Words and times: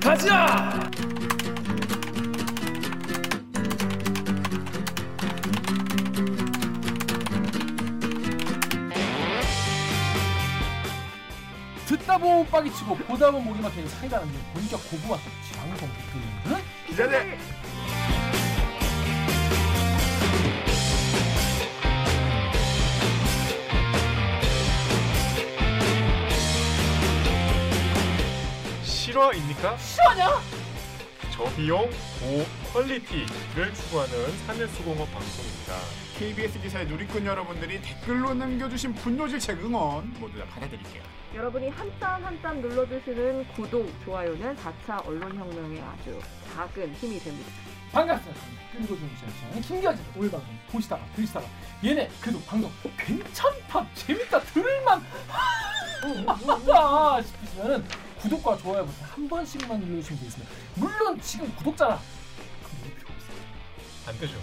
가자! 0.00 0.90
듣다 11.86 12.18
보면 12.18 12.46
빡이 12.46 12.72
치고 12.72 12.94
보다 12.96 13.30
보면 13.30 13.46
목이 13.46 13.60
막히는 13.60 13.88
사이다 13.88 14.20
는 14.20 14.28
본격 14.52 14.78
고부와 14.90 15.18
방송 15.56 15.88
듣는 16.12 16.62
기자들 16.86 17.38
실화입니까? 29.14 29.76
실화냐? 29.76 30.28
저비용 31.32 31.88
고퀄리티를 32.72 33.72
추구하는 33.72 34.38
사내수공업 34.38 35.08
방송입니다. 35.12 35.74
KBS 36.18 36.60
기사의 36.60 36.86
누리꾼 36.88 37.24
여러분들이 37.24 37.80
댓글로 37.80 38.34
남겨주신 38.34 38.92
분노질책 38.94 39.64
응원 39.64 40.12
모두 40.18 40.36
다 40.40 40.44
받아드릴게요. 40.46 41.02
여러분이 41.32 41.68
한 41.68 41.88
땀 42.00 42.24
한 42.24 42.42
땀 42.42 42.60
눌러주시는 42.60 43.46
구독, 43.54 43.88
좋아요는 44.04 44.56
4차 44.56 45.06
언론혁명의 45.06 45.80
아주 45.80 46.20
작은 46.52 46.92
힘이 46.94 47.20
됩니다. 47.20 47.52
반갑습니다. 47.92 48.40
시작한 48.72 49.60
김기아지 49.62 50.02
오늘 50.16 50.28
방송 50.32 50.48
보시다가 50.72 51.04
들으시다가 51.14 51.46
얘네 51.84 52.10
그래도 52.20 52.40
방송 52.42 52.68
괜찮다 52.98 53.86
재밌다 53.94 54.40
들을만 54.40 55.00
하다 56.26 57.22
싶으시면은 57.22 57.84
구독과 58.24 58.56
좋아요 58.56 58.86
버튼 58.86 59.04
한 59.04 59.28
번씩만 59.28 59.80
눌러주시면 59.80 60.18
되겠습니다. 60.20 60.52
물론 60.76 61.20
지금 61.20 61.54
구독자라 61.56 61.98
그럼 62.62 62.82
누를 62.82 62.94
필요 62.96 63.08
없어요. 63.12 63.36
안 64.08 64.18
되죠. 64.18 64.38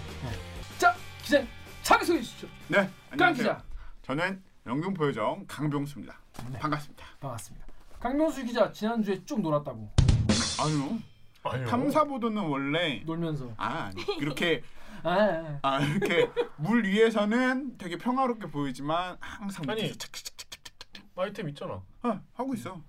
자 0.78 0.94
기자님 1.20 1.48
자기 1.82 2.04
소개해 2.04 2.22
주시죠. 2.22 2.46
네, 2.68 2.76
깡 2.76 2.90
안녕하세요. 3.10 3.34
기자 3.56 3.64
저는 4.02 4.40
영등포 4.66 5.08
요정 5.08 5.44
강병수입니다. 5.48 6.16
네. 6.52 6.58
반갑습니다. 6.60 7.04
반갑습니다. 7.18 7.66
강명수 7.98 8.44
기자 8.44 8.70
지난주에 8.70 9.24
쭉 9.24 9.40
놀았다고 9.40 9.90
아유, 10.60 10.98
아니요. 11.42 11.66
탐사 11.66 12.04
보도는 12.04 12.40
원래 12.40 13.02
놀면서 13.04 13.50
아 13.56 13.90
이렇게 14.20 14.62
아, 15.02 15.10
아, 15.10 15.58
아. 15.62 15.76
아 15.78 15.80
이렇게 15.80 16.30
물 16.56 16.84
위에서는 16.86 17.78
되게 17.78 17.98
평화롭게 17.98 18.46
보이지만 18.46 19.16
항상 19.18 19.64
아니. 19.68 19.92
아이템 21.16 21.48
있잖아. 21.48 21.82
어, 22.04 22.20
하고 22.34 22.54
있어. 22.54 22.80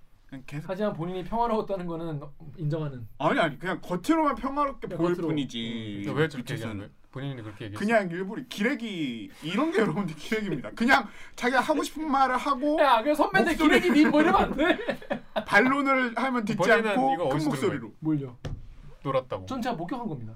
계속 0.45 0.69
하지만 0.69 0.93
본인이 0.93 1.23
평화로웠다는 1.23 1.85
거는 1.85 2.21
인정하는 2.57 3.07
아니 3.19 3.39
아니 3.39 3.59
그냥 3.59 3.79
겉으로만 3.81 4.35
평화롭게 4.35 4.87
그냥 4.87 4.97
보일 5.01 5.15
겉으로. 5.15 5.27
뿐이지. 5.29 6.05
왜 6.07 6.27
저렇게 6.27 6.37
밑에서는. 6.37 6.53
얘기하는 6.55 6.77
거예요? 6.79 6.89
본인이 7.11 7.41
그렇게 7.43 7.65
얘기했어. 7.65 7.79
그냥 7.85 8.09
일부러 8.09 8.41
기레기 8.49 9.29
이런 9.43 9.71
게 9.71 9.79
여러분들 9.79 10.15
기레기입니다. 10.15 10.71
그냥 10.71 11.07
자기가 11.35 11.61
하고 11.61 11.83
싶은 11.83 12.09
말을 12.09 12.35
하고 12.37 12.79
야, 12.81 13.03
그 13.03 13.13
선배들 13.13 13.53
목소리- 13.55 13.81
기레기 13.81 13.91
니뭐 14.05 14.21
이러면 14.21 14.41
안 14.41 14.55
돼. 14.55 14.77
반론을 15.45 16.13
하면 16.17 16.45
듣지 16.45 16.71
않고 16.71 17.29
큰 17.29 17.45
목소리로 17.45 17.91
뭘요? 17.99 18.35
놀았다고. 19.03 19.45
전 19.45 19.61
제가 19.61 19.75
목격한 19.75 20.07
겁니다. 20.07 20.33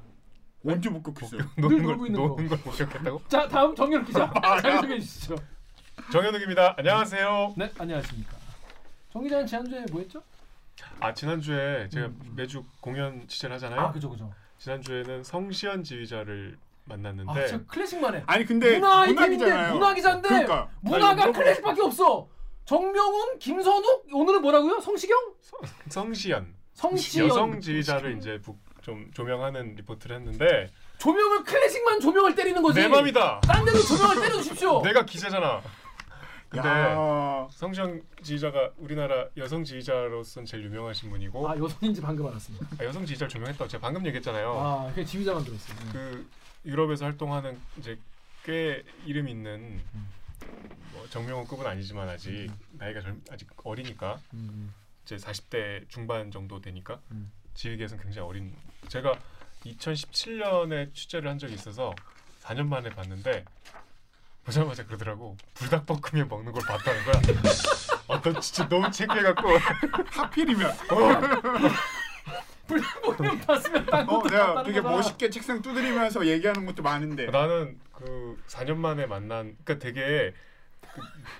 언제 0.65 0.89
목격했어요? 0.89 1.41
노는 1.57 1.81
놀고 1.81 1.97
걸 1.99 2.07
있는 2.07 2.19
노는 2.21 2.47
걸 2.49 2.59
목격했다고? 2.63 3.21
자, 3.27 3.47
다음 3.47 3.73
정열 3.75 4.03
기자 4.03 4.31
자기 4.61 4.77
소개해 4.77 4.99
주시죠. 4.99 5.35
정현욱입니다. 6.11 6.75
안녕하세요. 6.77 7.53
네, 7.57 7.71
안녕하십니까. 7.79 8.36
정 9.17 9.23
기자는 9.23 9.47
지난주에 9.47 9.85
뭐 9.91 10.01
했죠? 10.01 10.21
아 10.99 11.11
지난주에 11.13 11.89
제가 11.89 12.05
음, 12.07 12.19
음. 12.23 12.33
매주 12.35 12.63
공연 12.79 13.27
취재를 13.27 13.55
하잖아요. 13.55 13.79
아, 13.81 13.91
그죠, 13.91 14.09
그죠. 14.11 14.31
지난주에는 14.59 15.23
성시현 15.23 15.83
지휘자를 15.83 16.55
만났는데 16.85 17.31
아, 17.31 17.47
진짜 17.47 17.63
클래식만 17.67 18.15
해. 18.15 18.23
아니 18.27 18.45
근데 18.45 18.77
문화 18.79 19.05
기자잖아요. 19.07 19.73
문화 19.73 19.93
기자인데 19.95 20.27
그러니까 20.27 20.69
문화가 20.81 21.23
아니. 21.23 21.33
클래식밖에 21.33 21.81
없어. 21.81 22.27
정명훈, 22.65 23.39
김선욱, 23.39 24.07
오늘은 24.13 24.41
뭐라고요? 24.41 24.79
성시경? 24.81 25.17
성시현 25.89 26.53
성시연. 26.73 27.27
여성 27.29 27.59
지휘자를 27.59 28.17
이제 28.17 28.39
북- 28.41 28.59
좀 28.83 29.09
조명하는 29.13 29.75
리포트를 29.75 30.15
했는데 30.17 30.69
조명을 30.99 31.43
클래식만 31.43 31.99
조명을 31.99 32.35
때리는 32.35 32.61
거지. 32.61 32.79
내 32.79 32.87
맘이다. 32.87 33.41
딴 33.41 33.65
데도 33.65 33.79
조명을 33.79 34.15
때려 34.21 34.35
주십시오. 34.37 34.81
내가 34.85 35.03
기자잖아. 35.05 35.61
근데 36.49 36.67
야, 36.69 37.47
성시현 37.51 38.01
지휘자가 38.23 38.71
우리나라 38.77 39.27
여성 39.35 39.63
지휘자로서는 39.63 40.45
제일 40.45 40.63
유명하신 40.65 41.09
분이고 41.09 41.49
아, 41.49 41.57
여성인지 41.57 42.01
방금 42.01 42.25
알았습니다. 42.27 42.67
아, 42.79 42.85
여성 42.85 43.05
지휘자를 43.05 43.29
조명했다고 43.29 43.67
제가 43.67 43.81
방금 43.81 44.05
얘기했잖아요. 44.05 44.51
아, 44.57 44.91
그냥 44.93 45.05
지휘자만 45.05 45.43
들었어요. 45.43 45.77
네. 45.77 45.91
그 45.91 46.29
유럽에서 46.65 47.05
활동하는 47.05 47.59
이제 47.77 47.99
꽤 48.43 48.83
이름 49.05 49.27
있는 49.27 49.81
뭐 50.93 51.05
정명훈급은 51.09 51.65
아니지만 51.65 52.07
아직 52.07 52.49
나이가 52.73 53.01
젊, 53.01 53.21
아직 53.29 53.49
어리니까 53.63 54.19
음, 54.33 54.73
이제 55.03 55.17
40대 55.17 55.89
중반 55.89 56.31
정도 56.31 56.61
되니까 56.61 56.99
음. 57.11 57.31
지휘계에서는 57.55 58.03
굉장히 58.03 58.27
어린 58.27 58.55
제가 58.87 59.19
2017년에 59.65 60.93
취재를 60.93 61.29
한 61.29 61.37
적이 61.37 61.55
있어서 61.55 61.93
4년 62.41 62.67
만에 62.67 62.89
봤는데 62.89 63.43
보자마자 64.47 64.85
그러더라고. 64.85 65.35
불닭볶음면 65.55 66.29
먹는 66.29 66.53
걸 66.53 66.63
봤다는 66.65 67.03
거야. 67.03 67.21
아, 68.07 68.21
너 68.21 68.39
진짜 68.39 68.67
너무 68.69 68.89
창피해갖고. 68.89 69.49
하필이면. 70.09 70.71
불닭볶음면 72.65 73.41
봤으면 73.41 73.85
딴 73.87 74.09
어 74.09 74.19
것도 74.19 74.29
내가 74.29 74.63
되게 74.63 74.81
거다. 74.81 74.95
멋있게 74.95 75.29
책상 75.29 75.61
두드리면서 75.61 76.25
얘기하는 76.25 76.65
것도 76.65 76.81
많은데. 76.81 77.25
나는 77.25 77.77
그 77.91 78.41
4년 78.47 78.77
만에 78.77 79.05
만난 79.05 79.57
그러니까 79.65 79.85
되게 79.85 80.33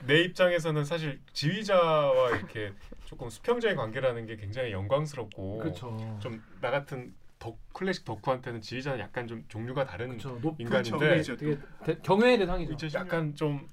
그내 0.01 0.19
입장에서는 0.23 0.84
사실 0.84 1.22
지휘자와 1.31 2.31
이렇게 2.31 2.73
조금 3.06 3.29
수평적인 3.29 3.78
관계라는 3.78 4.25
게 4.25 4.35
굉장히 4.35 4.73
영광스럽고 4.73 5.59
그렇죠. 5.59 6.19
좀나 6.22 6.72
같은 6.72 7.13
덕 7.40 7.58
클래식 7.74 8.06
덕후한테는 8.06 8.62
지휘자는 8.62 9.00
약간 9.00 9.28
좀 9.28 9.44
종류가 9.48 9.86
다른 9.86 10.09
그렇죠. 10.09 10.40
높 10.42 10.59
인간인데 10.59 10.98
그렇죠. 10.98 11.38
되게 11.38 11.58
대, 11.86 11.98
경외의 12.02 12.40
대상이죠. 12.40 12.74
이제 12.74 12.90
약간 12.98 13.36
좀 13.36 13.68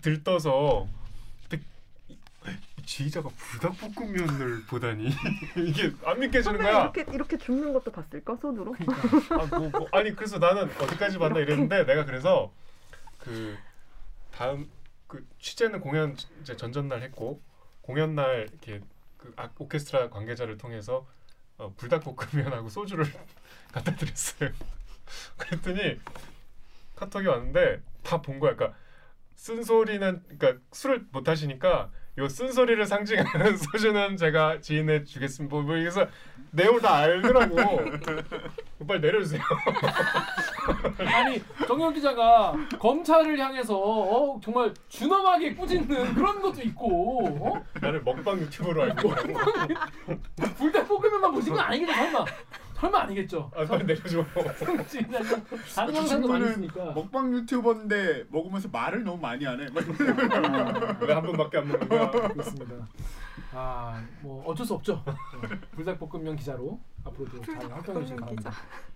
들떠서 0.00 0.88
지휘자가 2.84 3.28
불닭볶음면을 3.28 4.64
보다니 4.66 5.08
이게 5.56 5.92
안 6.04 6.18
믿겨지는 6.18 6.58
거야. 6.58 6.82
이렇게 6.82 7.06
이렇게 7.12 7.38
줍는 7.38 7.72
것도 7.72 7.92
봤을까 7.92 8.36
손으로? 8.36 8.74
아, 9.30 9.58
뭐, 9.58 9.68
뭐, 9.70 9.88
아니 9.92 10.14
그래서 10.14 10.38
나는 10.38 10.64
어디까지 10.64 11.18
봤나 11.18 11.38
이랬는데 11.40 11.86
내가 11.86 12.04
그래서 12.04 12.52
그 13.18 13.56
다음 14.32 14.68
그 15.06 15.26
취재는 15.38 15.80
공연 15.80 16.16
이제 16.40 16.56
전전날 16.56 17.02
했고 17.02 17.40
공연 17.82 18.14
날 18.14 18.48
이렇게 18.50 18.80
그 19.16 19.32
아, 19.36 19.48
오케스트라 19.58 20.10
관계자를 20.10 20.58
통해서 20.58 21.06
어, 21.58 21.72
불닭볶음면하고 21.76 22.68
소주를 22.68 23.04
갖다 23.72 23.94
드렸어요. 23.94 24.50
그랬더니 25.36 25.98
카톡이 26.96 27.26
왔는데 27.26 27.80
다 28.02 28.20
본 28.20 28.38
거야. 28.40 28.54
그러니까 28.54 28.78
쓴소리는 29.36 30.22
그러니까 30.38 30.60
술을 30.72 31.06
못 31.10 31.28
하시니까 31.28 31.90
요 32.18 32.28
쓴소리를 32.28 32.84
상징하는 32.86 33.56
소주는 33.58 34.16
제가 34.16 34.60
지인에 34.60 35.04
주겠습니다. 35.04 35.52
뭐, 35.52 35.62
뭐 35.62 35.74
그래서 35.74 36.06
내용을 36.50 36.80
다 36.80 36.96
알더라고. 36.96 37.56
빨리 38.86 39.00
내려주세요. 39.00 39.40
아니 40.98 41.42
정영 41.66 41.92
기자가 41.92 42.54
검찰을 42.78 43.38
향해서 43.38 43.76
어, 43.76 44.40
정말 44.42 44.72
준엄하게 44.88 45.54
꾸짖는 45.54 46.14
그런 46.14 46.40
것도 46.40 46.62
있고 46.62 47.26
어? 47.26 47.64
나를 47.80 48.02
먹방 48.02 48.38
유튜버로 48.40 48.82
알고. 48.82 49.12
불닭볶음면만 50.56 51.32
보신 51.32 51.54
건 51.54 51.64
아니겠죠 51.64 51.92
설마 51.92 52.24
설마 52.82 53.02
아니겠죠 53.02 53.48
아 53.54 53.64
빨리 53.64 53.84
내려줘. 53.84 54.24
지금 54.88 55.12
다른 55.12 55.92
그 55.92 55.96
영상도 55.98 56.26
많이 56.28 56.44
있으니까 56.46 56.84
먹방 56.92 57.32
유튜버인데 57.32 58.24
먹으면서 58.28 58.68
말을 58.72 59.04
너무 59.04 59.20
많이 59.20 59.44
하네. 59.44 59.66
막 59.70 59.84
이러면서 59.88 60.96
왜한 61.06 61.22
번밖에 61.22 61.58
안 61.58 61.68
먹는 61.68 61.88
거야? 61.88 62.10
그렇습니다 62.10 62.88
아 63.54 64.02
뭐 64.22 64.42
어쩔 64.46 64.64
수 64.66 64.74
없죠 64.74 64.94
어, 65.06 65.14
불닭볶음면 65.72 66.36
기자로 66.36 66.80
앞으로도 67.04 67.40
잘 67.42 67.56
활동해 67.70 68.00
주시기 68.00 68.20
바랍니다 68.20 68.50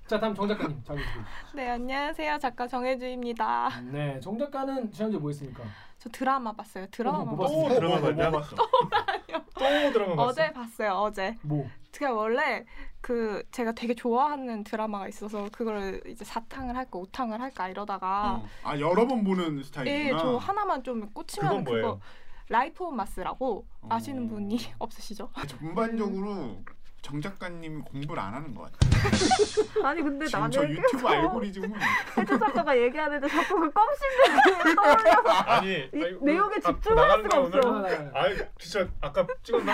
자 0.07 0.19
다음 0.19 0.35
정 0.35 0.49
작가님 0.49 0.83
자기 0.85 1.01
소개 1.03 1.63
네 1.63 1.71
안녕하세요 1.71 2.39
작가 2.39 2.67
정혜주입니다. 2.67 3.71
네 3.93 4.19
정 4.21 4.39
작가는 4.39 4.91
지난주에 4.91 5.21
뭐 5.21 5.31
했습니까 5.31 5.63
저 5.99 6.09
드라마 6.11 6.53
봤어요. 6.53 6.87
드라마 6.91 7.19
어, 7.19 7.25
뭐 7.25 7.37
봤어요. 7.39 7.69
드라마 7.81 7.99
뭐, 7.99 8.09
봤냐? 8.11 8.31
뭐 8.31 8.41
봤어? 8.41 8.57
또 8.57 9.93
드라마 9.93 10.15
봤어? 10.17 10.23
어제 10.29 10.53
봤어요. 10.53 10.93
어제. 10.93 11.35
뭐 11.43 11.69
제가 11.93 12.13
원래 12.13 12.65
그 13.07 13.41
제가 13.53 13.71
되게 13.71 13.95
좋아하는 13.95 14.65
드라마가 14.65 15.07
있어서 15.07 15.49
그걸 15.53 16.03
이제 16.09 16.25
사탕을 16.25 16.77
할까 16.77 16.99
오탕을 16.99 17.41
할까 17.41 17.69
이러다가 17.69 18.41
어. 18.43 18.49
아 18.65 18.77
여러 18.81 19.07
번 19.07 19.23
보는 19.23 19.61
예, 19.61 19.63
스타일이구나. 19.63 20.19
저 20.19 20.37
하나만 20.39 20.83
좀 20.83 21.09
꽂히면 21.13 21.49
그건 21.51 21.65
뭐예요? 21.65 21.83
그거 21.83 22.01
라이프 22.49 22.83
온 22.83 22.97
마스라고 22.97 23.65
어. 23.83 23.89
아시는 23.93 24.27
분이 24.27 24.59
없으시죠? 24.81 25.31
전반적으로 25.47 26.65
정 27.07 27.21
작가님이 27.21 27.83
공부를 27.83 28.21
안 28.21 28.35
하는 28.35 28.53
것 28.53 28.63
같아요. 28.65 28.91
아니 29.87 30.03
근데 30.03 30.27
지금 30.27 30.41
나는 30.41 30.51
저 30.51 30.69
유튜브 30.69 31.07
알고리즘은 31.07 31.73
해주 32.19 32.37
작가가 32.37 32.77
얘기하는데 32.77 33.29
자꾸 33.29 33.61
그 33.61 33.71
껌씹는 33.71 34.75
떠올려서 34.75 35.29
아니, 35.47 35.69
이 35.95 36.03
아니, 36.03 36.19
내용에 36.21 36.57
아, 36.65 36.73
집중할 36.73 37.09
나가는 37.23 37.25
수가? 37.31 37.69
없어. 37.69 38.11
아이 38.13 38.37
진짜 38.59 38.89
아까 39.01 39.25
찍었나 39.45 39.73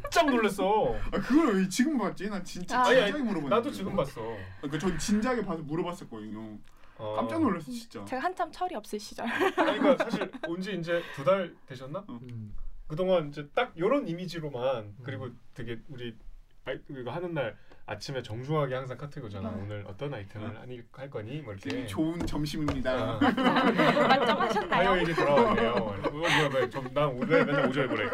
깜짝 0.00 0.26
놀랐어. 0.30 0.94
아, 1.10 1.20
그걸 1.20 1.56
왜 1.56 1.68
지금 1.68 1.98
봤지? 1.98 2.30
난 2.30 2.44
진짜 2.44 2.82
아. 2.82 2.84
진작에 2.84 3.10
물어봤는데. 3.10 3.48
나도 3.48 3.70
지금 3.72 3.96
봤어. 3.96 4.20
그러니까 4.60 4.78
전 4.78 4.96
진작에 4.96 5.44
봐서 5.44 5.60
물어봤었거든요. 5.64 6.56
어. 6.98 7.14
깜짝 7.16 7.40
놀랐어 7.42 7.72
진짜. 7.72 8.04
제가 8.04 8.22
한참 8.22 8.52
철이 8.52 8.76
없을 8.76 9.00
시절. 9.00 9.26
아니 9.26 9.78
그러니까 9.80 10.04
사실 10.08 10.30
온지 10.46 10.72
이제 10.76 11.02
두 11.16 11.24
달 11.24 11.52
되셨나? 11.66 12.04
음. 12.10 12.54
그동안 12.86 13.30
이제 13.30 13.48
딱 13.56 13.72
이런 13.74 14.06
이미지로만 14.06 14.94
그리고 15.02 15.30
되게 15.52 15.80
우리 15.88 16.16
아 16.20 16.33
이, 16.68 16.78
이거 16.90 17.10
하는 17.10 17.34
날 17.34 17.56
아침에 17.86 18.22
정중하게 18.22 18.74
항상 18.74 18.96
카톡 18.96 19.24
오잖아. 19.24 19.50
음. 19.50 19.64
오늘 19.64 19.84
어떤 19.86 20.14
아이템을 20.14 20.58
하니, 20.58 20.80
할 20.92 21.10
거니? 21.10 21.40
뭐 21.42 21.52
이렇게. 21.52 21.68
네. 21.70 21.86
좋은 21.86 22.24
점심입니다. 22.26 22.92
아, 22.92 23.18
만점하셨나요? 24.08 24.90
하여 24.90 24.98
얘기 25.00 25.14
돌아왔네요. 25.14 25.70
어, 25.72 26.10
뭐야 26.10 26.48
뭐야 26.48 26.70
좀난 26.70 27.08
오늘 27.08 27.44
맨날 27.44 27.68
오절 27.68 27.88
그래. 27.88 28.08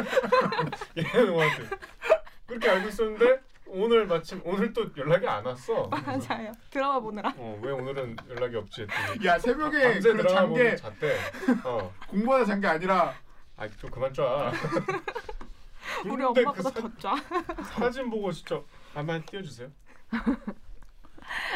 이러는 0.97 1.35
것 1.35 1.41
같아. 1.41 1.77
그렇게 2.49 2.69
알고 2.71 2.89
있었는데 2.89 3.41
오늘 3.67 4.05
마침 4.07 4.41
오늘 4.45 4.73
또 4.73 4.85
연락이 4.97 5.29
안 5.29 5.47
왔어. 5.47 5.87
맞아요. 5.87 6.51
드라마 6.71 6.99
보느라. 6.99 7.33
어, 7.37 7.61
왜 7.63 7.71
오늘은 7.71 8.17
연락이 8.31 8.57
없지 8.57 8.83
했더니 8.83 9.25
야 9.27 9.39
새벽에 9.39 9.81
밤새 9.93 10.13
그 10.13 10.17
드라마 10.19 10.29
잔게 10.41 10.59
보면 10.59 10.77
잤대. 10.77 11.17
어. 11.65 11.95
공부하다 12.09 12.45
잔 12.47 12.61
게 12.61 12.67
아니라 12.67 13.15
아좀 13.57 13.89
그만 13.91 14.13
쫙. 14.13 14.51
우리 16.07 16.25
엄마보다 16.25 16.71
그 16.71 16.81
더 16.83 16.91
짜. 16.99 17.15
사, 17.17 17.63
사진 17.91 18.09
보고 18.11 18.31
진짜 18.33 18.61
한번 18.95 19.25
띄워주세요. 19.27 19.69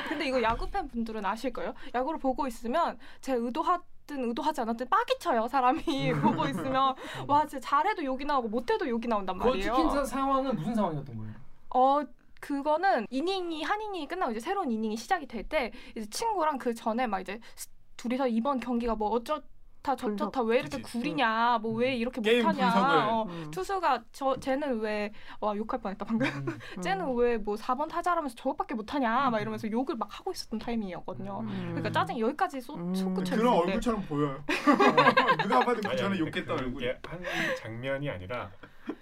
근데 0.08 0.28
이거 0.28 0.40
야구 0.42 0.68
팬 0.70 0.86
분들은 0.88 1.24
아실 1.24 1.52
거예요. 1.52 1.74
야구를 1.94 2.18
보고 2.18 2.46
있으면 2.46 2.98
제 3.20 3.32
의도하든 3.34 4.28
의도하지 4.28 4.60
않았든 4.60 4.88
빡이 4.88 5.18
쳐요. 5.18 5.48
사람이 5.48 5.82
보고 6.22 6.46
있으면 6.46 6.94
와 7.26 7.46
진짜 7.46 7.60
잘해도 7.60 8.04
욕이 8.04 8.24
나오고 8.24 8.48
못해도 8.48 8.88
욕이 8.88 9.06
나온단 9.08 9.38
그 9.38 9.46
말이에요. 9.48 9.74
치킨 9.74 9.90
사- 9.90 10.04
상황은 10.04 10.54
무슨 10.56 10.74
상황이었던 10.74 11.16
거예요? 11.18 11.34
어 11.70 12.02
그거는 12.40 13.06
이닝이 13.10 13.62
한 13.64 13.80
이닝이 13.80 14.06
끝나고 14.06 14.30
이제 14.32 14.40
새로운 14.40 14.70
이닝이 14.70 14.96
시작이 14.96 15.26
될 15.26 15.48
때 15.48 15.72
이제 15.96 16.06
친구랑 16.08 16.58
그 16.58 16.74
전에 16.74 17.06
막 17.06 17.20
이제 17.20 17.40
스- 17.56 17.68
둘이서 17.96 18.28
이번 18.28 18.60
경기가 18.60 18.94
뭐 18.94 19.08
어쩌 19.10 19.42
다 19.84 19.94
저쩌다 19.94 20.40
왜 20.42 20.60
이렇게 20.60 20.78
그치. 20.78 20.98
구리냐 20.98 21.58
뭐 21.60 21.74
왜 21.74 21.94
이렇게 21.94 22.18
못하냐. 22.20 23.10
어, 23.10 23.24
음. 23.28 23.50
투수가 23.50 24.04
저 24.12 24.34
쟤는 24.40 24.80
왜와 24.80 25.54
욕할 25.56 25.78
뻔했다 25.80 26.04
방금 26.06 26.26
음. 26.26 26.58
쟤는 26.82 27.14
왜 27.14 27.36
뭐 27.36 27.54
4번 27.56 27.88
타자라면서 27.88 28.34
저것밖에 28.34 28.74
못하냐 28.74 29.28
막 29.30 29.40
이러면서 29.40 29.70
욕을 29.70 29.96
막 29.96 30.08
하고 30.10 30.32
있었던 30.32 30.58
타이밍이었거든요 30.58 31.40
음. 31.40 31.62
그러니까 31.74 31.92
짜증이 31.92 32.18
여기까지 32.20 32.60
쏟, 32.62 32.76
음. 32.78 32.94
솟구쳐 32.94 33.36
그런 33.36 33.52
얼굴처럼 33.54 34.02
보여요. 34.06 34.42
누가 35.42 35.60
봐도 35.60 35.80
그 35.86 35.96
전에 35.96 36.10
아니, 36.14 36.18
욕했던 36.20 36.58
얼굴. 36.58 36.98
한 37.06 37.20
장면이 37.58 38.08
아니라 38.08 38.50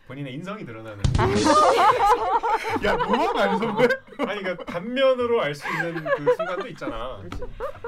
본인의 0.06 0.34
인성이 0.34 0.64
드러나는. 0.64 0.98
야 2.84 2.96
알서 3.36 3.66
왜? 3.76 3.88
아니 4.28 4.42
그러니까 4.42 4.64
단면으로 4.64 5.42
알 5.42 5.54
수 5.54 5.66
있는 5.68 6.04
그 6.04 6.34
순간도 6.36 6.68
있잖아. 6.68 7.18
그렇지. 7.22 7.44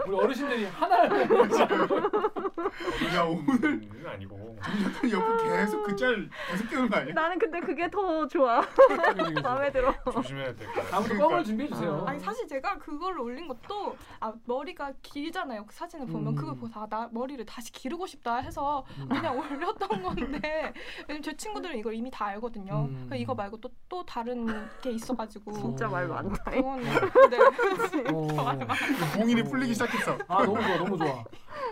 우리 0.06 0.16
어르신들이 0.16 0.64
하나를 0.66 1.28
야 3.14 3.22
오늘 3.24 3.64
음, 3.64 4.04
아니고. 4.06 4.56
옆에 5.10 5.48
계속 5.48 5.82
그 5.82 5.94
짤 5.96 6.28
계속 6.50 6.68
띄우는 6.70 6.88
거 6.88 6.96
아니야? 6.96 7.14
나는 7.14 7.38
근데 7.38 7.60
그게 7.60 7.90
더 7.90 8.26
좋아. 8.26 8.64
마음에 9.42 9.70
들어. 9.70 9.94
조심해야 10.12 10.54
될 10.54 10.66
거야. 10.72 10.84
다음부터 10.86 11.18
껌을 11.28 11.44
준비해 11.44 11.68
주세요. 11.68 12.04
아니 12.06 12.18
사실 12.18 12.46
제가 12.48 12.78
그걸 12.78 13.18
올린 13.20 13.46
것도 13.46 13.96
아 14.20 14.32
머리가 14.46 14.92
길잖아요 15.02 15.66
그 15.66 15.74
사진을 15.74 16.06
보면 16.06 16.28
음. 16.32 16.34
그걸 16.34 16.56
보고 16.56 16.68
아, 16.74 16.86
나 16.88 17.08
머리를 17.12 17.44
다시 17.44 17.70
기르고 17.72 18.06
싶다 18.06 18.36
해서 18.38 18.84
음. 18.98 19.08
그냥 19.08 19.36
올렸던 19.38 20.02
건데 20.02 20.72
왜냐면 21.06 21.22
제 21.22 21.36
친구들은 21.36 21.78
이걸 21.84 21.94
이미 21.94 22.10
다 22.10 22.24
알거든요 22.26 22.86
음. 22.88 23.10
이거 23.14 23.34
말고 23.34 23.58
또 23.60 23.70
또 23.86 24.04
다른 24.06 24.46
게 24.80 24.90
있어가지고 24.90 25.52
진짜 25.52 25.86
말 25.86 26.08
많다. 26.08 26.42
그건 26.50 26.82
네. 26.82 26.88
어. 28.12 28.26
봉인이 29.16 29.44
풀리기 29.44 29.74
시작했어. 29.74 30.18
아 30.26 30.44
너무 30.44 30.60
좋아 30.62 30.76
너무 30.78 30.98
좋아. 30.98 31.22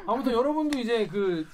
아무튼 0.06 0.32
여러분도 0.32 0.78
이제 0.78 1.06
그 1.06 1.46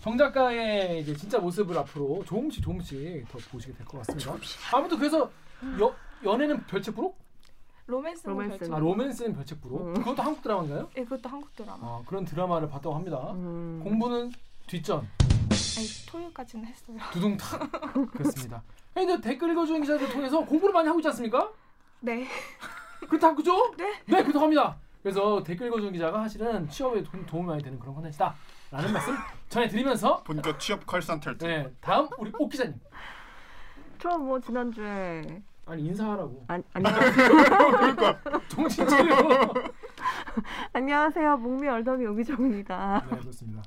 정 0.00 0.16
작가의 0.18 1.00
이제 1.02 1.14
진짜 1.16 1.38
모습을 1.38 1.76
앞으로 1.78 2.22
조금씩 2.24 2.62
조금씩 2.62 3.26
더 3.30 3.38
보시게 3.50 3.72
될 3.74 3.86
것 3.86 3.98
같습니다. 3.98 4.34
아무튼 4.76 4.98
그래서 4.98 5.30
여, 5.80 5.94
연애는 6.24 6.66
별책 6.66 6.94
부록? 6.96 7.16
로맨스는 7.86 8.34
로맨스. 8.34 8.58
별책 8.58 8.74
아 8.74 8.78
로맨스는 8.78 9.34
별책 9.34 9.60
부록? 9.60 9.80
음. 9.80 9.94
그것도 9.94 10.22
한국 10.22 10.42
드라마인가요? 10.42 10.90
예, 10.96 11.04
그것도 11.04 11.28
한국 11.28 11.54
드라마 11.56 11.78
아 11.80 12.02
그런 12.06 12.24
드라마를 12.24 12.68
봤다고 12.68 12.94
합니다. 12.94 13.32
음. 13.32 13.80
공부는 13.84 14.32
뒷전 14.66 15.08
아니 15.78 15.88
토요일까지는 16.06 16.66
했어요 16.66 16.96
두둥탁 17.12 17.70
그렇습니다. 18.12 18.62
근데 18.94 19.20
댓글 19.20 19.50
읽어주는 19.50 19.80
기자들 19.82 20.08
통해서 20.10 20.44
공부를 20.44 20.72
많이 20.72 20.86
하고 20.88 21.00
있지 21.00 21.08
않습니까? 21.08 21.50
네 22.00 22.26
그렇다 23.08 23.34
그죠? 23.34 23.72
네. 23.76 24.00
네 24.06 24.22
그렇다고 24.22 24.40
합니다. 24.40 24.76
그래서 25.02 25.42
댓글 25.42 25.66
읽어주는 25.68 25.92
기자가 25.92 26.20
사실은 26.22 26.68
취업에 26.68 27.02
도, 27.02 27.10
도움이 27.26 27.46
많이 27.48 27.62
되는 27.62 27.78
그런 27.78 27.94
컨텐츠다 27.94 28.34
라는 28.70 28.92
말씀 28.92 29.14
전해드리면서 29.48 30.22
본격 30.22 30.58
취업 30.60 30.80
할 30.92 31.38
때. 31.38 31.46
네 31.46 31.72
다음 31.80 32.08
우리 32.18 32.32
옥 32.38 32.50
기자님 32.50 32.74
저 33.98 34.16
뭐 34.18 34.40
지난주에 34.40 35.42
아니 35.64 35.86
인사하라고 35.86 36.44
안, 36.48 36.62
안녕 36.74 36.92
정신 38.48 38.86
차려 38.88 39.16
안녕하세요 40.72 41.36
목미 41.36 41.68
얼더미 41.68 42.04
오기정입니다. 42.06 43.06
네 43.10 43.18
그렇습니다 43.18 43.62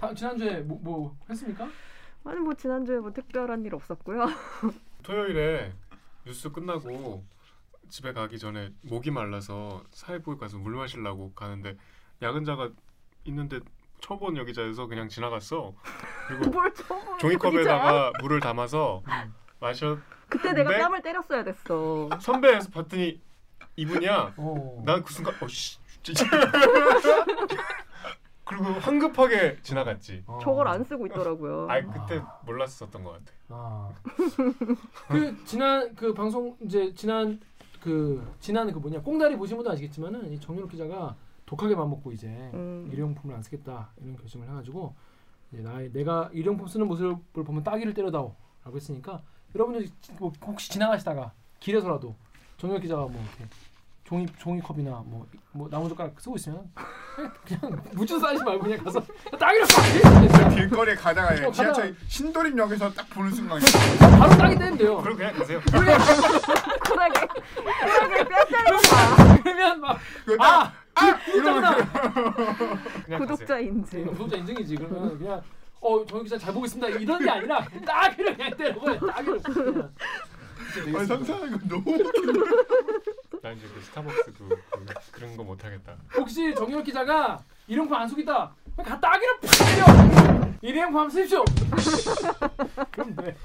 다, 0.00 0.14
지난주에 0.14 0.60
뭐, 0.60 0.78
뭐 0.82 1.16
했습니까? 1.28 1.68
아니 2.24 2.40
뭐 2.40 2.54
지난주에 2.54 2.98
뭐 2.98 3.12
특별한 3.12 3.64
일 3.66 3.74
없었고요. 3.74 4.26
토요일에 5.02 5.74
뉴스 6.24 6.50
끝나고 6.50 7.22
집에 7.90 8.14
가기 8.14 8.38
전에 8.38 8.72
목이 8.82 9.10
말라서 9.10 9.84
사회부에 9.90 10.36
가서 10.36 10.56
물 10.56 10.74
마시려고 10.74 11.32
가는데 11.34 11.76
야근자가 12.22 12.70
있는데 13.24 13.60
초본 14.00 14.38
여기자여서 14.38 14.86
그냥 14.86 15.08
지나갔어. 15.08 15.74
그리고 16.28 16.62
종이컵에다가 17.18 18.12
물을 18.22 18.40
담아서 18.40 19.02
음. 19.06 19.34
마셨. 19.60 19.98
그때 20.28 20.54
내가 20.54 20.70
뺨을 20.70 21.02
때렸어야 21.02 21.44
됐어. 21.44 22.08
선배에서 22.20 22.70
봤더니 22.70 23.20
이분이야. 23.76 24.34
어. 24.38 24.82
난그 24.86 25.12
순간 25.12 25.34
어씨. 25.42 25.78
그리고 28.50 28.64
황급하게 28.80 29.58
지나갔지. 29.62 30.24
어. 30.26 30.40
저걸 30.42 30.66
안 30.66 30.82
쓰고 30.82 31.06
있더라고요. 31.06 31.68
아 31.70 31.80
그때 31.80 32.20
몰랐었던 32.44 33.04
것 33.04 33.12
같아. 33.12 33.32
아. 33.48 33.92
그 35.08 35.44
지난 35.44 35.94
그 35.94 36.12
방송 36.12 36.56
이제 36.60 36.92
지난 36.94 37.38
그 37.80 38.34
지난 38.40 38.72
그 38.72 38.80
뭐냐 38.80 39.02
꽁다리 39.02 39.36
보신 39.36 39.56
분도 39.56 39.70
아시겠지만은 39.70 40.32
이 40.32 40.40
정윤욱 40.40 40.68
기자가 40.68 41.14
독하게 41.46 41.76
맘 41.76 41.90
먹고 41.90 42.10
이제 42.10 42.26
음. 42.26 42.88
일회용품을 42.92 43.36
안 43.36 43.42
쓰겠다 43.42 43.90
이런 43.98 44.16
결심을 44.16 44.48
해가지고 44.48 44.96
이제 45.52 45.62
나 45.62 45.78
내가 45.92 46.28
일회용품 46.32 46.66
쓰는 46.66 46.88
모습을 46.88 47.44
보면 47.44 47.62
따귀를 47.62 47.94
때려다오라고 47.94 48.74
했으니까 48.74 49.22
여러분들 49.54 49.88
뭐 50.18 50.32
혹시 50.44 50.72
지나가시다가 50.72 51.32
길에서라도 51.60 52.16
정윤욱 52.58 52.82
기자가 52.82 53.02
뭐 53.02 53.12
이렇게 53.12 53.44
종이 54.10 54.26
종이컵이나 54.40 54.90
뭐, 55.06 55.24
뭐 55.52 55.68
나무젓가락 55.70 56.20
쓰고 56.20 56.34
있으면 56.34 56.68
그냥 57.46 57.80
무주 57.92 58.18
싸지 58.18 58.42
말고 58.42 58.64
그냥 58.64 58.82
가서 58.82 59.00
따귀를 59.38 59.66
빡 60.32 60.48
길거리에 60.48 60.96
가다가 60.96 61.46
어, 61.46 61.52
지하철 61.52 61.94
신도림역에서 62.08 62.92
딱 62.92 63.08
보는 63.10 63.30
순간 63.30 63.60
바로 64.00 64.36
때리면 64.36 64.78
돼요. 64.78 64.96
그럼 64.98 65.16
그냥 65.16 65.32
가세요. 65.34 65.60
쿨하게 65.70 65.94
쿨하게 67.54 68.24
뺨 68.24 68.46
때리지 68.48 69.42
그러면 69.44 69.80
막그 69.80 70.36
아! 70.40 70.72
아! 70.96 71.16
가세요. 73.06 73.18
구독자 73.20 73.60
인증. 73.60 74.06
구독자 74.06 74.36
인증이지. 74.38 74.74
그러면 74.74 75.16
그냥 75.18 75.40
어, 75.80 76.04
정 76.04 76.24
기자 76.24 76.36
잘 76.36 76.52
보고 76.52 76.66
있습니다. 76.66 76.98
이런 76.98 77.22
게 77.22 77.30
아니라 77.30 77.64
따귀를 77.86 78.36
그냥 78.36 78.56
때려고 78.56 78.80
그냥. 78.80 79.00
아니 79.14 81.06
상상하는 81.06 81.52
거 81.52 81.58
너무 81.68 81.84
난 83.42 83.56
이제 83.56 83.66
그 83.72 83.80
스타벅스 83.80 84.32
그, 84.32 84.48
그 84.48 84.94
그런 85.12 85.36
거 85.36 85.42
못 85.44 85.64
하겠다. 85.64 85.96
혹시 86.14 86.54
정유럽 86.54 86.84
기자가 86.84 87.38
일용품 87.66 87.94
안 87.96 88.06
속이다. 88.08 88.54
그럼 88.76 88.86
가 88.86 89.00
따귀를 89.00 89.38
팍 89.40 89.50
때려. 89.58 90.50
일용품 90.60 90.96
한번 91.00 91.10
쓰십시오. 91.10 91.44
그럼 92.92 93.16
돼. 93.16 93.36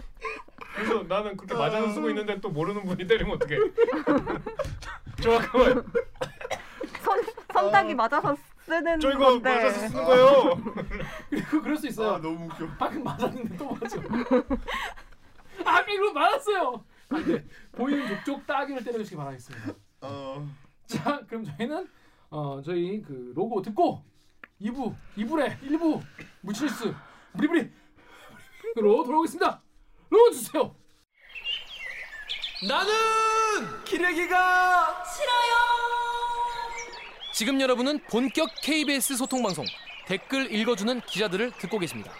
그래서 0.75 1.03
나는 1.03 1.37
그렇게 1.37 1.53
맞아서 1.53 1.89
쓰고 1.93 2.09
있는데 2.09 2.39
또 2.41 2.49
모르는 2.49 2.83
분이 2.85 3.07
때리면 3.07 3.35
어떡해? 3.35 3.55
저 5.23 5.39
잠깐만. 5.39 5.85
선 7.01 7.23
선닭이 7.53 7.95
맞아서 7.95 8.35
쓰는 8.65 8.99
저 8.99 9.11
이거 9.11 9.19
건데. 9.19 9.55
맞아서 9.55 9.87
쓰는 9.87 10.03
거예요. 10.03 10.61
그리고 11.29 11.61
그럴 11.61 11.77
수 11.77 11.87
있어요. 11.87 12.15
아 12.15 12.17
너무 12.17 12.45
웃겨. 12.47 12.67
방금 12.77 13.03
맞았는데 13.03 13.55
또 13.57 13.71
맞아. 13.71 13.97
아 15.63 15.79
이거 15.87 16.11
맞았어요. 16.13 16.83
안 17.07 17.23
돼 17.23 17.45
보이는 17.71 18.07
족족 18.07 18.45
따기를 18.47 18.83
때려주시기 18.83 19.15
바라겠습니다. 19.15 19.73
어. 20.05 20.47
자 20.87 21.21
그럼 21.27 21.43
저희는 21.45 21.87
어 22.29 22.61
저희 22.63 23.01
그 23.01 23.33
로고 23.35 23.61
듣고 23.61 24.03
2부 24.61 24.95
2부에 25.17 25.59
1부 25.61 26.01
무치뉴스 26.41 26.93
브리브리 27.37 27.69
으로 28.77 29.03
돌아오겠습니다. 29.03 29.61
로고 30.09 30.31
주세요. 30.31 30.75
나는 32.67 32.93
기레기가 33.85 35.03
싫어요. 35.05 35.55
지금 37.33 37.61
여러분은 37.61 37.99
본격 38.09 38.49
KBS 38.61 39.15
소통 39.17 39.43
방송 39.43 39.65
댓글 40.07 40.51
읽어주는 40.53 41.01
기자들을 41.01 41.51
듣고 41.51 41.79
계십니다. 41.79 42.11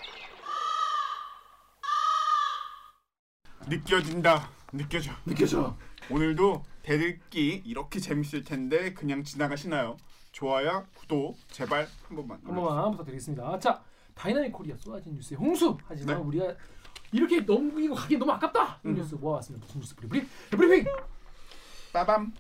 느껴진다. 3.68 4.50
느껴져. 4.72 5.12
느껴져. 5.25 5.77
오늘도 6.10 6.63
대듣기 6.89 7.63
이렇게 7.65 8.00
재밌을 8.00 8.44
텐데 8.44 8.94
그냥 8.94 9.24
지나가시나요? 9.24 9.98
좋아요, 10.32 10.86
구독 10.94 11.36
제발 11.50 11.88
한 12.08 12.15
번만. 12.15 12.39
한 12.46 12.54
번만 12.54 12.92
부탁드리겠습니다. 12.92 13.58
자, 13.58 13.82
dynamic 14.14 14.52
Korea 14.52 14.75
쏟아진 14.77 15.15
뉴스의 15.15 15.39
홍수. 15.39 15.75
하지만 15.88 16.18
네. 16.18 16.22
우리가 16.22 16.54
이렇게 17.12 17.39
넘기고 17.39 17.96
가기 17.96 18.18
너무 18.18 18.32
아깝다. 18.34 18.82
이 18.86 18.89
음. 18.89 18.96
뉴스 18.96 19.15
모아왔습니다. 19.15 19.65
무슨 19.65 19.82
뉴스 19.82 19.96
브리핑? 19.96 20.30
브리핑. 20.51 20.86
빠밤. 21.92 22.32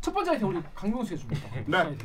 첫 0.00 0.14
번째 0.14 0.30
아이템 0.30 0.48
우리 0.48 0.62
강민수가 0.74 1.20
줍니다. 1.20 1.50
네. 1.66 1.98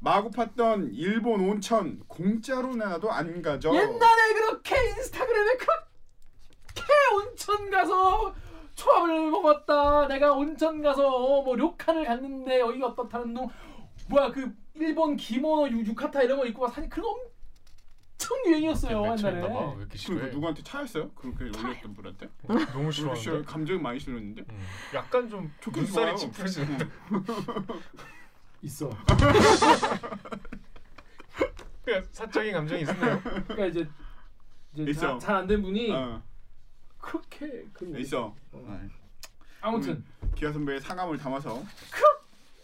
마구 0.00 0.30
팠던 0.30 0.88
일본 0.94 1.40
온천 1.42 2.02
공짜로 2.08 2.74
나도 2.74 3.12
안 3.12 3.42
가죠. 3.42 3.74
옛날에 3.74 4.32
그렇게 4.34 4.88
인스타그램에 4.88 5.52
그렇게 5.56 6.92
온천 7.14 7.70
가서 7.70 8.34
초밥을 8.74 9.30
먹었다. 9.30 10.06
내가 10.08 10.32
온천 10.32 10.82
가서 10.82 11.06
어, 11.08 11.42
뭐 11.42 11.54
료칸을 11.56 12.04
갔는데 12.04 12.60
여기가 12.60 12.88
어떻다는 12.88 13.34
둥 13.34 13.48
뭐야 14.08 14.30
그 14.30 14.52
일본 14.74 15.16
기모노 15.16 15.68
유- 15.70 15.84
유카타 15.86 16.22
이런 16.22 16.38
거 16.38 16.46
입고 16.46 16.62
막 16.62 16.74
사진 16.74 16.88
그런 16.90 17.06
거 17.06 17.32
엄청 18.22 18.38
유행이었어요 18.46 19.02
봐. 19.02 19.16
옛날에. 19.18 19.40
왜 19.40 19.48
이렇게 19.78 19.88
그 19.90 19.98
싫어해? 19.98 20.30
누구한테 20.30 20.62
차였어요? 20.62 21.10
그렇게 21.12 21.44
올렸던 21.44 21.94
분한테? 21.94 22.28
너무 22.72 22.92
싫어. 22.92 23.42
감정이 23.42 23.80
많이 23.80 23.98
실렸는데. 23.98 24.44
음. 24.48 24.60
약간 24.94 25.28
좀 25.28 25.52
좋긴 25.60 25.82
눈살이 25.82 26.04
좋아요. 26.06 26.16
찌푸려지는데. 26.16 26.86
있어. 28.62 28.90
사적인 32.12 32.52
감정이 32.52 32.82
있었나요? 32.82 33.20
그러니까 33.22 33.66
이제 33.66 33.88
이제 34.74 34.90
있어. 34.92 35.18
잘안된 35.18 35.60
분이 35.62 35.90
어, 35.92 36.22
그렇게 37.02 37.66
그 37.74 37.98
있어. 37.98 38.26
어. 38.26 38.34
어. 38.52 38.80
아무튼 39.60 40.02
기아 40.34 40.50
선배의 40.50 40.80
상함을 40.80 41.18
담아서 41.18 41.62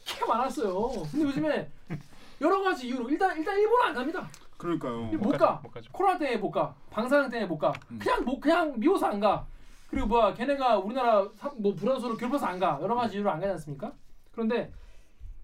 꽤 0.06 0.24
많았어요. 0.24 0.90
근데 1.10 1.24
요즘에 1.26 1.70
여러 2.40 2.62
가지 2.62 2.86
이유로 2.88 3.10
일단 3.10 3.36
일단 3.36 3.58
일본 3.58 3.82
안 3.82 3.94
갑니다. 3.94 4.26
그러니까요. 4.56 5.02
못 5.18 5.36
가. 5.36 5.60
못 5.62 5.70
가죠. 5.70 5.90
코로나 5.92 6.16
때문에 6.18 6.38
못 6.38 6.50
가. 6.50 6.74
방사능 6.90 7.28
때문에 7.28 7.46
못 7.46 7.58
가. 7.58 7.72
음. 7.90 7.98
그냥 7.98 8.24
뭐 8.24 8.40
그냥 8.40 8.78
미워서 8.78 9.06
안 9.06 9.20
가. 9.20 9.44
그리고 9.90 10.06
뭐야 10.06 10.34
걔네가 10.34 10.78
우리나라 10.78 11.28
사- 11.36 11.52
뭐 11.56 11.74
불안서로 11.74 12.16
괴롭혀서 12.16 12.46
안 12.46 12.58
가. 12.58 12.78
여러 12.80 12.94
가지 12.94 13.16
이유로 13.16 13.30
안 13.30 13.40
가지 13.40 13.52
않습니까? 13.52 13.92
그런데 14.32 14.72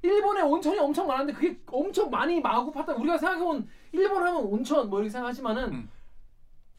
일본에 0.02 0.42
온천이 0.42 0.78
엄청 0.78 1.06
많은데 1.06 1.32
그게 1.32 1.58
엄청 1.66 2.10
많이 2.10 2.40
마구 2.40 2.72
팠다. 2.72 2.98
우리가 2.98 3.16
생각해본 3.18 3.68
일본 3.92 4.22
하면 4.22 4.36
온천 4.44 4.88
뭐 4.90 4.98
이렇게 5.00 5.10
생각하지만은 5.10 5.72
음. 5.72 5.90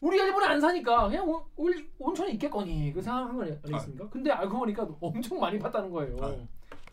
우리가 0.00 0.24
일본에 0.24 0.46
안 0.46 0.60
사니까 0.60 1.08
그냥 1.08 1.28
온, 1.28 1.42
온- 1.56 1.88
온천이 1.98 2.32
있겠거니 2.34 2.92
그 2.92 3.00
생각한 3.00 3.36
거 3.36 3.42
아니겠습니까? 3.42 4.08
근데 4.10 4.30
알고 4.30 4.58
보니까 4.58 4.86
엄청 5.00 5.40
많이 5.40 5.58
팠다는 5.58 5.90
거예요. 5.90 6.16
아. 6.20 6.36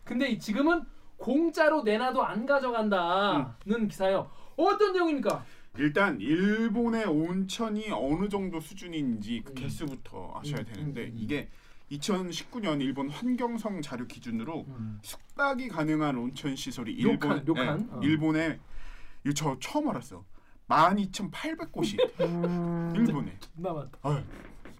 근데 0.04 0.28
이 0.28 0.38
지금은 0.38 0.82
공짜로 1.16 1.82
내놔도 1.82 2.22
안 2.24 2.44
가져간다는 2.46 3.88
기사예요. 3.88 4.30
어떤 4.56 4.92
내용입니까? 4.92 5.44
일단 5.76 6.20
일본의 6.20 7.04
온천이 7.06 7.90
어느 7.90 8.28
정도 8.28 8.60
수준인지 8.60 9.42
그 9.44 9.52
음. 9.52 9.54
개수부터 9.54 10.32
아셔야 10.36 10.60
음, 10.60 10.64
되는데 10.64 11.00
음, 11.04 11.06
음. 11.08 11.14
이게 11.16 11.48
2019년 11.92 12.80
일본 12.80 13.10
환경성 13.10 13.82
자료 13.82 14.06
기준으로 14.06 14.66
숙박이 15.02 15.68
가능한 15.68 16.16
온천 16.16 16.56
시설이 16.56 16.92
일본 16.92 17.14
료칸, 17.14 17.44
료칸? 17.44 17.78
네, 17.78 17.86
어. 17.92 18.00
일본에 18.02 18.58
이거 19.24 19.34
저 19.34 19.56
처음 19.60 19.88
알았어. 19.90 20.24
12,800곳이 20.68 21.98
음, 22.20 22.92
일본에. 22.96 23.36
아유, 24.02 24.22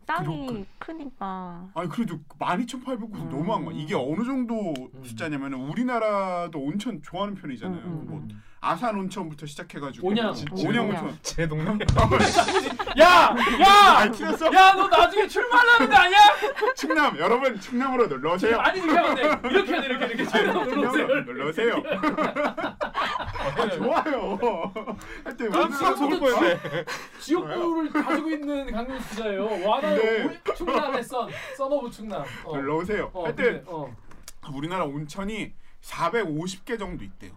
땅이 0.06 0.66
크니까. 0.78 1.68
아니 1.74 1.88
그래도 1.88 2.18
12,800곳 2.38 3.14
음. 3.14 3.28
너무한 3.30 3.64
거야. 3.64 3.74
이게 3.76 3.94
어느 3.94 4.24
정도 4.24 4.74
음. 4.94 5.02
숫자냐면 5.02 5.54
우리나라도 5.54 6.58
온천 6.60 7.02
좋아하는 7.02 7.34
편이잖아요. 7.34 7.80
음, 7.84 7.86
음, 7.86 8.06
뭐 8.06 8.18
음. 8.18 8.42
아산 8.64 8.96
온천부터 8.98 9.44
시작해가지고 9.44 10.08
온양. 10.08 10.34
온양 10.52 10.88
온양. 10.88 11.04
온천. 11.04 11.18
제 11.22 11.46
동네. 11.46 11.64
야! 12.98 13.34
야! 13.60 13.66
아 13.98 14.10
틀렸어. 14.10 14.46
야, 14.54 14.72
너 14.72 14.88
나중에 14.88 15.28
출마하는 15.28 15.90
거 15.90 15.94
아니야? 15.94 16.18
충남 16.74 17.18
여러분 17.18 17.60
충남으로 17.60 18.06
놀러 18.06 18.34
오세요. 18.34 18.58
아니, 18.58 18.80
이렇게 18.80 18.96
하면 18.98 19.14
돼. 19.16 19.48
이렇게 19.50 19.72
해야 19.72 19.80
돼, 19.82 19.86
이렇게, 19.88 20.04
이렇게. 20.06 20.24
눌러주세요. 20.24 20.68
충남으로 20.70 21.20
놀러 21.24 21.48
오세요. 21.48 21.82
아, 23.56 23.68
좋아요. 23.70 24.72
하여튼 25.24 25.54
아, 25.54 25.60
우리나라 25.60 25.94
속을 25.96 26.20
거야. 26.20 26.58
지역구를 27.20 27.90
가지고 27.92 28.30
있는 28.30 28.72
강민수 28.72 29.08
기자예요. 29.10 29.68
와나요. 29.68 29.96
네. 29.96 30.40
충남의 30.56 31.04
son. 31.04 31.28
Son 31.56 31.70
of 31.70 31.90
충남. 31.90 32.24
어. 32.44 32.56
놀러 32.56 32.76
오세요. 32.76 33.10
어, 33.12 33.24
하여튼 33.24 33.44
근데, 33.44 33.62
어. 33.66 33.94
우리나라 34.52 34.84
온천이 34.84 35.52
450개 35.82 36.78
정도 36.78 37.04
있대요. 37.04 37.32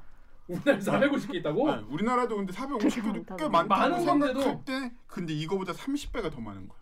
우리나라 0.47 0.77
450개 0.79 1.35
있다고? 1.35 1.75
네, 1.75 1.81
우리나라도 1.89 2.37
근데 2.37 2.53
450개도 2.53 3.37
꽤 3.37 3.47
많다고. 3.49 3.67
많은 3.67 4.05
건데도. 4.05 4.39
생각할 4.41 4.65
때 4.65 4.91
근데 5.07 5.33
이거보다 5.33 5.73
30배가 5.73 6.31
더 6.31 6.39
많은 6.41 6.67
거야. 6.67 6.79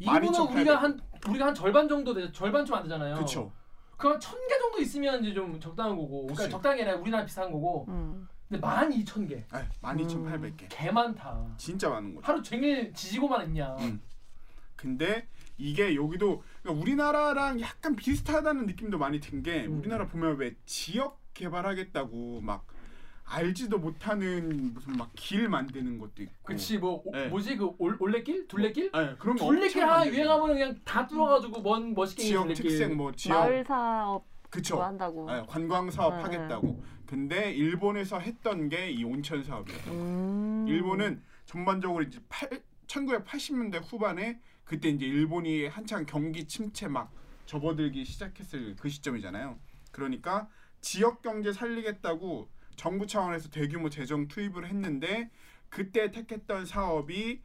12,800. 0.00 0.56
우리가 0.56 0.82
한 0.82 1.00
우리가 1.28 1.46
한 1.46 1.54
절반 1.54 1.88
정도 1.88 2.12
돼 2.14 2.30
절반 2.32 2.64
좀 2.64 2.76
안 2.76 2.82
되잖아요. 2.84 3.14
그렇죠. 3.14 3.52
그럼 3.96 4.18
천 4.18 4.36
개 4.48 4.58
정도 4.58 4.80
있으면 4.80 5.22
이제 5.22 5.32
좀 5.34 5.60
적당한 5.60 5.96
거고. 5.96 6.26
그러니까 6.26 6.44
그치. 6.58 6.62
게 6.62 6.68
아니라 6.68 6.96
우리나라 6.96 7.24
비슷한 7.24 7.52
거고. 7.52 7.86
음. 7.88 8.26
근데 8.48 8.66
12,000개. 8.66 9.28
네, 9.28 9.68
12,800개. 9.80 10.66
개 10.68 10.90
많다. 10.90 11.46
진짜 11.56 11.88
많은 11.88 12.14
거죠. 12.14 12.26
하루 12.26 12.42
종일 12.42 12.92
지지고만 12.92 13.42
했냐. 13.42 13.76
음. 13.80 14.00
근데 14.76 15.26
이게 15.56 15.94
여기도 15.94 16.42
그러니까 16.62 16.82
우리나라랑 16.82 17.60
약간 17.60 17.94
비슷하다는 17.94 18.66
느낌도 18.66 18.98
많이 18.98 19.20
든 19.20 19.42
게 19.42 19.66
음. 19.66 19.78
우리나라 19.78 20.06
보면 20.08 20.36
왜 20.38 20.54
지역 20.66 21.20
개발하겠다고 21.34 22.40
막 22.42 22.66
알지도 23.24 23.78
못하는 23.78 24.74
무슨 24.74 24.92
막 24.94 25.10
길 25.14 25.48
만드는 25.48 25.98
것도 25.98 26.22
있고 26.22 26.32
그치 26.44 26.78
뭐 26.78 27.02
오- 27.04 27.12
네. 27.12 27.28
뭐지 27.28 27.56
그 27.56 27.70
올, 27.78 27.96
올레길 27.98 28.48
둘레길 28.48 28.90
네, 28.92 29.14
그런 29.18 29.36
거 29.36 29.46
둘레길 29.46 29.84
하나. 29.84 30.06
유행하면 30.06 30.48
그냥 30.48 30.80
다 30.84 31.06
뚫어가지고 31.06 31.62
먼 31.62 31.94
멋있게 31.94 32.22
지역 32.22 32.42
둘레길. 32.44 32.64
특색 32.64 32.94
뭐 32.94 33.12
지역 33.12 33.38
마을 33.38 33.64
사업 33.64 34.24
그쵸 34.50 34.76
뭐 34.76 34.84
한다고. 34.84 35.30
네, 35.30 35.42
관광 35.48 35.90
사업 35.90 36.16
네, 36.16 36.22
하겠다고 36.22 36.82
근데 37.06 37.52
일본에서 37.52 38.18
했던 38.18 38.68
게 38.68 38.90
이 38.90 39.04
온천 39.04 39.42
사업이에요 39.42 39.78
음. 39.88 40.66
일본은 40.68 41.22
전반적으로 41.46 42.02
이제 42.04 42.18
1980년대 42.86 43.80
후반에 43.90 44.40
그때 44.64 44.88
이제 44.88 45.06
일본이 45.06 45.66
한창 45.66 46.04
경기 46.06 46.46
침체 46.46 46.88
막 46.88 47.10
접어들기 47.46 48.04
시작했을 48.04 48.76
그 48.76 48.88
시점이잖아요. 48.88 49.58
그러니까 49.90 50.48
지역 50.80 51.22
경제 51.22 51.52
살리겠다고 51.52 52.48
정부 52.76 53.06
차원에서 53.06 53.48
대규모 53.50 53.88
재정 53.90 54.28
투입을 54.28 54.66
했는데 54.66 55.30
그때 55.68 56.10
택했던 56.10 56.66
사업이 56.66 57.40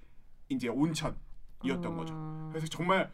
이제 0.50 0.68
온천이었던 0.68 1.98
거죠. 1.98 2.14
음. 2.14 2.50
그래서 2.52 2.68
정말 2.68 3.12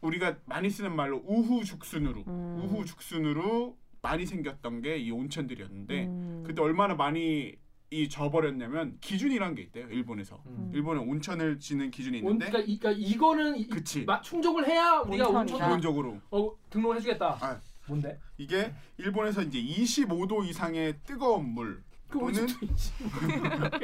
우리가 0.00 0.36
많이 0.44 0.68
쓰는 0.70 0.94
말로 0.94 1.22
우후죽순으로 1.24 2.24
음. 2.26 2.60
우후죽순으로 2.62 3.76
많이 4.02 4.26
생겼던 4.26 4.82
게 4.82 4.98
이 4.98 5.10
온천들이었는데 5.10 6.06
음. 6.06 6.44
그때 6.46 6.60
얼마나 6.62 6.94
많이 6.94 7.54
이 7.90 8.08
져버렸냐면 8.08 8.98
기준이란 9.00 9.54
게 9.54 9.62
있대요 9.62 9.86
일본에서 9.88 10.42
음. 10.46 10.70
일본에 10.74 11.00
온천을 11.00 11.58
지는 11.60 11.90
기준이 11.90 12.18
온, 12.22 12.32
있는데 12.32 12.46
그러니까, 12.46 12.60
이, 12.72 12.78
그러니까 12.78 13.08
이거는 13.08 13.56
이- 13.56 13.66
그치. 13.68 14.04
마, 14.04 14.20
충족을 14.20 14.66
해야 14.66 14.98
우리가. 15.00 15.28
온천 15.28 15.46
기본적으로 15.58 16.18
어, 16.30 16.50
등록을 16.70 16.96
해주겠다. 16.96 17.38
아. 17.40 17.60
뭔데? 17.86 18.18
이게 18.38 18.74
일본에서 18.96 19.42
이제 19.42 19.60
25도 19.60 20.44
이상의 20.46 20.98
뜨거운 21.04 21.50
물그 21.54 21.82
또는 22.12 22.46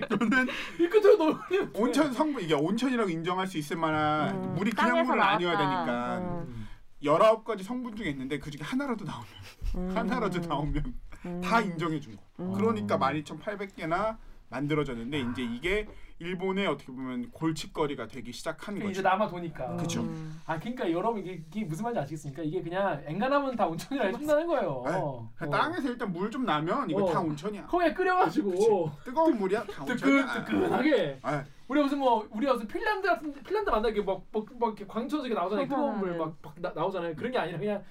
또는 0.08 0.48
이 0.78 0.88
끝으로 0.88 1.16
넣으면 1.16 1.72
온천 1.74 2.12
성분 2.12 2.42
이게 2.42 2.54
온천이라고 2.54 3.10
인정할 3.10 3.46
수 3.46 3.58
있을 3.58 3.76
만한 3.76 4.34
음, 4.36 4.54
물이 4.54 4.70
그냥 4.70 5.04
물은 5.04 5.20
아니어야 5.20 5.54
나왔다. 5.54 5.84
되니까 5.86 6.18
음. 6.44 6.68
19가지 7.02 7.62
성분 7.62 7.96
중에 7.96 8.10
있는데 8.10 8.38
그중에 8.38 8.62
하나라도 8.62 9.04
나오면 9.04 9.28
음. 9.76 9.96
하나라도 9.96 10.40
나오면 10.40 10.94
음. 11.26 11.40
다 11.40 11.60
인정해 11.60 11.98
준 12.00 12.16
거. 12.16 12.22
음. 12.40 12.52
그러니까 12.52 12.98
12,800개나 12.98 14.16
만들어졌는데 14.48 15.20
이제 15.20 15.42
이게 15.42 15.86
일본의 16.24 16.66
어떻게 16.66 16.92
보면 16.92 17.30
골칫거리가 17.30 18.06
되기 18.06 18.30
시작한 18.30 18.74
그게 18.74 18.90
이제 18.90 19.02
거죠. 19.02 19.08
남아 19.08 19.26
도니까. 19.28 19.70
음. 19.72 20.40
아 20.46 20.58
그러니까 20.58 20.90
여러분 20.92 21.20
이게, 21.20 21.42
이게 21.50 21.64
무슨 21.64 21.84
말인지 21.84 22.00
아시겠습니까? 22.00 22.42
이게 22.42 22.62
그냥 22.62 23.02
엔간하면 23.06 23.56
다 23.56 23.66
온천이라 23.66 24.06
해준다는 24.06 24.46
거예요. 24.46 24.82
네. 24.86 24.92
어. 24.94 25.30
땅에서 25.50 25.88
일단 25.88 26.12
물 26.12 26.30
좀 26.30 26.44
나면 26.44 26.88
이거 26.90 27.04
어. 27.04 27.12
다 27.12 27.20
온천이야. 27.20 27.66
거기에 27.66 27.92
끓여가지고 27.94 28.90
뜨거운 29.02 29.38
물이야 29.38 29.64
다 29.64 29.84
뜨끈 29.86 30.20
온천이야. 30.20 30.44
뜨끈하게. 30.44 31.18
아, 31.22 31.44
우리 31.66 31.82
무슨 31.82 31.98
뭐 31.98 32.28
우리가 32.30 32.52
무슨 32.52 32.68
핀란드 32.68 33.08
같은 33.08 33.32
핀란드 33.42 33.70
만나게 33.70 34.02
막막 34.02 34.76
광천석에 34.86 35.34
나오잖아요. 35.34 35.66
뜨거운. 35.66 35.98
물막 35.98 36.36
나오잖아요. 36.74 37.16
그런 37.16 37.32
게 37.32 37.38
아니라 37.38 37.58
그냥 37.58 37.82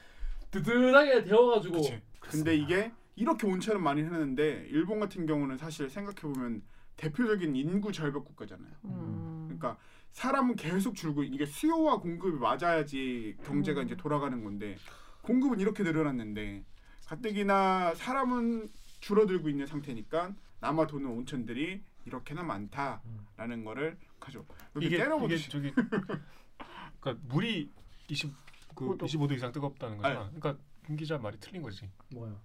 뜨뜻하게 0.52 1.24
데워가지고. 1.24 1.76
그치. 1.78 2.00
근데 2.20 2.56
이게 2.56 2.92
이렇게 3.16 3.48
온천을 3.48 3.82
많이 3.82 4.04
해놨는데 4.04 4.68
일본 4.70 5.00
같은 5.00 5.26
경우는 5.26 5.58
사실 5.58 5.90
생각해 5.90 6.22
보면 6.22 6.62
대표적인 7.00 7.56
인구 7.56 7.92
절벽 7.94 8.26
국가잖아요. 8.26 8.72
음. 8.84 9.44
그러니까 9.46 9.78
사람은 10.12 10.56
계속 10.56 10.96
줄고 10.96 11.24
이게 11.24 11.46
수요와 11.46 12.00
공급이 12.00 12.38
맞아야지 12.38 13.38
경제가 13.44 13.82
음. 13.82 13.86
이제 13.86 13.96
돌아가는 13.96 14.44
건데 14.44 14.78
공급은 15.22 15.60
이렇게 15.60 15.84
늘어났는데 15.84 16.66
가뜩이나 17.06 17.96
사람은 17.96 18.70
줄어들고 19.00 19.48
있는 19.48 19.66
상태니까 19.66 20.36
남아 20.60 20.88
도는 20.88 21.10
온천들이 21.10 21.82
이렇게나 22.06 22.44
많다라는 22.44 23.64
거를 23.64 23.98
가져. 24.20 24.44
이게 24.82 24.98
이게 24.98 25.38
저기 25.50 25.72
그러니까 27.00 27.26
물이 27.34 27.72
20, 28.10 28.34
그 28.76 28.90
오도. 28.90 29.06
25도 29.06 29.32
이상 29.34 29.52
뜨겁다는 29.54 29.98
거잖아. 29.98 30.30
그러니까 30.32 30.58
김 30.86 30.98
기자 30.98 31.18
말이 31.18 31.40
틀린 31.40 31.62
거지. 31.62 31.90
뭐야? 32.14 32.36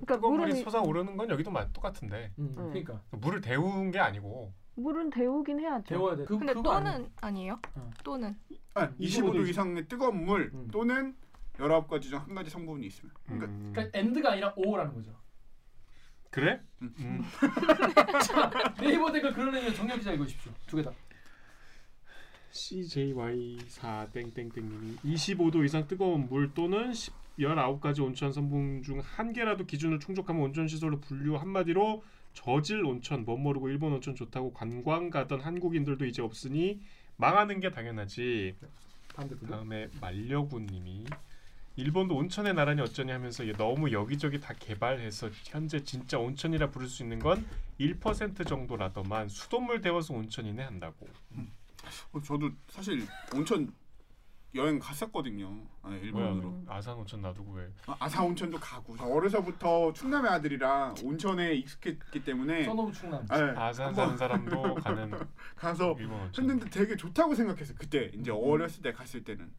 그러니까, 0.00 0.06
그러니까 0.06 0.14
뜨거운 0.16 0.40
물이 0.40 0.62
솟아오르는 0.62 1.16
건 1.16 1.30
여기도 1.30 1.50
마- 1.50 1.66
똑같은데 1.72 2.32
음, 2.38 2.54
음. 2.58 2.68
그러니까 2.70 3.00
물을 3.10 3.40
데운 3.40 3.90
게 3.90 3.98
아니고 3.98 4.52
물은 4.76 5.10
데우긴 5.10 5.60
해야죠. 5.60 5.84
데워야 5.84 6.16
돼. 6.16 6.24
그, 6.24 6.36
근데. 6.38 6.52
또는 6.54 7.08
아니 7.20 7.46
에요? 7.46 7.58
어. 7.76 7.90
또는 8.02 8.36
아, 8.74 8.88
25도 8.90 9.32
25도 9.34 9.48
이상의 9.48 9.86
뜨거운 9.88 10.24
물 10.24 10.50
음. 10.52 10.68
또는 10.72 11.14
19가지 11.58 12.02
중 12.02 12.18
한 12.18 12.34
가지 12.34 12.50
성분이 12.50 12.86
있으면 12.88 13.12
그러니까 13.24 13.46
음. 13.46 13.72
그러니까 13.72 13.98
엔드가 13.98 14.32
아니라 14.32 14.52
오라는 14.56 14.92
거죠. 14.94 15.12
그래? 16.30 16.60
음. 16.82 16.92
음. 16.98 17.22
네이버 18.80 19.12
댓글 19.12 19.32
그런 19.32 19.54
의미 19.54 19.72
정렬 19.74 19.98
기자 19.98 20.10
읽으십시오. 20.12 20.52
두 20.66 20.76
개 20.76 20.82
다. 20.82 20.90
CJY4 22.52 24.12
땡땡땡님이 24.12 24.96
25도 25.04 25.64
이상 25.64 25.86
뜨거운 25.88 26.28
물 26.28 26.52
또는 26.54 26.92
10, 26.92 27.12
19가지 27.38 28.02
온천 28.02 28.32
성분 28.32 28.82
중한 28.82 29.32
개라도 29.32 29.66
기준을 29.66 30.00
충족하면 30.00 30.42
온천 30.42 30.68
시설로 30.68 31.00
분류 31.00 31.36
한마디로 31.36 32.02
저질 32.32 32.84
온천 32.84 33.24
멋 33.24 33.36
모르고 33.36 33.68
일본 33.68 33.92
온천 33.92 34.14
좋다고 34.14 34.52
관광 34.52 35.10
가던 35.10 35.40
한국인들도 35.40 36.04
이제 36.04 36.22
없으니 36.22 36.80
망하는 37.16 37.60
게 37.60 37.70
당연하지. 37.70 38.56
다음 39.14 39.28
댓글. 39.28 39.48
다음에 39.48 39.88
말려구님이 40.00 41.04
일본도 41.76 42.14
온천의 42.16 42.54
나라니 42.54 42.80
어쩌니 42.82 43.10
하면서 43.10 43.44
너무 43.56 43.90
여기저기 43.90 44.40
다 44.40 44.54
개발해서 44.56 45.30
현재 45.44 45.82
진짜 45.82 46.18
온천이라 46.18 46.70
부를 46.70 46.86
수 46.86 47.02
있는 47.02 47.18
건 47.18 47.44
1% 47.80 48.46
정도라더만 48.46 49.28
수돗물 49.28 49.80
데워서 49.80 50.14
온천이네 50.14 50.62
한다고. 50.62 51.08
어, 52.12 52.20
저도 52.22 52.50
사실 52.68 53.06
온천 53.34 53.72
여행 54.54 54.78
갔었거든요. 54.78 55.66
아, 55.82 55.88
뭐야 55.88 56.00
일본으로. 56.00 56.62
아산 56.68 56.96
온천 56.96 57.20
놔두고 57.20 57.52
왜? 57.54 57.68
아, 57.86 57.96
아사 57.98 58.22
온천도 58.22 58.58
가고 58.60 58.96
저 58.96 59.04
어려서부터 59.04 59.92
충남의 59.92 60.30
아들이라 60.30 60.94
온천에 61.02 61.54
익숙했기 61.54 62.22
때문에 62.24 62.64
써노부 62.64 62.92
충남. 62.92 63.26
네, 63.26 63.34
아산 63.56 63.92
사는 63.94 64.16
사람도 64.16 64.74
가는 64.76 65.10
가서. 65.56 65.96
했는데 66.38 66.70
되게 66.70 66.96
좋다고 66.96 67.34
생각했어 67.34 67.74
그때 67.76 68.10
이제 68.14 68.30
어렸을 68.30 68.82
때 68.82 68.92
갔을 68.92 69.24
때는 69.24 69.52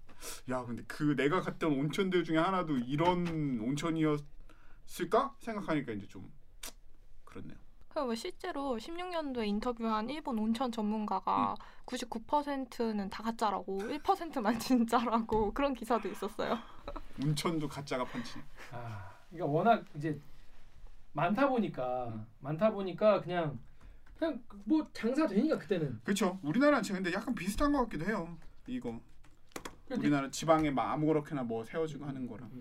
야 0.49 0.63
근데 0.63 0.83
그 0.87 1.15
내가 1.15 1.41
갔던 1.41 1.71
온천들 1.73 2.23
중에 2.23 2.37
하나도 2.37 2.77
이런 2.77 3.59
온천이었을까 3.59 5.35
생각하니까 5.39 5.91
이제 5.91 6.07
좀 6.07 6.31
그렇네요. 7.25 7.57
그리고 7.95 8.13
실제로 8.13 8.77
16년도에 8.77 9.47
인터뷰한 9.47 10.09
일본 10.09 10.37
온천 10.37 10.69
전문가가 10.69 11.55
99%는 11.85 13.09
다 13.09 13.23
가짜라고 13.23 13.77
1%만 13.77 14.59
진짜라고 14.59 15.53
그런 15.53 15.73
기사도 15.73 16.09
있었어요. 16.09 16.57
온천도 17.23 17.69
가짜가 17.69 18.03
판치. 18.03 18.37
아, 18.73 19.09
그러니까 19.29 19.45
워낙 19.45 19.85
이제 19.95 20.19
많다 21.13 21.47
보니까 21.47 22.09
음. 22.09 22.27
많다 22.41 22.69
보니까 22.71 23.21
그냥 23.21 23.57
그냥 24.19 24.43
뭐 24.65 24.85
장사 24.91 25.25
되니까 25.25 25.57
그때는. 25.57 26.01
그렇죠. 26.03 26.37
우리나라는 26.43 26.83
지금 26.83 27.01
근데 27.01 27.15
약간 27.15 27.33
비슷한 27.33 27.71
것 27.71 27.79
같기도 27.83 28.05
해요. 28.05 28.37
이거 28.67 28.99
근데, 29.87 30.01
우리나라 30.01 30.29
지방에 30.29 30.69
막 30.69 30.91
아무렇게나 30.91 31.43
뭐 31.43 31.63
세워주고 31.63 32.03
하는 32.05 32.27
거랑. 32.27 32.51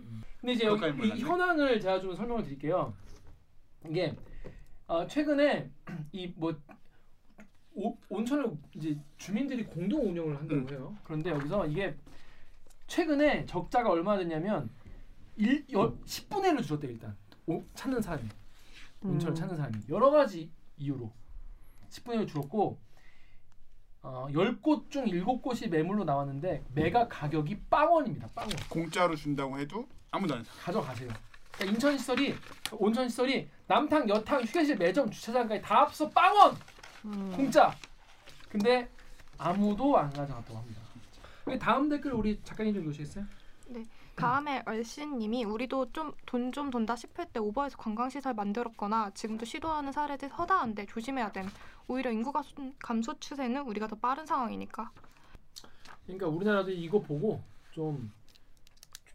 근데 0.41 0.53
이제 0.53 0.65
여기 0.65 0.81
현황을 1.21 1.81
제가 1.81 1.99
좀 1.99 2.15
설명을 2.15 2.45
드릴게요. 2.45 2.95
이게 3.89 4.17
어, 4.87 5.07
최근에 5.07 5.71
이 6.13 6.33
뭐 6.37 6.55
온천을 8.09 8.57
이제 8.77 8.97
주민들이 9.17 9.65
공동 9.65 10.09
운영을 10.09 10.37
한다고 10.37 10.61
음. 10.61 10.71
해요. 10.71 10.97
그런데 11.03 11.31
여기서 11.31 11.67
이게 11.67 11.97
최근에 12.87 13.47
적자가 13.47 13.91
얼마나 13.91 14.19
됐냐면 14.19 14.71
1, 15.37 15.67
10분의 15.67 16.55
1로 16.57 16.63
줄었대 16.63 16.87
일단 16.87 17.17
오, 17.47 17.65
찾는 17.75 18.01
사람이 18.01 18.29
온천을 19.03 19.33
음. 19.33 19.35
찾는 19.35 19.57
사람이 19.57 19.79
여러 19.89 20.11
가지 20.11 20.51
이유로 20.77 21.13
10분의 21.91 22.21
1 22.23 22.27
줄었고 22.29 22.79
어, 24.03 24.29
10곳 24.31 24.91
중 24.91 25.07
7곳이 25.07 25.69
매물로 25.69 26.05
나왔는데 26.05 26.63
매가 26.75 27.09
가격이 27.09 27.59
빵원입니다. 27.71 28.29
빵원. 28.37 28.55
공짜로 28.69 29.17
준다고 29.17 29.59
해도 29.59 29.89
아무도 30.13 30.35
안 30.35 30.45
사. 30.45 30.53
가져가세요. 30.67 31.11
인천 31.63 31.97
시설이 31.97 32.35
온천 32.73 33.09
시설이 33.09 33.49
남탕, 33.67 34.09
여탕, 34.09 34.43
휴게실, 34.43 34.77
매점, 34.77 35.11
주차장까지 35.11 35.63
다 35.63 35.83
합쳐 35.83 36.09
빵원 36.11 36.57
음. 37.05 37.33
공짜. 37.37 37.73
근데 38.49 38.89
아무도 39.39 39.97
안 39.97 40.11
가져갔다고 40.13 40.59
합니다. 40.59 40.81
그 41.45 41.59
다음 41.59 41.89
댓글 41.89 42.13
우리 42.13 42.41
작가님 42.43 42.75
좀 42.75 42.83
읽으시겠어요? 42.85 43.25
다음에 44.17 44.63
얼씬님이 44.67 45.45
우리도 45.45 45.91
좀 45.93 46.13
돈 46.27 46.53
좀 46.53 46.71
돈다 46.71 46.95
싶을 46.95 47.27
때 47.27 47.41
오버해서 47.41 47.77
관광시설 47.77 48.33
만들었거나 48.35 49.11
지금도 49.15 49.45
시도하는 49.45 49.91
사례들 49.93 50.29
허다한데 50.31 50.87
조심해야 50.87 51.33
됨. 51.33 51.49
오히려 51.89 52.11
인구 52.13 52.33
감소 52.79 53.19
추세는 53.19 53.63
우리가 53.63 53.89
더 53.89 53.97
빠른 53.97 54.25
상황이니까. 54.25 54.91
그러니까 56.07 56.29
우리나라도 56.29 56.71
이거 56.71 57.01
보고 57.01 57.43
좀 57.73 58.13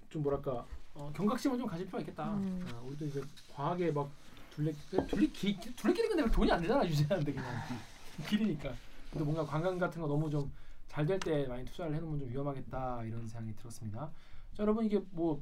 좀 0.10 0.23
뭐랄까 0.23 0.65
어, 0.99 1.12
경각심을 1.15 1.57
좀 1.57 1.65
가질 1.67 1.85
필요가 1.85 2.01
있겠다. 2.01 2.33
음. 2.33 2.67
아, 2.73 2.79
우리도 2.81 3.05
이제 3.05 3.21
과하게 3.55 3.91
막 3.91 4.09
둘레 4.51 4.73
둘레 5.07 5.27
기 5.27 5.57
둘레길이 5.75 6.09
근데 6.09 6.29
돈이 6.29 6.51
안 6.51 6.62
되잖아 6.62 6.85
유지하는데 6.85 7.31
그냥 7.31 7.47
길이니까. 8.27 8.73
근데 9.09 9.23
뭔가 9.23 9.45
관광 9.45 9.77
같은 9.79 10.01
거 10.01 10.07
너무 10.07 10.29
좀 10.29 10.49
잘 10.89 11.05
될 11.05 11.19
때 11.19 11.45
많이 11.47 11.63
투자를 11.65 11.95
해놓으면 11.95 12.19
좀 12.19 12.29
위험하겠다 12.31 13.03
이런 13.03 13.27
생각이 13.27 13.55
들었습니다. 13.57 14.09
자 14.53 14.63
여러분 14.63 14.85
이게 14.85 14.99
뭐 15.12 15.41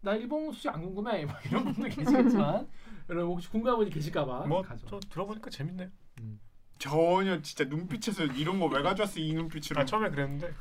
나 0.00 0.12
일본 0.14 0.50
소식 0.52 0.68
안 0.68 0.82
궁금해 0.82 1.24
막 1.26 1.44
이런 1.46 1.64
분들 1.64 1.88
계시겠지만 1.90 2.66
여러분 3.10 3.32
혹시 3.34 3.48
궁금한 3.48 3.76
분이 3.78 3.90
계실까봐 3.90 4.46
뭐 4.46 4.62
가져. 4.62 4.86
저 4.88 4.98
들어보니까 5.00 5.50
재밌네요. 5.50 5.88
전혀 6.78 7.40
진짜 7.42 7.64
눈빛에서 7.64 8.24
이런 8.24 8.58
거 8.60 8.66
왜 8.66 8.82
가져왔어 8.82 9.18
이 9.20 9.32
눈빛으로 9.34 9.80
아 9.80 9.84
처음에 9.84 10.10
그랬는데 10.10 10.52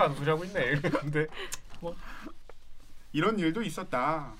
안 0.00 0.14
소리 0.14 0.28
하고 0.28 0.44
있네. 0.44 0.80
근데 0.80 1.26
이런 3.12 3.38
일도 3.38 3.62
있었다. 3.62 4.32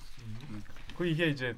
그 0.97 1.05
이게 1.05 1.29
이제 1.29 1.55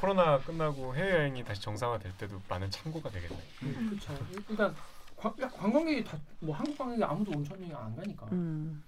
코로나 0.00 0.38
끝나고 0.38 0.94
해외 0.96 1.10
여행이 1.12 1.44
다시 1.44 1.60
정상화될 1.62 2.16
때도 2.16 2.40
많은 2.48 2.70
참고가 2.70 3.10
되겠네. 3.10 3.36
음, 3.64 3.90
그렇죠. 3.90 4.26
일단 4.48 4.74
관, 5.16 5.36
관광객이 5.36 6.04
다 6.04 6.18
뭐 6.40 6.56
한국 6.56 6.76
관광객 6.78 7.04
아무도 7.08 7.32
온천 7.32 7.60
여행 7.60 7.76
안 7.76 7.94
가니까. 7.94 8.26
음. 8.32 8.82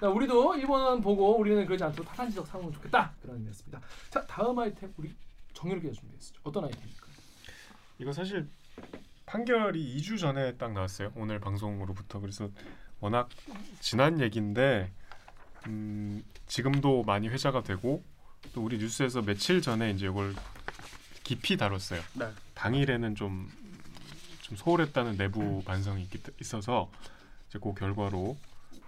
자, 0.00 0.08
우리도 0.08 0.54
일본 0.56 1.00
보고 1.00 1.38
우리는 1.38 1.64
그러지 1.66 1.82
않도록 1.82 2.06
타산지적 2.08 2.46
삼으면 2.46 2.72
좋겠다 2.72 3.12
그런 3.22 3.36
의미였습니다. 3.36 3.80
자 4.10 4.24
다음 4.26 4.58
아이템 4.58 4.92
우리 4.98 5.14
정유롭게 5.54 5.90
준비했습니다. 5.92 6.40
어떤 6.44 6.64
아이템입니까? 6.64 7.06
이거 7.98 8.12
사실 8.12 8.46
판결이 9.26 9.96
2주 9.98 10.18
전에 10.18 10.56
딱 10.56 10.72
나왔어요. 10.72 11.12
오늘 11.16 11.40
방송으로부터 11.40 12.20
그래서 12.20 12.48
워낙 13.00 13.28
지난 13.80 14.20
얘기인데 14.20 14.92
음, 15.66 16.22
지금도 16.46 17.04
많이 17.04 17.28
회자가 17.28 17.62
되고 17.62 18.02
또 18.54 18.62
우리 18.62 18.78
뉴스에서 18.78 19.22
며칠 19.22 19.60
전에 19.60 19.90
이제 19.90 20.06
이걸 20.06 20.34
깊이 21.22 21.56
다뤘어요. 21.56 22.00
네. 22.14 22.28
당일에는 22.54 23.14
좀, 23.14 23.48
좀 24.42 24.56
소홀했다는 24.56 25.16
내부 25.16 25.62
반성이 25.64 26.02
있기, 26.04 26.20
있어서 26.40 26.90
이제 27.48 27.58
그 27.62 27.74
결과로 27.74 28.36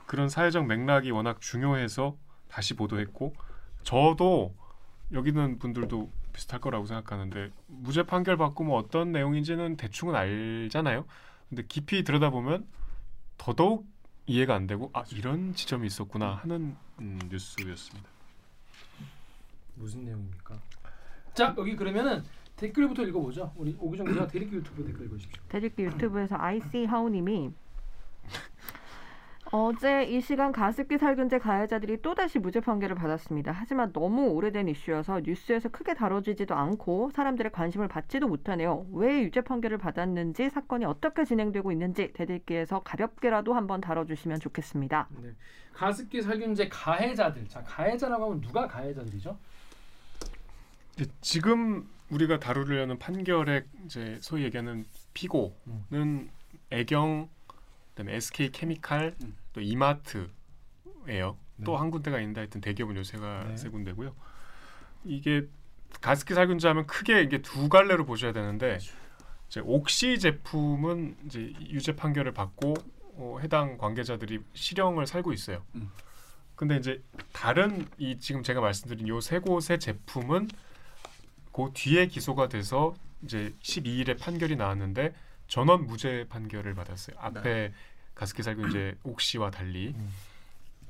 그런 0.06 0.28
사회적 0.28 0.66
맥락이 0.66 1.10
워낙 1.10 1.40
중요해서 1.40 2.16
다시 2.48 2.74
보도했고 2.74 3.34
저도 3.82 4.54
여기 5.12 5.30
있는 5.30 5.58
분들도 5.58 6.10
비슷할 6.32 6.60
거라고 6.60 6.86
생각하는데 6.86 7.50
무죄 7.66 8.02
판결 8.02 8.36
받고 8.36 8.64
뭐 8.64 8.78
어떤 8.78 9.12
내용인지는 9.12 9.76
대충은 9.76 10.14
알잖아요. 10.14 11.04
근데 11.48 11.64
깊이 11.68 12.02
들여다보면 12.02 12.66
더더욱 13.38 13.86
이해가 14.26 14.54
안 14.54 14.66
되고 14.66 14.90
아 14.92 15.04
이런 15.12 15.54
지점이 15.54 15.86
있었구나 15.86 16.34
하는 16.34 16.76
음, 17.00 17.18
뉴스였습니다. 17.28 18.08
무슨 19.74 20.04
내용입니까? 20.04 20.60
자 21.34 21.54
여기 21.58 21.74
그러면은 21.76 22.22
댓글부터 22.56 23.02
읽어보죠. 23.04 23.52
우리 23.56 23.74
오기정 23.78 24.06
기자 24.06 24.26
대리기 24.26 24.56
유튜브 24.56 24.84
댓글 24.84 25.06
읽어주십시오. 25.06 25.42
대립기 25.48 25.82
유튜브에서 25.84 26.36
IC 26.38 26.84
하우님이 26.84 27.50
어제 29.54 30.04
이 30.04 30.22
시간 30.22 30.50
가습기 30.50 30.96
살균제 30.96 31.38
가해자들이 31.38 32.00
또다시 32.00 32.38
무죄 32.38 32.60
판결을 32.60 32.96
받았습니다. 32.96 33.52
하지만 33.52 33.92
너무 33.92 34.28
오래된 34.30 34.66
이슈여서 34.66 35.20
뉴스에서 35.20 35.68
크게 35.68 35.92
다뤄지지도 35.92 36.54
않고 36.54 37.10
사람들의 37.10 37.52
관심을 37.52 37.86
받지도 37.86 38.28
못하네요. 38.28 38.86
왜 38.92 39.22
유죄 39.22 39.42
판결을 39.42 39.76
받았는지 39.76 40.48
사건이 40.48 40.86
어떻게 40.86 41.26
진행되고 41.26 41.70
있는지 41.70 42.14
대들기에서 42.14 42.80
가볍게라도 42.80 43.52
한번 43.52 43.82
다뤄주시면 43.82 44.40
좋겠습니다. 44.40 45.08
네. 45.20 45.32
가습기 45.74 46.22
살균제 46.22 46.70
가해자들. 46.70 47.46
자 47.48 47.62
가해자라고 47.62 48.24
하면 48.24 48.40
누가 48.40 48.66
가해자들이죠? 48.66 49.36
이제 50.94 51.04
지금 51.20 51.86
우리가 52.10 52.40
다루려는 52.40 52.98
판결의 52.98 53.64
이제 53.84 54.16
소위 54.22 54.44
얘기하는 54.44 54.86
피고는 55.12 56.30
애경, 56.70 57.28
그다음에 57.94 58.14
SK 58.16 58.50
케미칼, 58.52 59.14
음. 59.22 59.36
또 59.52 59.60
이마트예요. 59.60 60.28
네. 61.06 61.64
또한 61.64 61.90
군데가 61.90 62.18
있는데 62.20 62.40
하여튼 62.40 62.60
대기업은 62.60 62.96
요새가 62.96 63.44
네. 63.48 63.56
세 63.56 63.68
군데고요. 63.68 64.14
이게 65.04 65.46
가습기 66.00 66.34
살균제 66.34 66.68
하면 66.68 66.86
크게 66.86 67.22
이게 67.22 67.42
두 67.42 67.68
갈래로 67.68 68.06
보셔야 68.06 68.32
되는데 68.32 68.78
이제 69.48 69.60
옥시 69.64 70.18
제품은 70.18 71.16
이제 71.26 71.52
유죄 71.68 71.94
판결을 71.94 72.32
받고 72.32 72.74
어, 73.14 73.38
해당 73.42 73.76
관계자들이 73.76 74.40
실형을 74.54 75.06
살고 75.06 75.32
있어요. 75.32 75.62
음. 75.74 75.90
근데 76.54 76.76
이제 76.76 77.02
다른 77.32 77.86
이 77.98 78.18
지금 78.18 78.42
제가 78.42 78.60
말씀드린 78.60 79.08
요 79.08 79.20
세 79.20 79.38
곳의 79.38 79.78
제품은 79.80 80.48
그 81.52 81.70
뒤에 81.74 82.06
기소가 82.06 82.48
돼서 82.48 82.94
이제 83.22 83.52
12일에 83.60 84.18
판결이 84.18 84.56
나왔는데 84.56 85.12
전원 85.52 85.86
무죄 85.86 86.24
판결을 86.30 86.74
받았어요. 86.74 87.14
앞에 87.20 87.74
가습기 88.14 88.42
살균제 88.42 88.96
옥시와 89.04 89.50
달리. 89.50 89.88
음. 89.94 90.10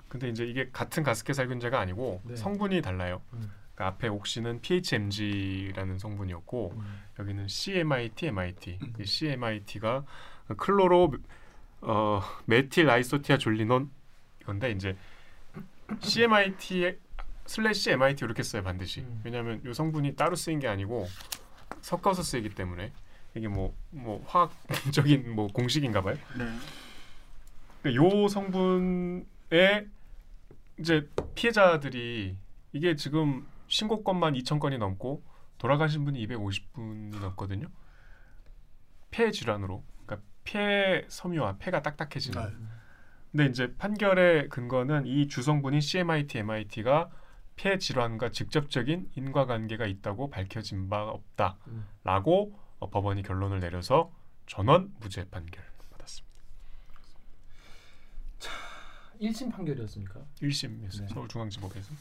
근데 0.07 0.29
이제 0.29 0.45
이게 0.45 0.71
같은 0.73 1.03
가습기 1.03 1.35
살균제가 1.35 1.81
아니고 1.81 2.21
네. 2.23 2.37
성분이 2.37 2.81
달라요. 2.81 3.21
음. 3.33 3.51
그러니까 3.75 3.87
앞에 3.89 4.07
옥시는 4.07 4.61
PHMG라는 4.61 5.99
성분이었고 5.99 6.75
음. 6.77 7.03
여기는 7.19 7.49
CMIT, 7.49 8.27
MIT. 8.27 8.79
음. 8.81 8.93
이 9.01 9.05
CMIT가 9.05 10.05
클로로 10.57 11.13
어, 11.81 12.23
메틸 12.45 12.89
아이소티아 12.89 13.39
졸리논 13.39 13.91
이건데 14.43 14.71
이제 14.71 14.97
CMIT 15.99 17.01
슬래시 17.47 17.91
MIT 17.91 18.25
이렇게 18.25 18.45
써요 18.45 18.63
반드시. 18.63 19.01
음. 19.01 19.23
왜냐하면 19.25 19.61
이 19.67 19.75
성분이 19.75 20.15
따로 20.15 20.37
쓰인 20.37 20.61
게 20.61 20.69
아니고 20.69 21.09
섞어서 21.81 22.23
쓰이기 22.23 22.51
때문에 22.51 22.93
이게 23.35 23.49
뭐 23.49 23.75
뭐 23.93 24.25
화학적인 24.27 25.35
뭐 25.35 25.47
공식인가 25.49 26.03
봐요. 26.03 26.17
네. 26.37 26.47
그러니까 27.83 28.05
요 28.05 28.29
성분에 28.29 29.87
이제 30.79 31.09
피해자들이 31.35 32.37
이게 32.73 32.97
지금 32.97 33.47
신고 33.69 34.03
건만 34.03 34.35
2천 34.35 34.59
건이 34.59 34.79
넘고 34.79 35.23
돌아가신 35.59 36.05
분이 36.05 36.27
250분이 36.27 37.21
넘거든요. 37.21 37.69
폐 39.11 39.31
질환으로, 39.31 39.85
그러니까 40.05 40.27
폐 40.45 41.05
섬유화, 41.09 41.59
폐가 41.59 41.83
딱딱해지는. 41.83 42.43
네. 42.43 42.57
근데 43.31 43.47
이제 43.47 43.75
판결의 43.77 44.49
근거는 44.49 45.07
이 45.07 45.29
주성분인 45.29 45.81
CMIT, 45.81 46.39
MIT가 46.39 47.11
폐 47.57 47.79
질환과 47.79 48.31
직접적인 48.31 49.11
인과관계가 49.15 49.87
있다고 49.87 50.31
밝혀진 50.31 50.89
바 50.89 51.05
음. 51.05 51.21
없다라고 51.37 52.53
어, 52.55 52.62
법원이 52.91 53.23
결론을 53.23 53.61
내려서 53.61 54.11
전원 54.47 54.93
무죄 55.01 55.25
판결 55.31 55.65
받았습니다. 55.91 56.33
1심 59.21 59.53
판결이었습니까? 59.53 60.21
1심이었어요. 60.43 61.01
네. 61.01 61.09
서울중앙지법에서. 61.09 61.93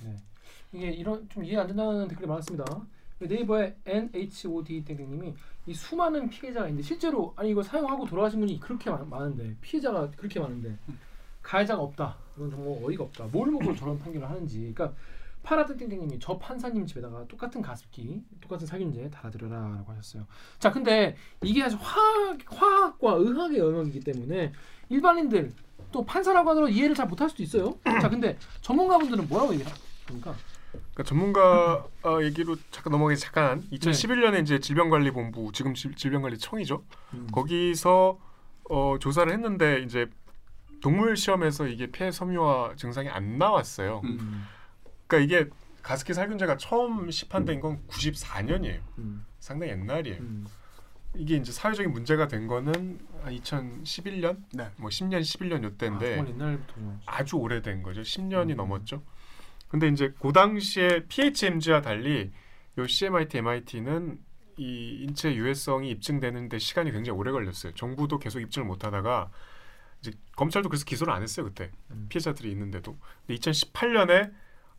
이게 0.74 0.90
이런 0.90 1.28
좀 1.30 1.44
이해 1.44 1.58
안 1.58 1.68
된다는 1.68 2.08
댓글이 2.08 2.28
많았습니다. 2.28 2.66
네이버의 3.20 3.76
NHOD 3.86 4.84
땡땡님이 4.84 5.34
이 5.68 5.74
수많은 5.74 6.30
피해자가 6.30 6.68
있는데 6.68 6.84
실제로 6.84 7.34
아니 7.36 7.52
이거 7.52 7.62
사용하고 7.62 8.06
돌아가신 8.06 8.40
분이 8.40 8.60
그렇게 8.60 8.90
많, 8.90 9.08
많은데 9.08 9.56
피해자가 9.62 10.10
그렇게 10.12 10.40
많은데 10.40 10.76
가해자가 11.44 11.82
없다. 11.82 12.18
이건 12.36 12.50
정말 12.50 12.84
어이가 12.84 13.04
없다. 13.04 13.26
뭘 13.26 13.52
보고 13.52 13.76
저런 13.76 14.00
판결을 14.00 14.28
하는지. 14.28 14.60
그러니까 14.74 14.94
파라드 15.44 15.76
땡땡님이 15.78 16.20
저 16.20 16.38
판사님 16.38 16.86
집에다가 16.86 17.26
똑같은 17.28 17.62
가습기, 17.62 18.24
똑같은 18.42 18.68
살균제 18.68 19.10
달아드려라라고 19.10 19.92
하셨어요. 19.92 20.28
자, 20.60 20.72
근데 20.72 21.16
이게 21.44 21.62
사실 21.62 21.80
화학, 21.80 22.38
화학과 22.46 23.14
의학의 23.14 23.58
영역이기 23.58 24.02
때문에 24.02 24.52
일반인들 24.90 25.52
또 25.92 26.06
판사라고 26.06 26.50
하더라도 26.52 26.72
이해를 26.72 26.96
잘 26.96 27.08
못할 27.08 27.30
수도 27.30 27.42
있어요. 27.44 27.76
자, 28.02 28.10
근데 28.10 28.38
전문가분들은 28.62 29.28
뭐라고 29.28 29.54
얘기합니까? 29.54 30.36
그러니까 30.72 31.04
전문가 31.04 31.86
어, 32.04 32.22
얘기로 32.22 32.56
잠깐 32.70 32.92
넘어가기 32.92 33.18
잠깐 33.20 33.62
네. 33.70 33.78
2011년에 33.78 34.42
이제 34.42 34.60
질병관리본부 34.60 35.52
지금 35.54 35.74
질- 35.74 35.96
질병관리청이죠. 35.96 36.84
음. 37.14 37.28
거기서 37.32 38.20
어, 38.70 38.96
조사를 39.00 39.32
했는데 39.34 39.82
이제 39.82 40.08
동물 40.82 41.18
시험에서 41.18 41.68
이게 41.68 41.92
폐 41.92 42.10
섬유화 42.12 42.76
증상이 42.78 43.10
안 43.10 43.38
나왔어요. 43.38 44.02
음. 44.06 44.44
그러니까 45.12 45.20
이게 45.20 45.50
가습기 45.82 46.14
살균제가 46.14 46.56
처음 46.58 47.12
시판된 47.12 47.60
건 47.60 47.86
94년이에요. 47.88 48.80
음. 49.00 49.26
상당히 49.40 49.74
옛날이에요. 49.74 50.20
음. 50.22 50.48
이게 51.16 51.36
이제 51.36 51.52
사회적인 51.52 51.92
문제가 51.92 52.30
된 52.30 52.48
거는 52.48 53.00
한 53.22 53.36
2011년, 53.36 54.42
네. 54.54 54.70
뭐 54.78 54.90
10년, 54.90 55.20
11년 55.20 55.60
아, 55.60 55.64
요때인데 55.64 56.18
옛날부터 56.18 56.74
아주 57.06 57.36
오래된 57.36 57.84
거죠. 57.84 58.02
10년이 58.02 58.52
음. 58.52 58.56
넘었죠. 58.56 59.04
근데 59.68 59.90
이제 59.90 60.14
그 60.20 60.32
당시에 60.32 61.06
PHMG와 61.08 61.82
달리 61.82 62.32
요 62.78 62.88
CMIT, 62.88 63.40
MIT는 63.40 64.20
이 64.58 65.00
인체 65.02 65.34
유해성이 65.34 65.90
입증되는데 65.90 66.58
시간이 66.60 66.92
굉장히 66.92 67.18
오래 67.18 67.32
걸렸어요. 67.32 67.74
정부도 67.74 68.20
계속 68.20 68.40
입증을 68.40 68.66
못 68.66 68.86
하다가 68.86 69.30
이제 70.00 70.12
검찰도 70.38 70.70
그래서 70.70 70.86
기소를 70.86 71.14
안 71.14 71.22
했어요 71.22 71.46
그때 71.46 71.72
음. 71.90 72.06
피해자들이 72.08 72.50
있는데도. 72.52 72.98
근데 73.26 73.40
2018년에 73.40 74.32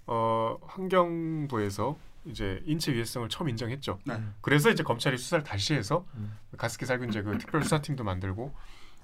어, 0.07 0.57
환경부에서 0.63 1.97
이제 2.25 2.63
인체 2.65 2.93
유해성을 2.93 3.29
처음 3.29 3.49
인정했죠. 3.49 3.99
네. 4.05 4.15
그래서 4.41 4.71
이제 4.71 4.83
검찰이 4.83 5.17
수사를 5.19 5.43
다시 5.45 5.75
해서 5.75 6.07
음. 6.15 6.37
가습기 6.57 6.87
살균제 6.87 7.23
그 7.23 7.39
특별 7.39 7.63
수사팀도 7.63 8.05
만들고 8.05 8.55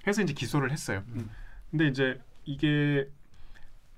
해서 0.06 0.22
이제 0.22 0.32
기소를 0.32 0.70
했어요. 0.70 1.02
음. 1.08 1.28
근데 1.70 1.88
이제 1.88 2.20
이게 2.44 3.08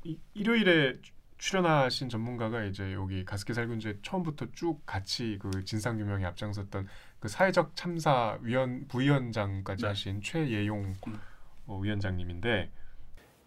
이, 0.05 0.19
일요일에 0.35 0.99
추- 1.03 1.13
출연하신 1.37 2.09
전문가가 2.11 2.65
이제 2.65 2.93
여기 2.95 3.25
가습기 3.25 3.55
살균제 3.55 3.99
처음부터 4.03 4.47
쭉 4.53 4.85
같이 4.87 5.39
그 5.41 5.65
진상 5.65 5.97
규명에 5.99 6.25
앞장섰던 6.27 6.87
그 7.19 7.29
사회적 7.29 7.77
참사 7.77 8.39
위원 8.43 8.87
부위원장까지 8.89 9.83
네. 9.83 9.89
하신 9.89 10.23
최예용 10.23 10.95
음. 11.07 11.21
어, 11.67 11.79
위원장님인데 11.79 12.71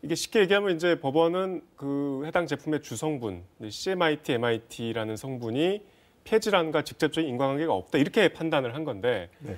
이게 0.04 0.16
쉽게 0.16 0.42
얘기하면 0.42 0.76
이제 0.76 1.00
법원은 1.00 1.62
그 1.78 2.24
해당 2.26 2.46
제품의 2.46 2.82
주성분 2.82 3.44
CMIT, 3.68 4.34
MIT라는 4.34 5.16
성분이 5.16 5.82
폐질환과 6.26 6.84
직접적인 6.84 7.30
인과관계가 7.30 7.74
없다 7.74 7.98
이렇게 7.98 8.28
판단을 8.28 8.76
한 8.76 8.84
건데 8.84 9.30
네. 9.40 9.56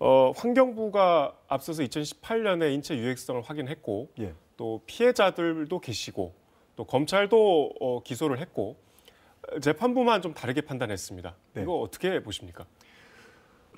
어, 0.00 0.32
환경부가 0.34 1.36
앞서서 1.46 1.84
2018년에 1.84 2.74
인체 2.74 2.96
유해성을 2.96 3.40
확인했고 3.42 4.10
예. 4.18 4.34
또 4.56 4.82
피해자들도 4.86 5.78
계시고 5.80 6.34
또 6.74 6.84
검찰도 6.84 7.74
어, 7.80 8.02
기소를 8.02 8.40
했고 8.40 8.76
어, 9.48 9.60
재판부만 9.60 10.22
좀 10.22 10.34
다르게 10.34 10.60
판단했습니다. 10.60 11.36
네. 11.54 11.62
이거 11.62 11.78
어떻게 11.78 12.20
보십니까? 12.20 12.66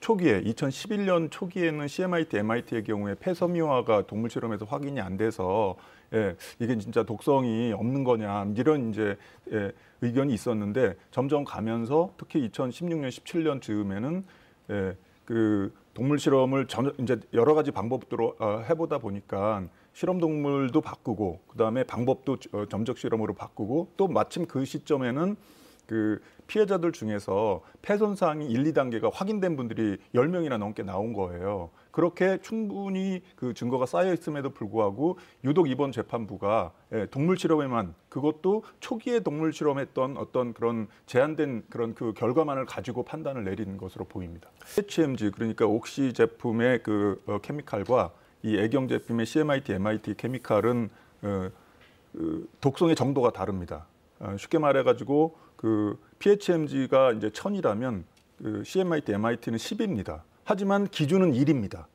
초기에 0.00 0.42
2011년 0.42 1.30
초기에는 1.30 1.86
CMIT, 1.86 2.38
MIT의 2.38 2.84
경우에 2.84 3.14
폐섬유화가 3.20 4.06
동물 4.06 4.30
실험에서 4.30 4.64
확인이 4.64 5.00
안 5.00 5.16
돼서 5.16 5.76
예, 6.14 6.36
이게 6.58 6.76
진짜 6.78 7.02
독성이 7.02 7.72
없는 7.72 8.02
거냐 8.02 8.52
이런 8.56 8.90
이제 8.90 9.16
예, 9.52 9.72
의견이 10.00 10.32
있었는데 10.32 10.96
점점 11.10 11.44
가면서 11.44 12.12
특히 12.16 12.48
2016년, 12.48 13.08
17년 13.08 13.62
즈음에는 13.62 14.24
예, 14.70 14.96
그 15.26 15.72
동물 15.92 16.18
실험을 16.18 16.66
전, 16.66 16.92
이제 16.98 17.20
여러 17.34 17.54
가지 17.54 17.70
방법으로 17.70 18.36
어, 18.38 18.64
해보다 18.68 18.98
보니까 18.98 19.64
실험 19.92 20.18
동물도 20.18 20.80
바꾸고 20.80 21.40
그 21.46 21.58
다음에 21.58 21.84
방법도 21.84 22.36
어, 22.52 22.66
점적 22.66 22.96
실험으로 22.96 23.34
바꾸고 23.34 23.92
또 23.96 24.08
마침 24.08 24.46
그 24.46 24.64
시점에는 24.64 25.36
그 25.90 26.20
피해자들 26.46 26.92
중에서 26.92 27.62
폐손상이 27.82 28.46
1, 28.46 28.62
2단계가 28.62 29.10
확인된 29.12 29.56
분들이 29.56 29.98
10명이나 30.14 30.56
넘게 30.56 30.84
나온 30.84 31.12
거예요. 31.12 31.70
그렇게 31.90 32.38
충분히 32.42 33.22
그 33.34 33.54
증거가 33.54 33.86
쌓여 33.86 34.12
있음에도 34.12 34.50
불구하고 34.50 35.18
유독 35.42 35.68
이번 35.68 35.90
재판부가 35.90 36.70
예, 36.92 37.06
동물 37.06 37.36
실험에만 37.36 37.96
그것도 38.08 38.62
초기에 38.78 39.18
동물 39.18 39.52
실험했던 39.52 40.16
어떤 40.16 40.52
그런 40.54 40.86
제한된 41.06 41.64
그런 41.68 41.96
그 41.96 42.12
결과만을 42.12 42.66
가지고 42.66 43.02
판단을 43.02 43.42
내리는 43.42 43.76
것으로 43.76 44.04
보입니다. 44.04 44.48
HMG 44.78 45.32
그러니까 45.32 45.66
옥시 45.66 46.12
제품의 46.12 46.84
그 46.84 47.20
어, 47.26 47.38
케미칼과 47.38 48.12
이 48.44 48.56
애경 48.56 48.86
제품의 48.86 49.26
CMIT, 49.26 49.72
MIT 49.72 50.14
케미칼은 50.14 50.88
어, 51.22 51.50
그 52.12 52.48
독성의 52.60 52.94
정도가 52.94 53.32
다릅니다. 53.32 53.86
어, 54.20 54.36
쉽게 54.38 54.58
말해가지고 54.58 55.36
그 55.56 55.98
PHMG가 56.18 57.12
이제 57.12 57.30
1000이라면 57.30 58.04
그 58.38 58.62
CMIT, 58.64 59.12
MIT는 59.12 59.58
10입니다. 59.58 60.22
하지만 60.44 60.86
기준은 60.88 61.32
1입니다. 61.32 61.86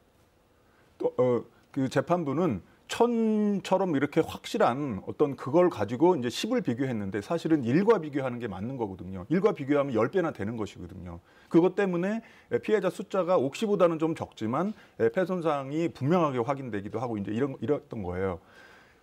또, 0.97 1.13
어, 1.17 1.43
그 1.71 1.89
재판부는 1.89 2.61
천처럼 2.87 3.95
이렇게 3.95 4.21
확실한 4.21 5.01
어떤 5.07 5.35
그걸 5.35 5.69
가지고 5.69 6.15
이제 6.15 6.27
10을 6.27 6.63
비교했는데 6.63 7.21
사실은 7.21 7.63
1과 7.63 8.01
비교하는 8.01 8.37
게 8.37 8.47
맞는 8.47 8.77
거거든요. 8.77 9.25
1과 9.31 9.55
비교하면 9.55 9.95
10배나 9.95 10.33
되는 10.33 10.55
것이거든요. 10.55 11.19
그것 11.49 11.75
때문에 11.75 12.21
피해자 12.61 12.91
숫자가 12.91 13.37
옥시보다는 13.37 13.97
좀 13.97 14.13
적지만 14.13 14.73
폐손상이 15.13 15.89
분명하게 15.89 16.39
확인되기도 16.39 16.99
하고 16.99 17.17
이제 17.17 17.31
이런 17.31 17.55
이랬던 17.59 18.03
거예요. 18.03 18.39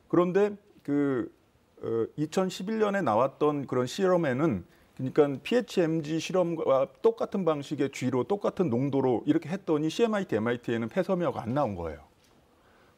그런데 0.07 0.57
그 0.85 1.33
어, 1.33 1.42
2011년에 1.83 3.03
나왔던 3.03 3.67
그런 3.67 3.87
실험에는 3.87 4.65
그러니까 4.97 5.41
PHMG 5.43 6.21
실험과 6.21 6.89
똑같은 7.03 7.45
방식의 7.45 7.91
쥐로 7.91 8.25
똑같은 8.25 8.69
농도로 8.69 9.23
이렇게 9.27 9.49
했더니 9.49 9.91
CMIT, 9.91 10.37
MIT에는 10.37 10.89
폐섬유가 10.89 11.43
안 11.43 11.55
나온 11.55 11.75
거예요. 11.75 12.01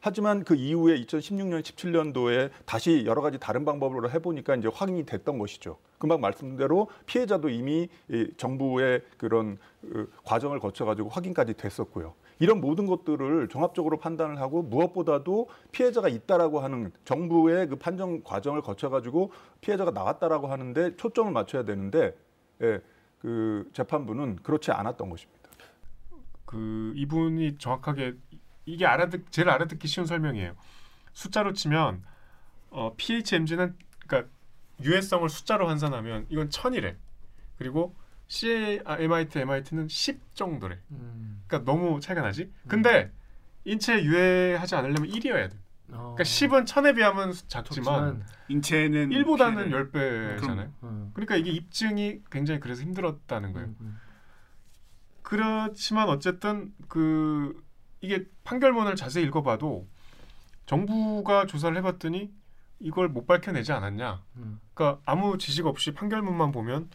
하지만 0.01 0.43
그 0.43 0.53
이후에 0.53 1.01
2016년, 1.01 1.63
17년도에 1.63 2.51
다시 2.65 3.05
여러 3.07 3.23
가지 3.23 3.39
다른 3.39 3.65
방법으로 3.65 4.11
해보니까 4.11 4.55
이제 4.55 4.69
확인이 4.71 5.03
됐던 5.03 5.39
것이죠. 5.39 5.77
금방 5.97 6.21
말씀대로 6.21 6.89
피해자도 7.07 7.49
이미 7.49 7.89
이 8.09 8.27
정부의 8.37 9.01
그런 9.17 9.57
그 9.81 10.11
과정을 10.23 10.59
거쳐가지고 10.59 11.09
확인까지 11.09 11.55
됐었고요. 11.55 12.13
이런 12.39 12.59
모든 12.59 12.85
것들을 12.85 13.47
종합적으로 13.47 13.97
판단을 13.97 14.39
하고 14.39 14.61
무엇보다도 14.61 15.49
피해자가 15.71 16.09
있다라고 16.09 16.59
하는 16.59 16.91
정부의 17.05 17.67
그 17.67 17.75
판정 17.77 18.23
과정을 18.23 18.61
거쳐가지고 18.61 19.31
피해자가 19.61 19.91
나왔다라고 19.91 20.47
하는데 20.47 20.95
초점을 20.97 21.31
맞춰야 21.31 21.63
되는데 21.63 22.15
예, 22.61 22.81
그 23.19 23.69
재판부는 23.73 24.37
그렇지 24.37 24.71
않았던 24.71 25.09
것입니다. 25.09 25.49
그 26.45 26.93
이분이 26.95 27.57
정확하게 27.57 28.15
이게 28.65 28.85
알아듣 28.85 29.31
제일 29.31 29.49
알아듣기 29.49 29.87
쉬운 29.87 30.05
설명이에요. 30.05 30.55
숫자로 31.13 31.53
치면 31.53 32.03
어, 32.69 32.93
PHMG는 32.97 33.75
그러니까 34.05 34.29
유해성을 34.81 35.27
숫자로 35.29 35.67
환산하면 35.67 36.25
이건 36.29 36.49
천이래. 36.49 36.97
그리고 37.57 37.95
CMIT, 38.27 39.39
MIT는 39.39 39.87
10 39.87 40.35
정도래. 40.35 40.79
음. 40.91 41.43
그러니까 41.47 41.71
너무 41.71 41.99
차이가 41.99 42.21
나지. 42.21 42.51
근데 42.67 43.11
인체에 43.65 44.03
유해하지 44.03 44.75
않으려면 44.75 45.09
1이어야 45.11 45.49
돼. 45.49 45.57
어. 45.89 46.15
그러니까 46.17 46.23
10은 46.23 46.65
천에 46.65 46.93
비하면 46.93 47.33
작지만 47.47 48.25
인체는 48.47 49.09
1보다는 49.09 49.69
피해를- 49.69 49.91
10배잖아요. 50.41 50.71
음. 50.83 51.11
그러니까 51.13 51.35
이게 51.35 51.51
입증이 51.51 52.21
굉장히 52.31 52.59
그래서 52.59 52.81
힘들었다는 52.81 53.53
거예요. 53.53 53.67
음, 53.67 53.75
음. 53.81 53.99
그렇지만 55.21 56.09
어쨌든 56.09 56.73
그 56.87 57.63
이게 58.01 58.25
판결문을 58.43 58.95
자세히 58.95 59.25
읽어봐도 59.25 59.87
정부가 60.65 61.45
조사를 61.45 61.75
해봤더니 61.77 62.31
이걸 62.79 63.07
못 63.07 63.25
밝혀내지 63.25 63.71
않았냐. 63.71 64.21
음. 64.37 64.59
그러니까 64.73 65.01
아무 65.05 65.37
지식 65.37 65.65
없이 65.65 65.93
판결문만 65.93 66.51
보면 66.51 66.89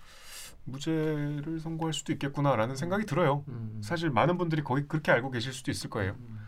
무죄를 0.70 1.60
선고할 1.60 1.92
수도 1.92 2.12
있겠구나라는 2.12 2.76
생각이 2.76 3.06
들어요. 3.06 3.44
음. 3.48 3.80
사실 3.82 4.10
많은 4.10 4.38
분들이 4.38 4.62
거의 4.62 4.86
그렇게 4.88 5.12
알고 5.12 5.30
계실 5.30 5.52
수도 5.52 5.70
있을 5.70 5.90
거예요. 5.90 6.12
음. 6.18 6.38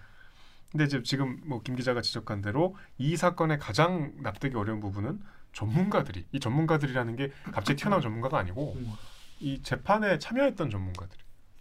근데 0.71 0.85
이제 0.85 1.03
지금 1.03 1.41
뭐 1.45 1.61
김 1.63 1.77
기자가 1.77 2.01
지적한 2.01 2.41
대로 2.41 2.77
이 2.99 3.17
사건의 3.17 3.59
가장 3.59 4.13
납득이 4.23 4.57
어려운 4.57 4.81
부분은 4.81 5.21
전문가들이 5.53 6.25
이 6.33 6.41
전문가들이라는 6.41 7.17
게 7.17 7.31
갑자기 7.53 7.79
튀어나온 7.81 8.01
전문가가 8.01 8.39
아니고 8.39 8.75
음. 8.77 8.93
이 9.41 9.61
재판에 9.63 10.19
참여했던 10.19 10.71
전문가들이 10.71 11.21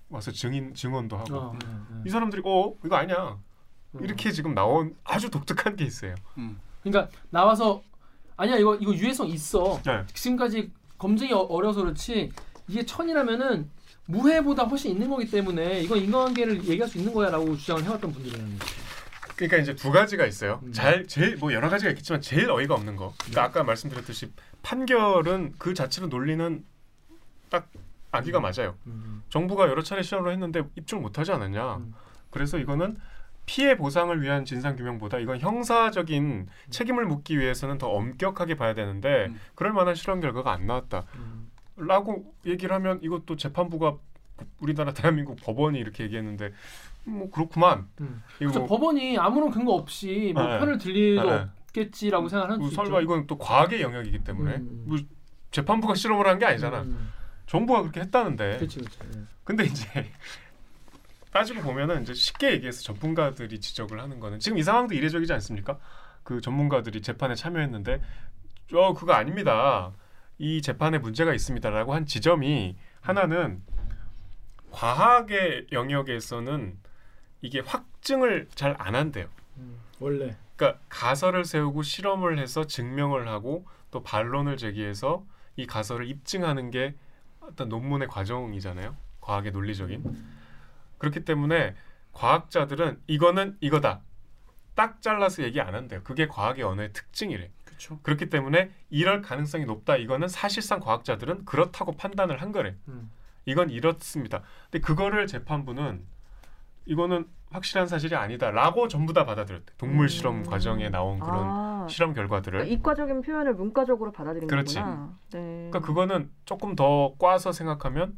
와서 0.09 0.31
증인 0.31 0.73
증언도 0.73 1.17
하고 1.17 1.35
어, 1.35 1.57
네, 1.59 1.67
네. 1.67 2.01
이 2.05 2.09
사람들이 2.09 2.41
어 2.45 2.73
이거 2.85 2.95
아니야 2.95 3.37
음. 3.95 4.03
이렇게 4.03 4.31
지금 4.31 4.53
나온 4.53 4.95
아주 5.03 5.29
독특한 5.29 5.75
케이스예요. 5.75 6.15
음. 6.37 6.59
그러니까 6.83 7.09
나와서 7.31 7.81
아니야 8.37 8.55
이거 8.57 8.75
이거 8.75 8.93
유해성 8.93 9.27
있어. 9.27 9.81
네. 9.83 10.05
지금까지 10.13 10.71
검증이 10.97 11.33
어- 11.33 11.39
어려서 11.49 11.81
그렇지 11.81 12.31
이게 12.71 12.85
천이라면은 12.85 13.69
무해보다 14.05 14.63
훨씬 14.63 14.91
있는 14.91 15.09
거기 15.09 15.29
때문에 15.29 15.81
이건 15.81 15.99
인과관계를 15.99 16.65
얘기할 16.65 16.87
수 16.87 16.97
있는 16.97 17.13
거야라고 17.13 17.57
주장을 17.57 17.83
해왔던 17.83 18.11
분들이라는 18.13 18.59
거죠. 18.59 18.73
그러니까 19.35 19.57
이제 19.57 19.75
두 19.75 19.91
가지가 19.91 20.25
있어요. 20.25 20.61
음. 20.63 20.71
잘 20.71 21.05
제일 21.07 21.35
뭐 21.35 21.51
여러 21.51 21.69
가지가 21.69 21.91
있겠지만 21.91 22.21
제일 22.21 22.49
어이가 22.49 22.73
없는 22.75 22.95
거. 22.95 23.13
그러니까 23.17 23.43
아까 23.43 23.63
말씀드렸듯이 23.63 24.31
판결은 24.63 25.55
그 25.57 25.73
자체로 25.73 26.07
논리는 26.07 26.63
딱 27.49 27.67
아기가 28.11 28.39
맞아요. 28.39 28.75
음. 28.87 29.23
정부가 29.29 29.67
여러 29.67 29.81
차례 29.81 30.01
시험을 30.01 30.31
했는데 30.31 30.61
입증을 30.75 31.01
못하지 31.01 31.31
않았냐. 31.31 31.75
음. 31.77 31.93
그래서 32.29 32.57
이거는 32.57 32.95
피해 33.45 33.75
보상을 33.75 34.21
위한 34.21 34.45
진상 34.45 34.75
규명보다 34.77 35.17
이건 35.19 35.39
형사적인 35.39 36.47
책임을 36.69 37.05
묻기 37.05 37.37
위해서는 37.37 37.77
더 37.77 37.89
엄격하게 37.89 38.55
봐야 38.55 38.73
되는데 38.73 39.25
음. 39.29 39.39
그럴 39.55 39.73
만한 39.73 39.95
실험 39.95 40.21
결과가 40.21 40.53
안 40.53 40.67
나왔다. 40.67 41.05
음. 41.81 41.87
라고 41.87 42.33
얘기를 42.45 42.73
하면 42.75 42.99
이것도 43.01 43.35
재판부가 43.35 43.97
우리나라 44.59 44.93
대한민국 44.93 45.37
법원이 45.41 45.77
이렇게 45.79 46.03
얘기했는데 46.05 46.53
뭐 47.03 47.29
그렇구만. 47.31 47.87
음. 47.99 48.23
뭐, 48.41 48.65
법원이 48.65 49.17
아무런 49.17 49.51
근거 49.51 49.73
없이 49.73 50.31
뭐 50.35 50.43
네. 50.43 50.59
편을 50.59 50.77
들 50.77 50.95
일도 50.95 51.29
네. 51.29 51.47
없겠지라고 51.67 52.27
생각하는 52.29 52.59
뭐수 52.59 52.75
설마 52.75 52.99
있죠. 52.99 53.01
이건 53.01 53.27
또 53.27 53.37
과학의 53.37 53.81
영역이기 53.81 54.23
때문에 54.23 54.55
음. 54.57 54.83
뭐 54.87 54.97
재판부가 55.51 55.95
실험을 55.95 56.27
한 56.27 56.39
게 56.39 56.45
아니잖아. 56.45 56.81
음. 56.81 57.11
정부가 57.47 57.81
그렇게 57.81 57.99
했다는데. 58.01 58.57
그렇지 58.57 58.79
그렇지. 58.79 58.97
네. 59.11 59.21
근데 59.43 59.65
이제 59.65 59.85
따지고 61.31 61.61
보면은 61.61 62.03
이제 62.03 62.13
쉽게 62.13 62.51
얘기해서 62.53 62.81
전문가들이 62.81 63.59
지적을 63.59 63.99
하는 63.99 64.19
거는 64.19 64.39
지금 64.39 64.57
이 64.57 64.63
상황도 64.63 64.93
이례적이지 64.95 65.31
않습니까? 65.33 65.79
그 66.23 66.41
전문가들이 66.41 67.01
재판에 67.01 67.35
참여했는데 67.35 68.01
어 68.73 68.93
그거 68.93 69.13
아닙니다. 69.13 69.91
이 70.41 70.59
재판에 70.63 70.97
문제가 70.97 71.35
있습니다라고 71.35 71.93
한 71.93 72.07
지점이 72.07 72.75
하나는 72.99 73.61
과학의 74.71 75.67
영역에서는 75.71 76.79
이게 77.41 77.59
확증을 77.59 78.47
잘 78.55 78.75
안 78.79 78.95
한대요. 78.95 79.27
음. 79.57 79.79
원래 79.99 80.35
그러니까 80.55 80.81
가설을 80.89 81.45
세우고 81.45 81.83
실험을 81.83 82.39
해서 82.39 82.65
증명을 82.65 83.27
하고 83.27 83.67
또 83.91 84.01
반론을 84.01 84.57
제기해서 84.57 85.23
이 85.57 85.67
가설을 85.67 86.07
입증하는 86.07 86.71
게 86.71 86.95
어떤 87.41 87.69
논문의 87.69 88.07
과정이잖아요. 88.07 88.97
과학의 89.19 89.51
논리적인. 89.51 90.03
그렇기 90.97 91.23
때문에 91.23 91.75
과학자들은 92.13 92.99
이거는 93.05 93.57
이거다. 93.59 94.01
딱 94.73 95.03
잘라서 95.03 95.43
얘기 95.43 95.61
안 95.61 95.75
한대요. 95.75 96.01
그게 96.03 96.25
과학의 96.25 96.63
언어의 96.63 96.93
특징이래. 96.93 97.51
그렇죠. 97.81 97.99
그렇기 98.03 98.29
때문에 98.29 98.71
이럴 98.89 99.21
가능성이 99.21 99.65
높다. 99.65 99.95
이거는 99.97 100.27
사실상 100.27 100.79
과학자들은 100.79 101.45
그렇다고 101.45 101.93
판단을 101.93 102.41
한 102.41 102.51
거래. 102.51 102.75
음. 102.87 103.11
이건 103.45 103.69
이렇습니다. 103.71 104.43
근데 104.69 104.85
그거를 104.85 105.25
재판부는 105.27 106.03
이거는 106.85 107.27
확실한 107.49 107.87
사실이 107.87 108.15
아니다라고 108.15 108.87
전부 108.87 109.13
다 109.13 109.25
받아들였대. 109.25 109.73
동물 109.77 110.09
실험 110.09 110.37
음. 110.37 110.43
과정에 110.43 110.89
나온 110.89 111.19
그런 111.19 111.39
아, 111.39 111.87
실험 111.89 112.13
결과들을. 112.13 112.59
그러니까 112.59 112.73
이과적인 112.79 113.21
표현을 113.21 113.55
문과적으로 113.55 114.11
받아들인 114.11 114.47
그렇지. 114.47 114.75
거구나. 114.75 115.17
네. 115.31 115.39
그러니까 115.69 115.79
그거는 115.79 116.31
조금 116.45 116.75
더 116.75 117.15
꽈서 117.17 117.51
생각하면 117.51 118.17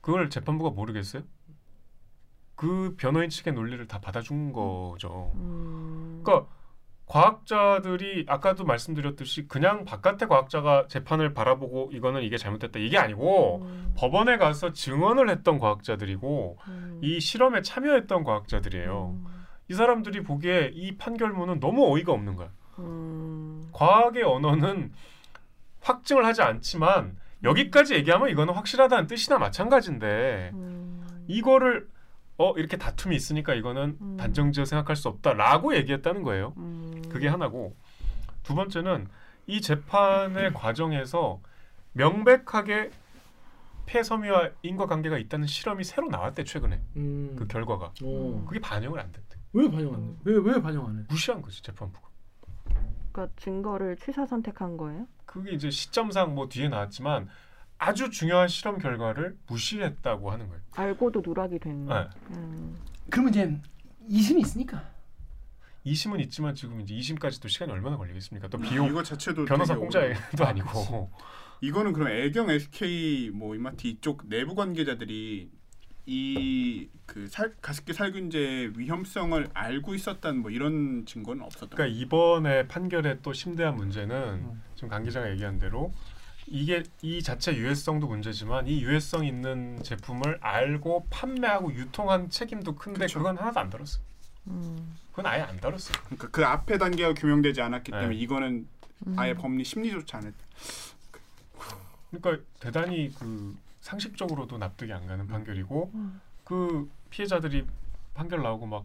그걸 0.00 0.30
재판부가 0.30 0.70
모르겠어요. 0.70 1.22
그 2.54 2.94
변호인 2.96 3.28
측의 3.30 3.52
논리를 3.52 3.86
다 3.86 4.00
받아준 4.00 4.52
거죠. 4.52 5.32
음. 5.34 6.22
그러니까 6.24 6.48
과학자들이 7.08 8.26
아까도 8.28 8.64
말씀드렸듯이 8.64 9.48
그냥 9.48 9.84
바깥의 9.86 10.28
과학자가 10.28 10.86
재판을 10.88 11.32
바라보고 11.32 11.90
이거는 11.92 12.22
이게 12.22 12.36
잘못됐다 12.36 12.78
이게 12.78 12.98
아니고 12.98 13.62
음. 13.62 13.94
법원에 13.96 14.36
가서 14.36 14.72
증언을 14.72 15.30
했던 15.30 15.58
과학자들이고 15.58 16.58
음. 16.68 17.00
이 17.02 17.18
실험에 17.18 17.62
참여했던 17.62 18.24
과학자들이에요. 18.24 19.16
음. 19.16 19.26
이 19.68 19.74
사람들이 19.74 20.22
보기에 20.22 20.70
이 20.74 20.96
판결문은 20.96 21.60
너무 21.60 21.90
어이가 21.94 22.12
없는 22.12 22.36
거야. 22.36 22.50
음. 22.78 23.68
과학의 23.72 24.22
언어는 24.22 24.92
확증을 25.80 26.26
하지 26.26 26.42
않지만 26.42 27.16
여기까지 27.42 27.94
얘기하면 27.94 28.28
이거는 28.28 28.52
확실하다는 28.52 29.06
뜻이나 29.06 29.38
마찬가지인데 29.38 30.50
음. 30.52 31.24
이거를 31.26 31.88
어 32.36 32.52
이렇게 32.56 32.76
다툼이 32.76 33.16
있으니까 33.16 33.54
이거는 33.54 33.96
음. 34.00 34.16
단정지어 34.18 34.64
생각할 34.64 34.94
수 34.94 35.08
없다라고 35.08 35.74
얘기했다는 35.74 36.22
거예요. 36.22 36.52
음. 37.08 37.10
그게 37.10 37.28
하나고 37.28 37.74
두 38.42 38.54
번째는 38.54 39.08
이 39.46 39.60
재판의 39.60 40.52
과정에서 40.54 41.40
명백하게 41.92 42.90
폐섬유와 43.86 44.50
인과관계가 44.62 45.18
있다는 45.18 45.46
실험이 45.46 45.82
새로 45.84 46.08
나왔대 46.08 46.44
최근에 46.44 46.80
음. 46.96 47.34
그 47.38 47.46
결과가 47.46 47.92
어. 48.02 48.44
그게 48.46 48.60
반영을 48.60 49.00
안 49.00 49.10
됐대 49.10 49.38
왜 49.54 49.70
반영 49.70 49.94
안 49.94 50.02
해? 50.02 50.14
왜왜 50.24 50.60
반영 50.60 50.86
안 50.86 50.98
해? 50.98 51.04
무시한 51.08 51.40
거지 51.40 51.62
재판부가 51.62 52.08
그러니까 53.12 53.34
증거를 53.40 53.96
취사 53.96 54.26
선택한 54.26 54.76
거예요? 54.76 55.06
그게 55.24 55.52
이제 55.52 55.70
시점상 55.70 56.34
뭐 56.34 56.48
뒤에 56.48 56.68
나왔지만 56.68 57.28
아주 57.78 58.10
중요한 58.10 58.48
실험 58.48 58.78
결과를 58.78 59.36
무시했다고 59.46 60.30
하는 60.30 60.48
거예요. 60.48 60.62
알고도 60.74 61.22
누락이 61.24 61.58
된. 61.60 61.86
네. 61.86 62.08
음. 62.32 62.76
그러면 63.08 63.32
이제 63.32 63.60
이심이 64.08 64.40
있으니까. 64.40 64.84
2심은 65.92 66.20
있지만 66.22 66.54
지금 66.54 66.80
이제 66.80 66.94
2심까지도 66.94 67.48
시간이 67.48 67.72
얼마나 67.72 67.96
걸리겠습니까? 67.96 68.48
또 68.48 68.58
아, 68.58 68.60
비용 68.60 68.88
이거 68.88 69.02
자체도 69.02 69.44
변호사 69.44 69.74
되게 69.74 69.80
공짜도 69.80 70.44
아니고 70.46 71.10
이거는 71.60 71.92
그럼 71.92 72.08
애경 72.08 72.50
SK 72.50 73.30
뭐 73.30 73.54
이마트 73.54 73.86
이쪽 73.86 74.28
내부 74.28 74.54
관계자들이 74.54 75.50
이그 76.10 77.28
가습기 77.60 77.92
살균제 77.92 78.72
위험성을 78.76 79.46
알고 79.52 79.94
있었다는 79.94 80.40
뭐 80.40 80.50
이런 80.50 81.04
증거는 81.04 81.44
없었던 81.44 81.70
그러니까 81.70 81.98
이번에 81.98 82.66
판결의 82.66 83.18
또 83.22 83.34
심대한 83.34 83.76
문제는 83.76 84.16
음. 84.16 84.62
지금 84.74 84.88
강 84.88 85.04
기자가 85.04 85.30
얘기한 85.30 85.58
대로 85.58 85.92
이게 86.46 86.82
이 87.02 87.22
자체 87.22 87.54
유해성도 87.54 88.06
문제지만 88.06 88.68
이 88.68 88.82
유해성 88.82 89.26
있는 89.26 89.82
제품을 89.82 90.38
알고 90.40 91.08
판매하고 91.10 91.74
유통한 91.74 92.30
책임도 92.30 92.76
큰데 92.76 93.00
그쵸. 93.00 93.18
그건 93.18 93.36
하나도 93.36 93.60
안 93.60 93.68
다뤘어. 93.68 94.00
음. 94.46 94.96
그건 95.18 95.32
아예 95.32 95.40
안 95.40 95.58
다뤘어. 95.58 95.92
그러니까 96.04 96.28
그 96.28 96.44
앞에 96.46 96.78
단계가 96.78 97.12
규명되지 97.12 97.60
않았기 97.60 97.90
때문에 97.90 98.10
네. 98.10 98.14
이거는 98.14 98.68
음. 99.08 99.18
아예 99.18 99.34
법리 99.34 99.64
심리조차 99.64 100.18
안 100.18 100.26
했. 100.26 100.34
그러니까 102.12 102.44
대단히 102.60 103.12
그 103.18 103.56
상식적으로도 103.80 104.58
납득이 104.58 104.92
안 104.92 105.08
가는 105.08 105.26
판결이고 105.26 105.90
음. 105.92 106.20
그 106.44 106.88
피해자들이 107.10 107.66
판결 108.14 108.42
나오고 108.42 108.66
막 108.66 108.84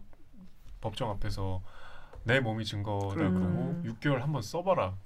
법정 0.80 1.08
앞에서 1.10 1.62
내 2.24 2.40
몸이 2.40 2.64
증거다 2.64 3.14
그러니까. 3.14 3.38
그러고 3.38 3.60
음. 3.60 3.96
6개월 4.00 4.18
한번 4.18 4.42
써봐라. 4.42 4.96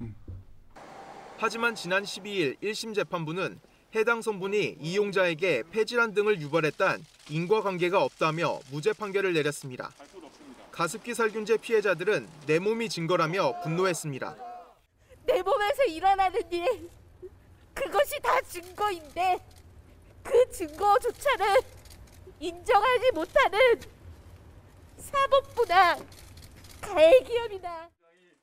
하지만 1.36 1.74
지난 1.74 2.04
12일 2.04 2.58
1심 2.62 2.94
재판부는 2.94 3.60
해당 3.94 4.20
성분이 4.20 4.76
이용자에게 4.80 5.64
폐질환 5.70 6.12
등을 6.12 6.40
유발했단 6.40 7.04
인과관계가 7.30 8.02
없다며 8.02 8.60
무죄 8.70 8.92
판결을 8.92 9.32
내렸습니다. 9.32 9.90
가습기 10.70 11.14
살균제 11.14 11.56
피해자들은 11.56 12.28
내 12.46 12.58
몸이 12.58 12.88
증거라며 12.90 13.60
분노했습니다. 13.62 14.36
내 15.24 15.42
몸에서 15.42 15.84
일어나는 15.84 16.40
일 16.52 16.90
그것이 17.74 18.20
다 18.20 18.40
증거인데 18.42 19.38
그 20.22 20.50
증거조차는 20.52 21.46
인정하지 22.40 23.10
못하는 23.12 23.58
사법부나 24.98 25.98
가해기업이나 26.80 27.88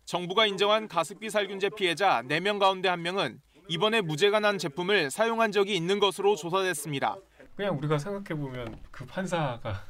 정부가 0.06 0.46
인정한 0.48 0.88
가습기 0.88 1.30
살균제 1.30 1.70
피해자 1.70 2.22
4명 2.24 2.60
가운데 2.60 2.90
1명은 2.90 3.40
이번에 3.68 4.02
무죄가 4.02 4.40
난 4.40 4.58
제품을 4.58 5.10
사용한 5.10 5.52
적이 5.52 5.76
있는 5.76 6.00
것으로 6.00 6.36
조사됐습니다. 6.36 7.18
그냥 7.56 7.78
우리가 7.78 7.98
생각해 7.98 8.40
보면 8.40 8.80
그 8.92 9.06
판사가 9.06 9.84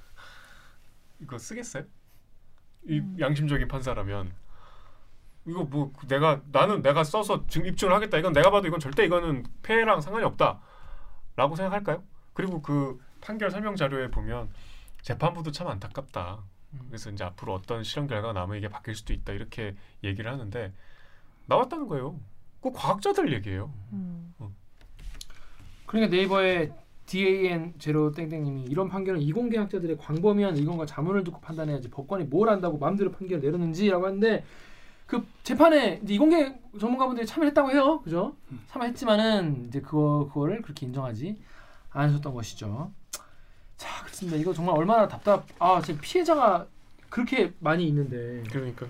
이거 1.19 1.37
쓰겠어요? 1.37 1.83
이 2.87 3.01
양심적인 3.19 3.67
판사라면 3.67 4.33
이거 5.47 5.63
뭐 5.63 5.91
내가 6.07 6.41
나는 6.51 6.81
내가 6.81 7.03
써서 7.03 7.45
지금 7.47 7.67
입증을 7.67 7.93
하겠다. 7.93 8.17
이건 8.17 8.33
내가 8.33 8.51
봐도 8.51 8.67
이건 8.67 8.79
절대 8.79 9.05
이거는 9.05 9.45
폐해랑 9.63 10.01
상관이 10.01 10.25
없다라고 10.25 11.55
생각할까요? 11.55 12.03
그리고 12.33 12.61
그 12.61 12.99
판결 13.21 13.49
설명 13.51 13.75
자료에 13.75 14.09
보면 14.09 14.49
재판부도 15.01 15.51
참 15.51 15.67
안타깝다. 15.67 16.43
그래서 16.87 17.09
이제 17.09 17.23
앞으로 17.23 17.53
어떤 17.53 17.83
실험 17.83 18.07
결과가 18.07 18.33
나면 18.33 18.57
이게 18.57 18.67
바뀔 18.67 18.95
수도 18.95 19.13
있다 19.13 19.33
이렇게 19.33 19.75
얘기를 20.03 20.31
하는데 20.31 20.73
나왔다는 21.45 21.87
거예요. 21.87 22.19
그 22.65 22.71
과학자들 22.71 23.31
얘기예요. 23.33 23.71
음. 23.93 24.33
그러니까 25.85 26.15
네이버에 26.15 26.71
DAN 27.05 27.75
제로 27.77 28.11
땡땡님이 28.11 28.63
이런 28.63 28.89
판결은 28.89 29.21
이공계학자들의 29.21 29.97
광범위한 29.99 30.57
의견과 30.57 30.87
자문을 30.87 31.23
듣고 31.23 31.39
판단해야지 31.41 31.91
법관이 31.91 32.23
뭘 32.23 32.49
안다고 32.49 32.79
마음대로 32.79 33.11
판결을 33.11 33.43
내렸는지라고 33.43 34.07
하는데 34.07 34.43
그 35.05 35.23
재판에 35.43 35.99
이제 36.03 36.15
이공계 36.15 36.55
전문가분들이 36.79 37.27
참여했다고 37.27 37.69
해요, 37.69 38.01
그죠? 38.01 38.35
참여했지만은 38.69 39.67
이제 39.67 39.79
그거 39.79 40.27
그거를 40.33 40.63
그렇게 40.63 40.87
인정하지 40.87 41.37
않으셨던 41.91 42.33
것이죠. 42.33 42.91
자, 43.77 44.03
그렇습니다. 44.03 44.39
이거 44.39 44.51
정말 44.51 44.75
얼마나 44.75 45.07
답답. 45.07 45.45
아, 45.59 45.79
지금 45.81 45.99
피해자가 46.01 46.65
그렇게 47.09 47.53
많이 47.59 47.87
있는데. 47.87 48.41
그러니까 48.49 48.87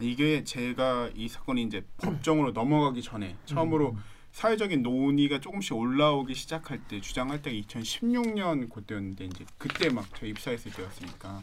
이게 0.00 0.44
제가 0.44 1.10
이 1.14 1.28
사건이 1.28 1.62
이제 1.62 1.84
법정으로 1.98 2.52
넘어가기 2.52 3.02
전에 3.02 3.36
처음으로 3.46 3.90
음. 3.92 3.98
사회적인 4.32 4.82
논의가 4.82 5.40
조금씩 5.40 5.76
올라오기 5.76 6.34
시작할 6.34 6.80
때 6.88 7.00
주장할 7.00 7.40
때가 7.42 7.54
2016년 7.56 8.68
그때였는데 8.68 9.26
이제 9.26 9.44
그때 9.58 9.90
막 9.90 10.06
저 10.14 10.26
입사했을 10.26 10.72
때였으니까 10.72 11.42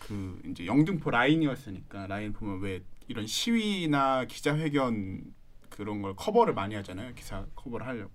그 0.00 0.40
이제 0.50 0.64
영등포 0.66 1.10
라인이었으니까 1.10 2.06
라인 2.06 2.32
보면 2.32 2.60
왜 2.60 2.80
이런 3.08 3.26
시위나 3.26 4.24
기자회견 4.24 5.24
그런 5.68 6.00
걸 6.00 6.14
커버를 6.16 6.54
많이 6.54 6.74
하잖아요 6.76 7.14
기사 7.14 7.44
커버를 7.54 7.86
하려고 7.86 8.12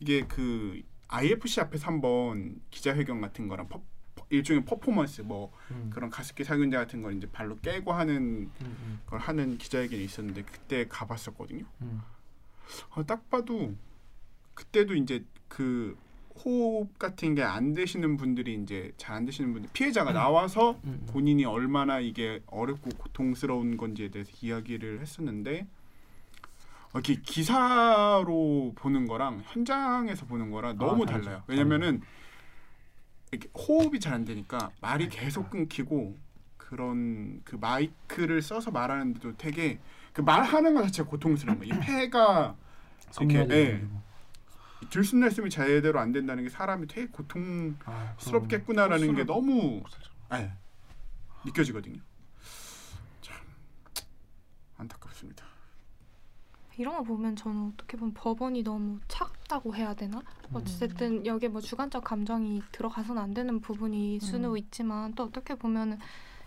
이게 0.00 0.22
그 0.26 0.82
IFC 1.08 1.60
앞에서 1.60 1.86
한번 1.86 2.60
기자회견 2.70 3.20
같은 3.20 3.46
거랑 3.48 3.68
일종의 4.30 4.64
퍼포먼스 4.64 5.22
뭐 5.22 5.52
음. 5.70 5.90
그런 5.92 6.10
가습기 6.10 6.44
살균제 6.44 6.76
같은 6.76 7.02
걸 7.02 7.16
이제 7.16 7.26
발로 7.30 7.56
깨고 7.56 7.92
하는 7.92 8.16
음, 8.16 8.50
음, 8.62 9.00
걸 9.06 9.18
하는 9.18 9.56
기자회견이 9.58 10.04
있었는데 10.04 10.42
그때 10.42 10.86
가봤었거든요. 10.88 11.64
음. 11.82 12.00
어, 12.90 13.04
딱 13.06 13.28
봐도 13.30 13.74
그때도 14.54 14.94
이제 14.94 15.24
그 15.48 15.96
호흡 16.44 16.98
같은 16.98 17.34
게 17.34 17.42
안 17.42 17.72
되시는 17.72 18.16
분들이 18.16 18.54
이제 18.54 18.92
잘 18.96 19.16
안 19.16 19.24
되시는 19.24 19.52
분들 19.54 19.70
피해자가 19.72 20.12
나와서 20.12 20.72
음, 20.84 21.00
음. 21.02 21.06
본인이 21.10 21.44
얼마나 21.44 21.98
이게 21.98 22.42
어렵고 22.46 22.90
고통스러운 22.98 23.76
건지에 23.76 24.10
대해서 24.10 24.30
이야기를 24.42 25.00
했었는데 25.00 25.66
어, 26.92 26.98
이렇게 27.00 27.16
기사로 27.22 28.72
보는 28.76 29.06
거랑 29.06 29.42
현장에서 29.46 30.26
보는 30.26 30.50
거랑 30.50 30.76
너무 30.78 31.06
다르죠. 31.06 31.24
달라요. 31.30 31.42
왜냐면은 31.46 31.94
이렇게 31.96 32.06
호흡이 33.56 34.00
잘 34.00 34.14
안 34.14 34.24
되니까 34.24 34.70
말이 34.80 35.08
계속 35.08 35.50
끊기고 35.50 36.16
그런 36.56 37.40
그 37.44 37.56
마이크를 37.56 38.42
써서 38.42 38.70
말하는데도 38.70 39.36
되게 39.36 39.78
그 40.12 40.20
말하는 40.22 40.74
것 40.74 40.82
자체가 40.84 41.08
고통스러운 41.08 41.58
거예요. 41.58 41.74
이 41.74 41.78
폐가 41.80 42.56
이렇게 43.20 43.46
예. 43.54 43.86
들숨날숨이 44.90 45.50
제대로 45.50 45.98
안 46.00 46.12
된다는 46.12 46.44
게 46.44 46.48
사람이 46.50 46.86
되게 46.86 47.06
고통 47.08 47.76
아, 47.84 48.14
스럽겠구나라는 48.18 49.14
게 49.14 49.24
너무 49.24 49.82
예, 50.34 50.52
느껴지거든요. 51.44 52.00
참 53.22 53.36
안타깝습니다. 54.76 55.07
이런 56.78 56.96
거 56.96 57.02
보면 57.02 57.34
저는 57.36 57.72
어떻게 57.74 57.96
보면 57.96 58.14
법원이 58.14 58.62
너무 58.62 59.00
차갑다고 59.08 59.74
해야 59.74 59.94
되나? 59.94 60.22
어쨌든 60.52 61.26
여기에 61.26 61.48
뭐 61.48 61.60
주관적 61.60 62.04
감정이 62.04 62.62
들어가서는 62.72 63.20
안 63.20 63.34
되는 63.34 63.60
부분이 63.60 64.20
수는 64.20 64.50
음. 64.50 64.56
있지만 64.56 65.12
또 65.14 65.24
어떻게 65.24 65.56
보면은 65.56 65.98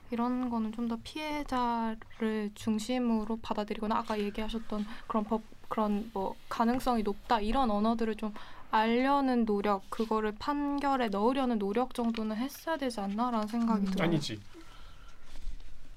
이런 0.09 0.49
거는 0.49 0.71
좀 0.71 0.87
더 0.87 0.97
피해자를 1.03 2.51
중심으로 2.55 3.37
받아들이거나 3.41 3.97
아까 3.97 4.19
얘기하셨던 4.19 4.85
그런 5.07 5.23
법 5.25 5.41
그런 5.69 6.09
뭐 6.13 6.35
가능성이 6.49 7.03
높다 7.03 7.39
이런 7.39 7.69
언어들을 7.71 8.15
좀 8.15 8.33
알려는 8.71 9.45
노력 9.45 9.89
그거를 9.89 10.33
판결에 10.39 11.09
넣으려는 11.09 11.59
노력 11.59 11.93
정도는 11.93 12.35
했어야 12.37 12.77
되지 12.77 12.99
않나라는 13.01 13.47
생각이 13.47 13.85
음. 13.85 13.91
들어요. 13.91 14.07
아니지. 14.07 14.39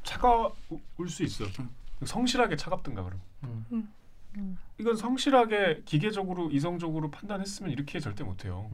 차가울 0.03 1.09
수 1.09 1.23
있어. 1.23 1.45
성실하게 2.05 2.57
차갑든가 2.57 3.03
그럼. 3.05 3.21
음. 3.45 3.67
음. 3.73 3.93
이건 4.79 4.97
성실하게 4.97 5.83
기계적으로 5.85 6.51
이성적으로 6.51 7.11
판단했으면 7.11 7.71
이렇게 7.73 8.01
절대 8.01 8.25
못해요. 8.25 8.71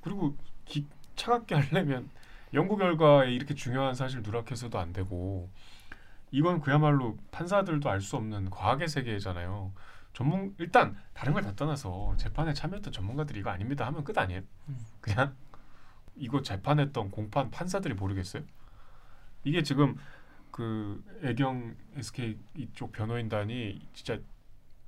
그리고 0.00 0.36
기, 0.64 0.86
차갑게 1.16 1.54
하려면 1.54 2.10
연구 2.54 2.76
결과에 2.76 3.32
이렇게 3.32 3.54
중요한 3.54 3.94
사실 3.94 4.22
누락해서도 4.22 4.78
안 4.78 4.92
되고 4.92 5.48
이건 6.30 6.60
그야말로 6.60 7.16
판사들도 7.30 7.88
알 7.90 8.00
수 8.00 8.16
없는 8.16 8.50
과학의 8.50 8.88
세계잖아요. 8.88 9.72
전문 10.12 10.54
일단 10.58 10.96
다른 11.14 11.32
걸 11.32 11.42
다 11.42 11.54
떠나서 11.54 12.14
재판에 12.18 12.52
참여했던 12.54 12.92
전문가들이 12.92 13.40
이거 13.40 13.50
아닙니다 13.50 13.86
하면 13.86 14.04
끝 14.04 14.16
아니에요? 14.18 14.42
음. 14.68 14.76
그냥 15.00 15.34
이거 16.16 16.42
재판했던 16.42 17.10
공판 17.10 17.50
판사들이 17.50 17.94
모르겠어요? 17.94 18.42
이게 19.44 19.62
지금 19.62 19.96
그 20.50 21.02
애경 21.24 21.74
SK 21.96 22.38
이쪽 22.56 22.92
변호인단이 22.92 23.80
진짜 23.94 24.18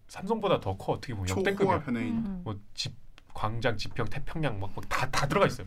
삼성보다 0.09 0.61
더 0.61 0.77
커 0.77 0.93
어떻게 0.93 1.15
보면 1.15 1.29
역대급이야. 1.29 1.67
음. 2.11 2.41
뭐집 2.45 2.95
광장 3.33 3.77
지평 3.77 4.07
태평양 4.07 4.61
막다 4.61 5.11
다 5.11 5.27
들어가 5.27 5.47
있어요. 5.47 5.67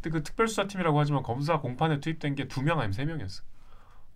근데 0.00 0.10
그 0.10 0.22
특별수사팀이라고 0.22 0.98
하지만 1.00 1.22
검사 1.22 1.58
공판에 1.58 2.00
투입된 2.00 2.34
게 2.36 2.46
두 2.46 2.62
명 2.62 2.78
아니면 2.78 2.92
세 2.92 3.04
명이었어. 3.04 3.42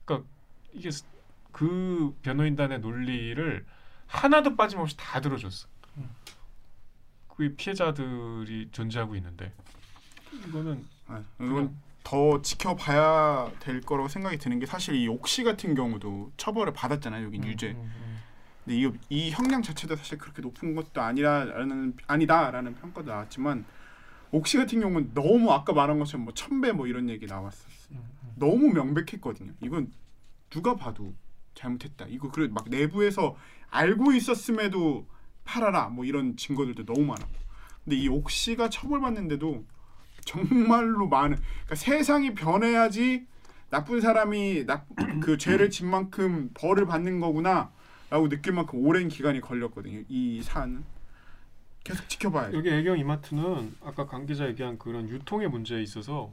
그러니까 0.05 0.29
이게 0.73 0.91
스- 0.91 1.05
그 1.51 2.17
변호인단의 2.23 2.81
논리를 2.81 3.67
하나도 4.07 4.57
빠짐없이 4.57 4.97
다 4.97 5.21
들어줬어. 5.21 5.67
음. 5.99 6.09
그 7.29 7.55
피해자들이 7.57 8.69
존재하고 8.71 9.17
있는데 9.17 9.53
이거는 10.47 10.87
아, 11.09 11.23
이건 11.41 11.77
더 12.05 12.41
지켜봐야 12.43 13.51
될 13.61 13.81
거라고 13.81 14.09
생각이 14.09 14.39
드는 14.39 14.59
게 14.61 14.67
사실 14.67 14.95
이 14.95 15.09
옥시 15.09 15.45
같은 15.45 15.75
경우도 15.75 16.33
처벌을 16.37 16.73
받았잖아요. 16.73 17.25
여기 17.27 17.39
음, 17.39 17.45
유죄. 17.45 17.71
음, 17.73 17.77
음. 17.81 18.12
근데 18.65 18.79
이, 18.79 18.91
이 19.09 19.31
형량 19.31 19.63
자체도 19.63 19.97
사실 19.97 20.19
그렇게 20.19 20.43
높은 20.43 20.75
것도 20.75 21.01
아니라라는 21.01 21.97
아니다라는 22.07 22.75
평가도 22.77 23.11
나왔지만 23.11 23.65
옥시 24.31 24.57
같은 24.57 24.81
경우는 24.81 25.13
너무 25.15 25.53
아까 25.53 25.73
말한 25.73 25.99
것처럼 25.99 26.25
뭐 26.25 26.35
천배 26.35 26.73
뭐 26.73 26.87
이런 26.87 27.09
얘기 27.11 27.27
나왔었어요. 27.27 27.69
음, 27.93 27.97
음. 28.23 28.33
너무 28.37 28.73
명백했거든요. 28.73 29.53
이건 29.61 29.93
누가 30.49 30.77
봐도 30.77 31.13
잘못했다. 31.55 32.07
이거 32.09 32.31
그래 32.31 32.49
막 32.49 32.69
내부에서 32.69 33.37
알고 33.71 34.13
있었음에도 34.13 35.07
팔아라 35.45 35.89
뭐 35.89 36.05
이런 36.05 36.37
증거들도 36.37 36.85
너무 36.85 37.05
많았고. 37.05 37.43
근데 37.85 37.97
이 37.97 38.09
옥시가 38.09 38.71
처벌받는데도 38.71 39.65
정말로 40.25 41.09
많은 41.09 41.37
그러니까 41.37 41.75
세상이 41.75 42.35
변해야지 42.35 43.27
나쁜 43.71 44.01
사람이 44.01 44.67
나, 44.67 44.85
그 45.21 45.37
죄를 45.37 45.71
진 45.71 45.91
만큼 45.91 46.51
벌을 46.55 46.87
받는 46.87 47.21
거구나 47.21 47.73
라고 48.13 48.29
느낄 48.29 48.53
만큼 48.53 48.85
오랜 48.85 49.09
기간이 49.09 49.41
걸렸거든요. 49.41 50.03
이 50.07 50.43
사안은 50.43 50.85
계속 51.83 52.07
지켜봐야 52.11 52.51
돼. 52.51 52.59
여기 52.59 52.69
애경 52.69 52.99
이마트는 52.99 53.75
아까 53.83 54.05
관 54.05 54.27
기자 54.27 54.47
얘기한 54.49 54.79
그런 54.79 55.09
유통의 55.09 55.49
문제에 55.49 55.81
있어서 55.81 56.31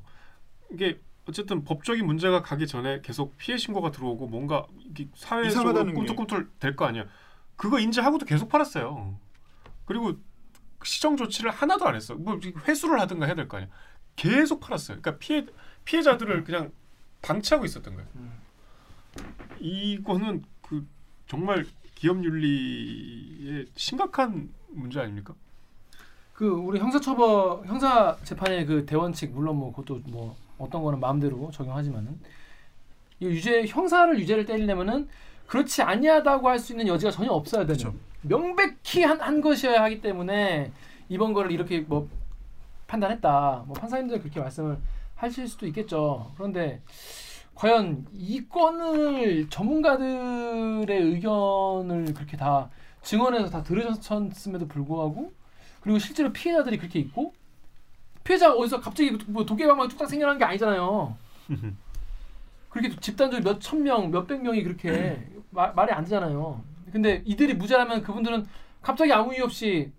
이게 0.70 1.00
어쨌든 1.26 1.64
법적인 1.64 2.06
문제가 2.06 2.42
가기 2.42 2.68
전에 2.68 3.00
계속 3.02 3.38
피해 3.38 3.58
신고가 3.58 3.92
들어오고 3.92 4.28
뭔가 4.28 4.68
이게 4.78 5.08
사회적으로. 5.16 5.72
꿈틀꿈틀 5.94 6.50
될 6.60 6.76
거 6.76 6.84
아니야. 6.84 7.06
그거 7.56 7.80
인지하고도 7.80 8.26
계속 8.26 8.50
팔았어요. 8.50 9.18
그리고 9.86 10.18
시정 10.84 11.16
조치를 11.16 11.50
하나도 11.50 11.88
안 11.88 11.96
했어. 11.96 12.14
뭐 12.16 12.42
회수를 12.68 13.00
하든가 13.00 13.26
해야 13.26 13.36
될 13.36 13.48
거 13.48 13.56
아니야. 13.56 13.70
계속 14.18 14.60
팔았어요. 14.60 15.00
그러니까 15.00 15.18
피해 15.18 15.46
피해자들을 15.86 16.44
그냥 16.44 16.74
방치하고 17.22 17.64
있었던 17.64 17.96
거예요. 17.96 18.10
음. 18.16 18.34
이거는 19.62 20.42
그 20.42 20.59
정말 21.30 21.66
기업 21.96 22.24
윤리의 22.24 23.68
심각한 23.76 24.50
문제 24.70 25.00
아닙니까? 25.00 25.34
그 26.34 26.48
우리 26.48 26.80
형사처벌 26.80 27.68
형사 27.68 28.18
재판의 28.24 28.66
그 28.66 28.86
대원칙 28.86 29.32
물론 29.32 29.58
뭐 29.58 29.72
그것도 29.72 30.02
뭐 30.08 30.36
어떤 30.58 30.82
거는 30.82 31.00
마음대로 31.00 31.52
적용하지만은 31.52 32.20
이 33.20 33.26
유죄 33.26 33.66
형사를 33.68 34.18
유죄를 34.20 34.46
때리려면은 34.46 35.08
그렇지 35.48 35.82
아니하다고 35.82 36.48
할 36.50 36.60
수 36.60 36.74
있는 36.74 36.88
여지가 36.88 37.12
전혀 37.12 37.32
없어야 37.32 37.62
되는 37.66 37.76
그쵸. 37.76 37.94
명백히 38.22 39.04
한, 39.04 39.20
한 39.22 39.42
것이어야 39.42 39.84
하기 39.84 40.02
때문에 40.02 40.72
이번 41.10 41.34
거를 41.34 41.52
이렇게 41.52 41.82
뭐 41.82 42.10
판단했다 42.88 43.66
뭐 43.68 43.74
판사님들 43.76 44.20
그렇게 44.20 44.40
말씀을 44.40 44.78
하실 45.16 45.48
수도 45.48 45.68
있겠죠 45.68 46.32
그런데 46.38 46.82
과연 47.60 48.05
이 48.14 48.47
건을 48.47 49.49
전문가들의 49.49 50.97
의견을 50.97 52.14
그렇게 52.14 52.38
다 52.38 52.70
증언해서 53.01 53.49
다 53.49 53.62
들으셨음에도 53.64 54.66
불구하고 54.70 55.34
그리고 55.82 55.99
실제로 55.99 56.32
피해자들이 56.32 56.78
그렇게 56.78 56.99
있고 56.99 57.34
피해자가 58.24 58.55
어디서 58.55 58.80
갑자기 58.80 59.12
뭐 59.28 59.45
도깨방망이 59.45 59.89
뚝딱 59.89 60.10
생겨난 60.10 60.38
게 60.38 60.45
아니잖아요. 60.45 61.18
그렇게 62.70 62.95
집단적으로 63.01 63.43
몇 63.51 63.60
천 63.60 63.84
명, 63.84 64.10
몇백 64.10 64.41
명이 64.41 64.64
그렇게 64.64 65.28
마- 65.49 65.74
말이 65.74 65.91
안 65.91 66.05
되잖아요. 66.05 66.64
근데 66.93 67.22
이들이 67.26 67.55
무죄라면 67.55 68.03
그분들은 68.03 68.47
갑자기 68.82 69.12
아무 69.12 69.34
이유 69.36 69.43
없이 69.43 69.91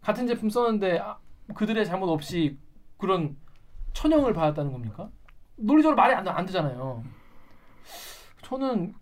같은 0.00 0.26
제품 0.26 0.48
썼는데 0.48 0.98
아, 1.00 1.18
그들의 1.54 1.84
잘못 1.84 2.08
없이 2.08 2.56
그런 2.96 3.36
천형을 3.92 4.32
받았다는 4.32 4.72
겁니까? 4.72 5.10
논리적으로 5.62 5.96
말이 5.96 6.14
안, 6.14 6.26
안 6.28 6.44
되잖아요. 6.46 7.04
저는 8.42 8.94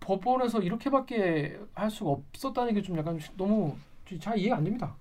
법원에서 0.00 0.60
이렇게밖에 0.60 1.58
할 1.74 1.90
수가 1.90 2.10
없었다는 2.10 2.74
게 2.74 2.82
좀 2.82 2.98
약간 2.98 3.18
너무 3.36 3.76
잘 4.20 4.38
이해가 4.38 4.56
안 4.56 4.64
됩니다. 4.64 4.94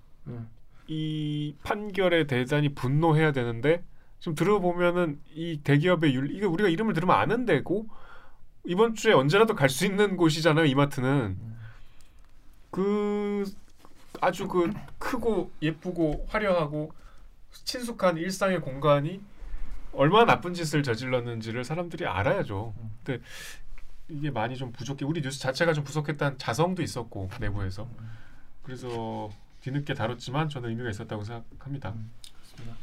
이 0.88 1.56
판결에 1.64 2.28
대단히 2.28 2.70
분노해야 2.70 3.32
되는데 3.32 3.84
지금 4.20 4.36
들어보면은 4.36 5.20
이 5.34 5.60
대기업의 5.64 6.14
윤리 6.16 6.36
이게 6.36 6.46
우리가 6.46 6.70
이름을 6.70 6.94
들으면 6.94 7.16
아는 7.18 7.46
데고 7.46 7.88
이번 8.66 8.96
주에 8.96 9.14
언제라도 9.14 9.56
갈 9.56 9.70
수 9.70 9.86
있는 9.86 10.18
곳이잖아요 10.18 10.66
이마트는 10.66 11.38
그 12.72 13.46
아주 14.22 14.48
그 14.48 14.72
크고 14.98 15.52
예쁘고 15.62 16.26
화려하고 16.30 16.92
친숙한 17.52 18.18
일상의 18.18 18.60
공간이 18.62 19.22
얼마나 19.98 20.26
나쁜 20.26 20.54
짓을 20.54 20.84
저질렀는지를 20.84 21.64
사람들이 21.64 22.06
알아야죠. 22.06 22.74
근데 23.04 23.24
이게 24.08 24.30
많이 24.30 24.56
좀 24.56 24.72
부족해. 24.72 25.06
우리 25.06 25.22
뉴스 25.22 25.40
자체가 25.40 25.74
좀 25.74 25.84
부족했다는 25.84 26.38
자성도 26.38 26.82
있었고 26.82 27.30
내부에서 27.40 27.88
그래서 28.64 29.30
뒤늦게 29.62 29.96
다뤘지만 29.96 30.50
저는 30.50 30.70
의미가 30.70 30.90
있었다고 30.92 31.24
생각합니다. 31.24 31.94
그렇습니다. 31.94 32.78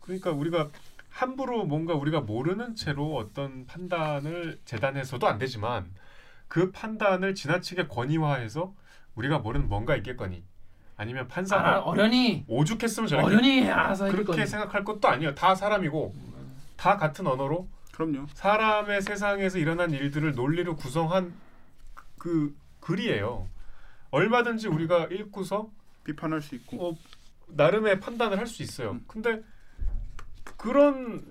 그러니까 0.00 0.30
우리가 0.30 0.68
함부로 1.10 1.64
뭔가 1.64 1.94
우리가 1.94 2.20
모르는 2.20 2.76
채로 2.76 3.16
어떤 3.16 3.66
판단을 3.66 4.60
재단해서도 4.64 5.26
안 5.26 5.38
되지만 5.38 5.90
그 6.46 6.70
판단을 6.70 7.34
지나치게 7.34 7.88
권위화해서 7.88 8.72
우리가 9.14 9.38
모르는 9.38 9.68
뭔가 9.68 9.96
있겠거니 9.96 10.44
아니면 10.98 11.24
아, 11.24 11.28
판사가 11.28 11.80
어련히 11.80 12.44
오죽했으면 12.48 13.08
저렇게 13.08 13.26
어련히 13.26 13.68
알아서 13.70 14.06
그렇게 14.06 14.20
했겠거니. 14.32 14.46
생각할 14.46 14.84
것도 14.84 15.08
아니에요. 15.08 15.34
다 15.34 15.54
사람이고 15.54 16.12
다 16.76 16.96
같은 16.96 17.26
언어로 17.26 17.68
그럼요. 17.92 18.26
사람의 18.34 19.00
세상에서 19.02 19.58
일어난 19.58 19.92
일들을 19.92 20.34
논리로 20.34 20.76
구성한 20.76 21.32
그 22.18 22.54
글이에요. 22.80 23.48
얼마든지 24.10 24.68
우리가 24.68 25.06
읽고서 25.06 25.70
비판할 26.04 26.42
수 26.42 26.54
있고 26.56 26.88
어, 26.90 26.96
나름의 27.46 28.00
판단을 28.00 28.38
할 28.38 28.46
수 28.46 28.62
있어요. 28.62 28.90
음. 28.92 29.04
근데 29.06 29.42
그런 30.56 31.24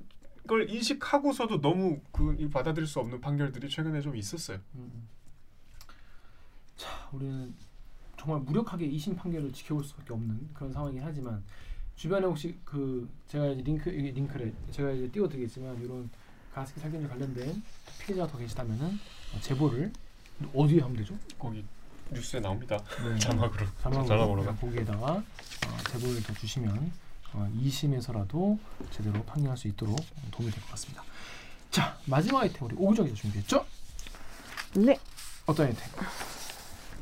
걸 0.48 0.70
인식하고서도 0.70 1.60
너무 1.60 2.00
그이 2.14 2.50
받아들일 2.50 2.88
수 2.88 3.00
없는 3.02 3.20
판결들이 3.20 3.68
최근에 3.68 4.00
좀 4.00 4.16
있었어요. 4.16 4.60
음. 4.76 5.10
자, 6.78 7.10
우리는 7.12 7.54
정말 8.28 8.42
무력하게 8.44 8.90
2심 8.92 9.16
판결을 9.18 9.54
지켜볼 9.54 9.86
수밖에 9.86 10.12
없는 10.14 10.50
그런 10.54 10.74
상황이긴 10.74 11.02
하지만 11.02 11.42
주변에 11.96 12.26
혹시 12.26 12.58
그 12.66 13.08
제가 13.30 13.48
이제 13.48 13.62
링크 13.64 13.88
링크를 13.90 14.54
제가 14.70 14.92
이제 14.92 15.10
띄워드리겠지만 15.12 15.82
이런 15.82 16.10
가습기 16.54 16.82
살균제 16.82 17.08
관련된 17.08 17.64
피해자가 18.02 18.30
더 18.30 18.38
계시다면은 18.38 19.00
어, 19.34 19.40
제보를 19.40 19.94
어디에 20.54 20.82
하면 20.82 20.98
되죠? 20.98 21.18
거기 21.40 21.64
뉴스에 22.12 22.42
나옵니다. 22.42 22.78
네. 23.02 23.18
자막으로 23.82 24.06
자막으로. 24.06 24.56
거기에다가 24.58 25.14
어, 25.14 25.24
제보를 25.90 26.22
더 26.22 26.34
주시면 26.34 26.92
어, 27.32 27.50
2심에서라도 27.64 28.60
제대로 28.92 29.24
판결할 29.24 29.56
수 29.56 29.70
있도록 29.70 29.98
도움이 30.32 30.52
될 30.52 30.62
것 30.64 30.72
같습니다. 30.72 31.02
자 31.72 31.98
마지막 32.06 32.42
아이템 32.42 32.68
우리 32.70 32.76
기자 32.98 33.14
준비했죠? 33.16 33.66
네. 34.76 35.00
어떤 35.46 35.68
아이템? 35.68 35.86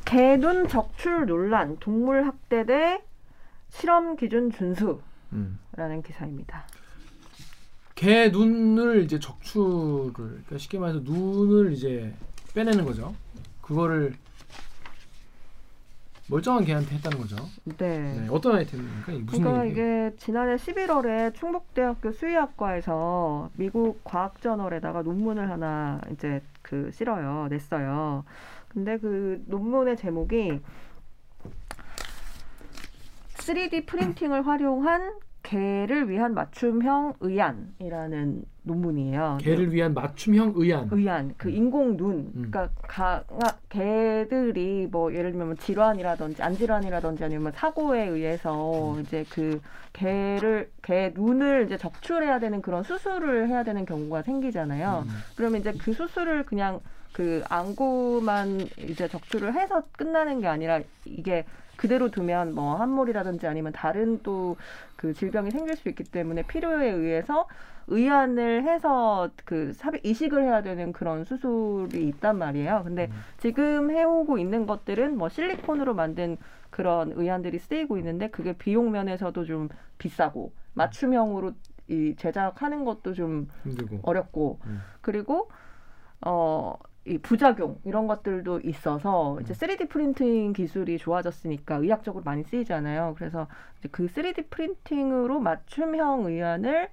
개눈 0.06 0.68
적출 0.68 1.26
논란, 1.26 1.78
동물 1.80 2.26
학대 2.26 2.66
대 2.66 3.02
실험 3.70 4.16
기준 4.16 4.52
준수라는 4.52 5.02
음. 5.34 5.60
기사입니다. 6.06 6.64
개 7.96 8.30
눈을 8.30 9.04
이제 9.04 9.20
적출을 9.20 10.14
그러니까 10.14 10.58
쉽게 10.58 10.80
말해서 10.80 11.00
눈을 11.04 11.74
이제 11.74 12.14
빼내는 12.54 12.86
거죠. 12.86 13.16
그거를 13.62 14.14
멀쩡한 16.28 16.66
개한테 16.66 16.96
했다는 16.96 17.20
거죠. 17.20 17.36
네. 17.78 18.00
네, 18.00 18.28
어떤 18.32 18.56
아이템입니까? 18.56 19.12
무슨 19.12 19.44
그러니까 19.44 19.66
얘기예요? 19.68 20.08
이게 20.08 20.16
지난해 20.18 20.56
11월에 20.56 21.36
충북대학교 21.36 22.12
수의학과에서 22.12 23.52
미국 23.56 24.04
과학 24.04 24.42
저널에다가 24.42 25.04
논문을 25.04 25.50
하나 25.50 26.02
이제 26.12 26.42
그 26.64 26.90
실어요, 26.94 27.48
냈어요. 27.50 28.24
근데 28.76 28.98
그 28.98 29.42
논문의 29.48 29.96
제목이 29.96 30.60
3D 33.38 33.86
프린팅을 33.86 34.46
활용한 34.46 35.14
개를 35.44 36.10
위한 36.10 36.34
맞춤형 36.34 37.14
의안이라는 37.22 38.44
논문이에요. 38.64 39.38
개를 39.40 39.72
위한 39.72 39.94
맞춤형 39.94 40.54
의안. 40.56 40.90
의안, 40.92 41.34
그 41.38 41.50
인공 41.52 41.96
눈, 41.96 42.32
음. 42.36 42.50
그러니까 42.52 42.68
가, 42.82 43.24
가- 43.40 43.56
개들이 43.70 44.90
뭐 44.92 45.14
예를 45.14 45.32
들면 45.32 45.48
뭐 45.50 45.56
질환이라든지 45.56 46.42
안 46.44 46.56
질환이라든지 46.56 47.24
아니면 47.24 47.52
사고에 47.56 48.08
의해서 48.08 48.96
음. 48.96 49.02
이제 49.02 49.24
그 49.30 49.62
개를 49.94 50.70
개 50.82 51.14
눈을 51.16 51.66
이제 51.68 51.78
적출해야 51.78 52.40
되는 52.40 52.62
그런 52.62 52.84
수술을 52.84 53.48
해야 53.48 53.64
되는 53.64 53.86
경우가 53.86 54.24
생기잖아요. 54.24 55.06
음. 55.08 55.12
그러면 55.38 55.62
이제 55.62 55.72
그 55.80 55.94
수술을 55.94 56.44
그냥 56.46 56.82
그 57.16 57.44
안구만 57.48 58.68
이제 58.78 59.08
적출을 59.08 59.54
해서 59.54 59.84
끝나는 59.94 60.42
게 60.42 60.48
아니라 60.48 60.82
이게 61.06 61.46
그대로 61.78 62.12
두면 62.12 62.54
뭐 62.54 62.76
함몰이라든지 62.76 63.48
아니면 63.48 63.72
다른 63.72 64.22
또 64.22 64.58
그 65.06 65.14
질병이 65.14 65.52
생길 65.52 65.76
수 65.76 65.88
있기 65.90 66.04
때문에 66.04 66.42
필요에 66.44 66.90
의해서 66.90 67.48
의안을 67.88 68.64
해서 68.64 69.30
그 69.46 69.72
삽입 69.74 70.04
이식을 70.04 70.44
해야 70.44 70.64
되는 70.64 70.92
그런 70.92 71.24
수술이 71.24 72.08
있단 72.08 72.40
말이에요. 72.40 72.82
근데 72.84 73.06
음. 73.12 73.14
지금 73.38 73.92
해오고 73.92 74.40
있는 74.40 74.66
것들은 74.66 75.16
뭐 75.16 75.30
실리콘으로 75.30 75.94
만든 75.94 76.38
그런 76.72 77.12
의안들이 77.12 77.60
쓰이고 77.60 77.98
있는데 78.00 78.30
그게 78.30 78.54
비용 78.54 78.92
면에서도 78.92 79.46
좀 79.46 79.70
비싸고 80.00 80.52
맞춤형으로 80.74 81.54
이 81.88 82.16
제작하는 82.18 82.84
것도 82.84 83.14
좀 83.14 83.48
힘들고. 83.64 84.00
어렵고 84.02 84.60
음. 84.66 84.82
그리고 85.02 85.52
어. 86.26 86.74
이 87.08 87.18
부작용 87.20 87.80
이런 87.84 88.08
것들도 88.08 88.62
있어서 88.62 89.38
이제 89.42 89.54
3D 89.54 89.90
프린팅 89.90 90.54
기술이 90.54 90.98
좋아졌으니까 90.98 91.76
의학적으로 91.76 92.24
많이 92.24 92.44
쓰이잖아요. 92.44 93.14
그래서 93.18 93.48
이제 93.80 93.90
그 93.92 94.08
3D 94.08 94.50
프린팅으로 94.50 95.40
맞춤형 95.40 96.26
의안을 96.26 96.90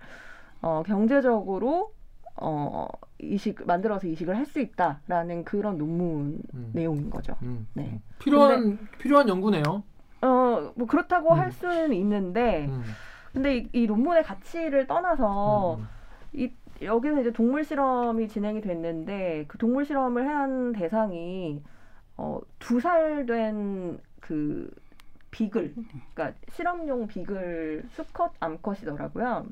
어, 0.60 0.82
경제적으로 0.86 1.94
어, 2.36 2.86
이식 3.18 3.66
만들어서 3.66 4.06
이식을 4.06 4.36
할 4.36 4.44
수 4.46 4.60
있다라는 4.60 5.44
그런 5.44 5.78
논문 5.78 6.40
음. 6.54 6.70
내용인 6.74 7.08
거죠. 7.08 7.34
음. 7.42 7.66
네. 7.72 8.00
필요한 8.18 8.78
필요한 8.98 9.28
연구네요. 9.28 9.82
어, 10.22 10.72
뭐 10.74 10.86
그렇다고 10.86 11.32
음. 11.32 11.38
할 11.38 11.52
수는 11.52 11.94
있는데 11.94 12.66
음. 12.66 12.82
근데 13.32 13.56
이, 13.56 13.68
이 13.72 13.86
논문의 13.86 14.24
가치를 14.24 14.86
떠나서 14.86 15.76
음. 15.76 15.88
이 16.34 16.50
여기서 16.84 17.20
이제 17.20 17.32
동물 17.32 17.64
실험이 17.64 18.28
진행이 18.28 18.60
됐는데 18.60 19.44
그 19.48 19.58
동물 19.58 19.84
실험을 19.84 20.26
한 20.28 20.72
대상이 20.72 21.62
어, 22.16 22.40
두 22.58 22.78
살 22.80 23.26
된 23.26 23.98
그 24.20 24.70
비글, 25.32 25.74
그러니까 26.14 26.38
실험용 26.52 27.08
비글 27.08 27.84
수컷, 27.90 28.32
암컷이더라고요. 28.38 29.46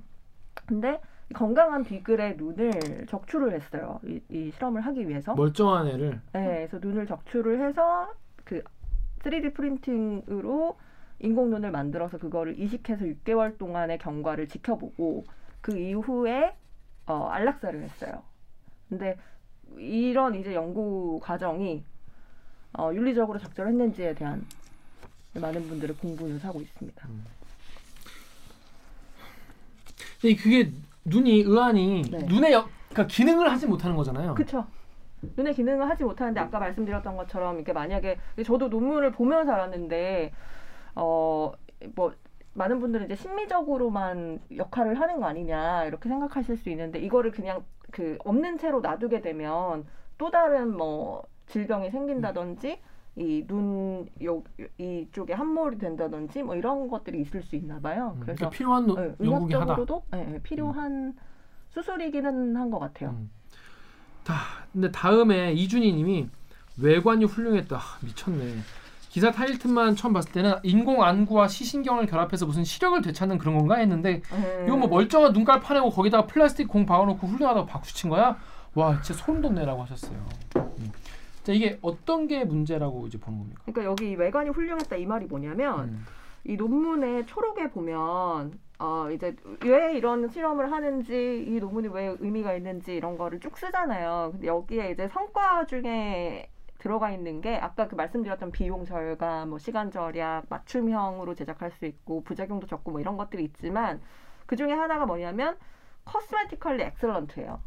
근데 0.67 1.01
건강한 1.35 1.83
비글의 1.83 2.37
눈을 2.37 3.07
적출을 3.09 3.53
했어요. 3.53 3.99
이, 4.05 4.21
이 4.29 4.51
실험을 4.53 4.83
하기 4.83 5.09
위해서. 5.09 5.35
멀쩡한 5.35 5.89
애를 5.89 6.21
네, 6.35 6.67
그래서 6.69 6.79
눈을 6.81 7.07
적출을 7.07 7.67
해서 7.67 8.13
그 8.45 8.63
3D 9.21 9.55
프린팅으로 9.55 10.77
인공 11.19 11.51
눈을 11.51 11.71
만들어서 11.73 12.19
그거를 12.19 12.59
이식해서 12.59 13.05
6개월 13.07 13.59
동안의 13.59 13.99
경과를 13.99 14.47
지켜보고 14.49 15.25
그 15.61 15.77
이후에 15.77 16.55
어, 17.11 17.27
안락사를 17.27 17.83
했어요. 17.83 18.23
근데 18.89 19.17
이런 19.77 20.37
이제 20.37 20.55
연구 20.55 21.19
과정이 21.21 21.83
어, 22.79 22.93
윤리적으로 22.95 23.39
적절했는지에 23.41 24.15
대한 24.15 24.47
많은 25.35 25.67
분들의 25.67 25.97
공분을 25.97 26.39
사고 26.39 26.61
있습니다. 26.61 27.09
근데 30.21 30.37
그게 30.37 30.71
눈이 31.05 31.41
의안이 31.41 32.03
네. 32.03 32.19
눈의 32.27 32.53
역, 32.53 32.69
그러니까 32.91 33.07
기능을 33.13 33.51
하지 33.51 33.67
못하는 33.67 33.97
거잖아요. 33.97 34.35
그렇죠. 34.35 34.65
눈의 35.37 35.55
기능을 35.55 35.89
하지 35.89 36.05
못하는데 36.05 36.39
아까 36.39 36.61
말씀드렸던 36.61 37.17
것처럼 37.17 37.59
이게 37.59 37.73
만약에 37.73 38.19
저도 38.47 38.69
논문을 38.69 39.11
보면서 39.13 39.53
알았는데 39.53 40.33
어 40.95 41.53
뭐 41.95 42.15
많은 42.55 42.81
분들은 42.81 43.07
이제 43.07 43.15
심미적으로만 43.17 44.41
역할을 44.57 45.01
하는 45.01 45.21
거 45.21 45.27
아니냐 45.27 45.85
이렇게 45.85 46.09
생각하실 46.09 46.57
수 46.57 46.69
있는데 46.71 46.99
이거를 46.99 47.31
그냥 47.31 47.65
그 47.91 48.19
없는 48.25 48.59
채로 48.59 48.81
놔두게 48.81 49.21
되면 49.21 49.85
또 50.19 50.31
다른 50.31 50.77
뭐 50.77 51.23
질병이 51.47 51.91
생긴다든지 51.91 52.81
이눈 53.17 54.07
이쪽에 54.79 55.33
함몰이 55.35 55.79
된다든지 55.79 56.43
뭐 56.43 56.55
이런 56.57 56.89
것들이 56.89 57.21
있을 57.21 57.43
수 57.43 57.57
있나 57.57 57.81
봐요. 57.81 58.13
음, 58.17 58.21
그래서 58.21 58.51
필요한 58.51 58.87
노- 58.87 58.95
네. 58.95 59.15
의학적으로도 59.19 60.05
네, 60.13 60.25
네, 60.25 60.43
필요한 60.43 61.15
수술이기는 61.71 62.57
한 62.57 62.71
것 62.71 62.79
같아요. 62.79 63.11
음. 63.11 63.31
다 64.25 64.35
근데 64.73 64.91
다음에 64.91 65.53
이준희님이 65.53 66.29
외관이 66.81 67.25
훌륭했다. 67.25 67.77
아, 67.77 67.99
미쳤네. 68.05 68.57
기사 69.11 69.33
타이틀만 69.33 69.97
처음 69.97 70.13
봤을 70.13 70.31
때는 70.31 70.55
인공 70.63 71.03
안구와 71.03 71.49
시신경을 71.49 72.07
결합해서 72.07 72.47
무슨 72.47 72.63
시력을 72.63 73.03
되찾는 73.03 73.39
그런 73.39 73.59
건가 73.59 73.75
했는데 73.75 74.23
음. 74.33 74.65
이건 74.67 74.79
뭐 74.79 74.89
멀쩡한 74.89 75.33
눈깔 75.33 75.61
파내고 75.61 75.91
거기다가 75.91 76.27
플라스틱 76.29 76.69
공 76.69 76.87
박아놓고 76.87 77.27
훌륭하다고 77.27 77.67
박수 77.67 77.93
친 77.93 78.09
거야? 78.09 78.39
와 78.75 79.03
진짜 79.03 79.21
소름 79.21 79.43
돋네라고 79.43 79.83
하셨어요. 79.83 80.17
음. 80.57 80.93
자 81.43 81.53
이게 81.53 81.77
어떤 81.83 82.29
게 82.29 82.45
문제라고 82.45 83.09
이제 83.09 83.19
보는 83.19 83.41
겁니까? 83.41 83.63
그러니까 83.67 83.85
여기 83.91 84.11
이 84.13 84.15
외관이 84.15 84.51
훌륭했다 84.51 84.95
이 84.95 85.07
말이 85.07 85.27
뭐냐면 85.27 85.89
음. 85.89 86.07
이 86.45 86.55
논문의 86.55 87.27
초록에 87.27 87.71
보면 87.71 88.53
어 88.79 89.11
이제 89.13 89.35
왜 89.65 89.97
이런 89.97 90.29
실험을 90.29 90.71
하는지 90.71 91.45
이 91.49 91.59
논문이 91.59 91.89
왜 91.89 92.15
의미가 92.21 92.55
있는지 92.55 92.95
이런 92.95 93.19
거를 93.19 93.41
쭉 93.41 93.59
쓰잖아요. 93.59 94.29
근데 94.33 94.47
여기에 94.47 94.93
이제 94.93 95.09
성과 95.09 95.67
중에 95.67 96.49
들어가 96.81 97.11
있는 97.13 97.41
게 97.41 97.57
아까 97.57 97.89
그 97.89 97.95
말씀드렸던 97.95 98.51
비용 98.53 98.85
절감, 98.85 99.51
뭐 99.51 99.59
시간 99.59 99.91
절약, 99.93 100.47
맞춤형으로 100.49 101.35
제작할 101.35 101.71
수 101.73 101.87
있고 101.87 102.25
부작용도 102.25 102.67
적고 102.67 102.91
뭐 102.91 103.01
이런 103.01 103.17
것들이 103.17 103.45
있지만 103.45 104.01
그 104.47 104.57
중에 104.57 104.73
하나가 104.73 105.07
뭐냐면 105.07 105.57
cosmetically 106.11 106.83
excellent예요. 106.87 107.61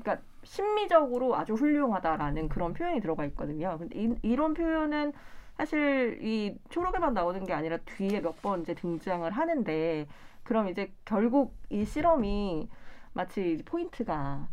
그러니까 0.00 0.24
심미적으로 0.44 1.36
아주 1.36 1.54
훌륭하다라는 1.54 2.48
그런 2.48 2.72
표현이 2.74 3.00
들어가 3.00 3.24
있거든요. 3.26 3.76
근데 3.78 3.98
이, 4.00 4.14
이런 4.22 4.54
표현은 4.54 5.12
사실 5.56 6.18
이 6.22 6.56
초록에만 6.70 7.14
나오는 7.14 7.44
게 7.44 7.52
아니라 7.52 7.78
뒤에 7.78 8.20
몇 8.20 8.40
번 8.42 8.62
이제 8.62 8.74
등장을 8.74 9.28
하는데 9.30 10.06
그럼 10.44 10.68
이제 10.68 10.92
결국 11.04 11.54
이 11.70 11.84
실험이 11.84 12.68
마치 13.12 13.62
포인트가 13.66 14.48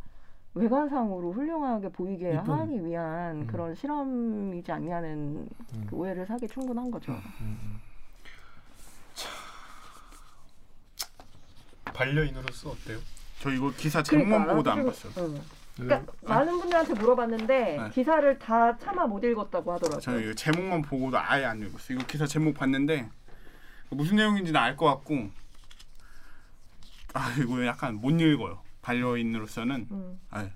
외관상으로 0.56 1.34
훌륭하게 1.34 1.89
보이게 1.89 2.32
이쁜. 2.34 2.49
하기 2.53 2.86
위한 2.86 3.41
음. 3.41 3.47
그런 3.47 3.76
실험이지 3.76 4.72
않냐는 4.72 5.47
음. 5.76 5.88
그 5.89 5.95
오해를 5.97 6.26
사기 6.26 6.47
충분한 6.47 6.89
거죠. 6.89 7.12
음, 7.12 7.22
음. 7.41 7.80
반려인으로서 11.93 12.70
어때요? 12.72 12.99
저 13.41 13.49
이거 13.51 13.72
기사 13.76 14.01
제목만 14.01 14.47
보고도 14.47 14.72
안 14.72 14.86
봤어요. 14.86 15.14
좀- 15.14 15.24
응. 15.36 15.36
음. 15.36 15.41
그러니까 15.88 16.14
많은 16.24 16.58
분들한테 16.58 16.93
물어봤는데 16.93 17.78
네. 17.78 17.89
기사를 17.89 18.39
다 18.39 18.78
차마 18.78 19.06
못 19.06 19.22
읽었다고 19.26 19.74
하더라고요. 19.74 19.99
저는 19.99 20.24
이거 20.24 20.34
제목만 20.34 20.82
보고도 20.84 21.18
아예 21.20 21.43
안 21.43 21.60
읽었어요. 21.62 21.97
이거 21.97 22.08
기사 22.08 22.26
제목 22.26 22.53
봤는데 22.56 23.10
무슨 23.89 24.16
내용인지는 24.16 24.58
알 24.60 24.78
것 24.78 24.86
같고 24.86 25.30
아 27.14 27.34
이거 27.41 27.66
약간 27.66 27.95
못 27.95 28.10
읽어요. 28.12 28.60
반려인으로서는 28.86 29.88
음. 29.91 30.19
아, 30.29 30.47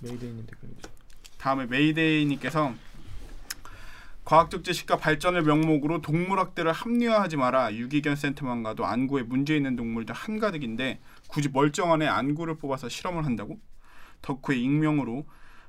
메이데이님 0.00 0.46
댓글이죠. 0.46 0.90
다음에 1.38 1.64
메이데이님께서 1.66 2.74
과학적 4.26 4.62
지식과 4.62 4.98
발전을 4.98 5.42
명목으로 5.42 6.02
동물학대를 6.02 6.72
합리화하지 6.72 7.36
마라. 7.38 7.74
유기견 7.74 8.14
센터만 8.16 8.62
가도 8.62 8.84
안구에 8.84 9.22
문제 9.22 9.56
있는 9.56 9.74
동물들 9.74 10.14
한가득인데 10.14 11.00
굳이 11.28 11.48
멀쩡한 11.48 12.02
애 12.02 12.06
안구를 12.06 12.58
뽑아서 12.58 12.88
실험을 12.88 13.24
한다고? 13.24 13.58
덕후의 14.22 14.62
익명으로 14.62 15.26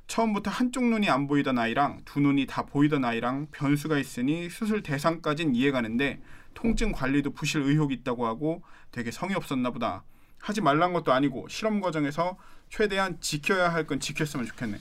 처음부터 0.07 0.51
한쪽 0.51 0.83
눈이 0.83 1.09
안 1.09 1.27
보이던 1.27 1.57
아이랑 1.57 2.01
두 2.03 2.19
눈이 2.19 2.45
다 2.47 2.65
보이던 2.65 3.05
아이랑 3.05 3.47
변수가 3.51 3.97
있으니 3.97 4.49
수술 4.49 4.83
대상까진 4.83 5.55
이해가는데 5.55 6.21
통증 6.53 6.91
관리도 6.91 7.31
부실 7.31 7.61
의혹이 7.61 7.93
있다고 7.95 8.25
하고 8.25 8.61
되게 8.91 9.09
성의 9.09 9.37
없었나 9.37 9.71
보다. 9.71 10.03
하지 10.41 10.61
말란 10.61 10.93
것도 10.93 11.11
아니고 11.13 11.47
실험 11.49 11.81
과정에서 11.81 12.37
최대한 12.69 13.17
지켜야 13.21 13.71
할 13.73 13.85
건 13.85 13.99
지켰으면 13.99 14.45
좋겠네. 14.47 14.77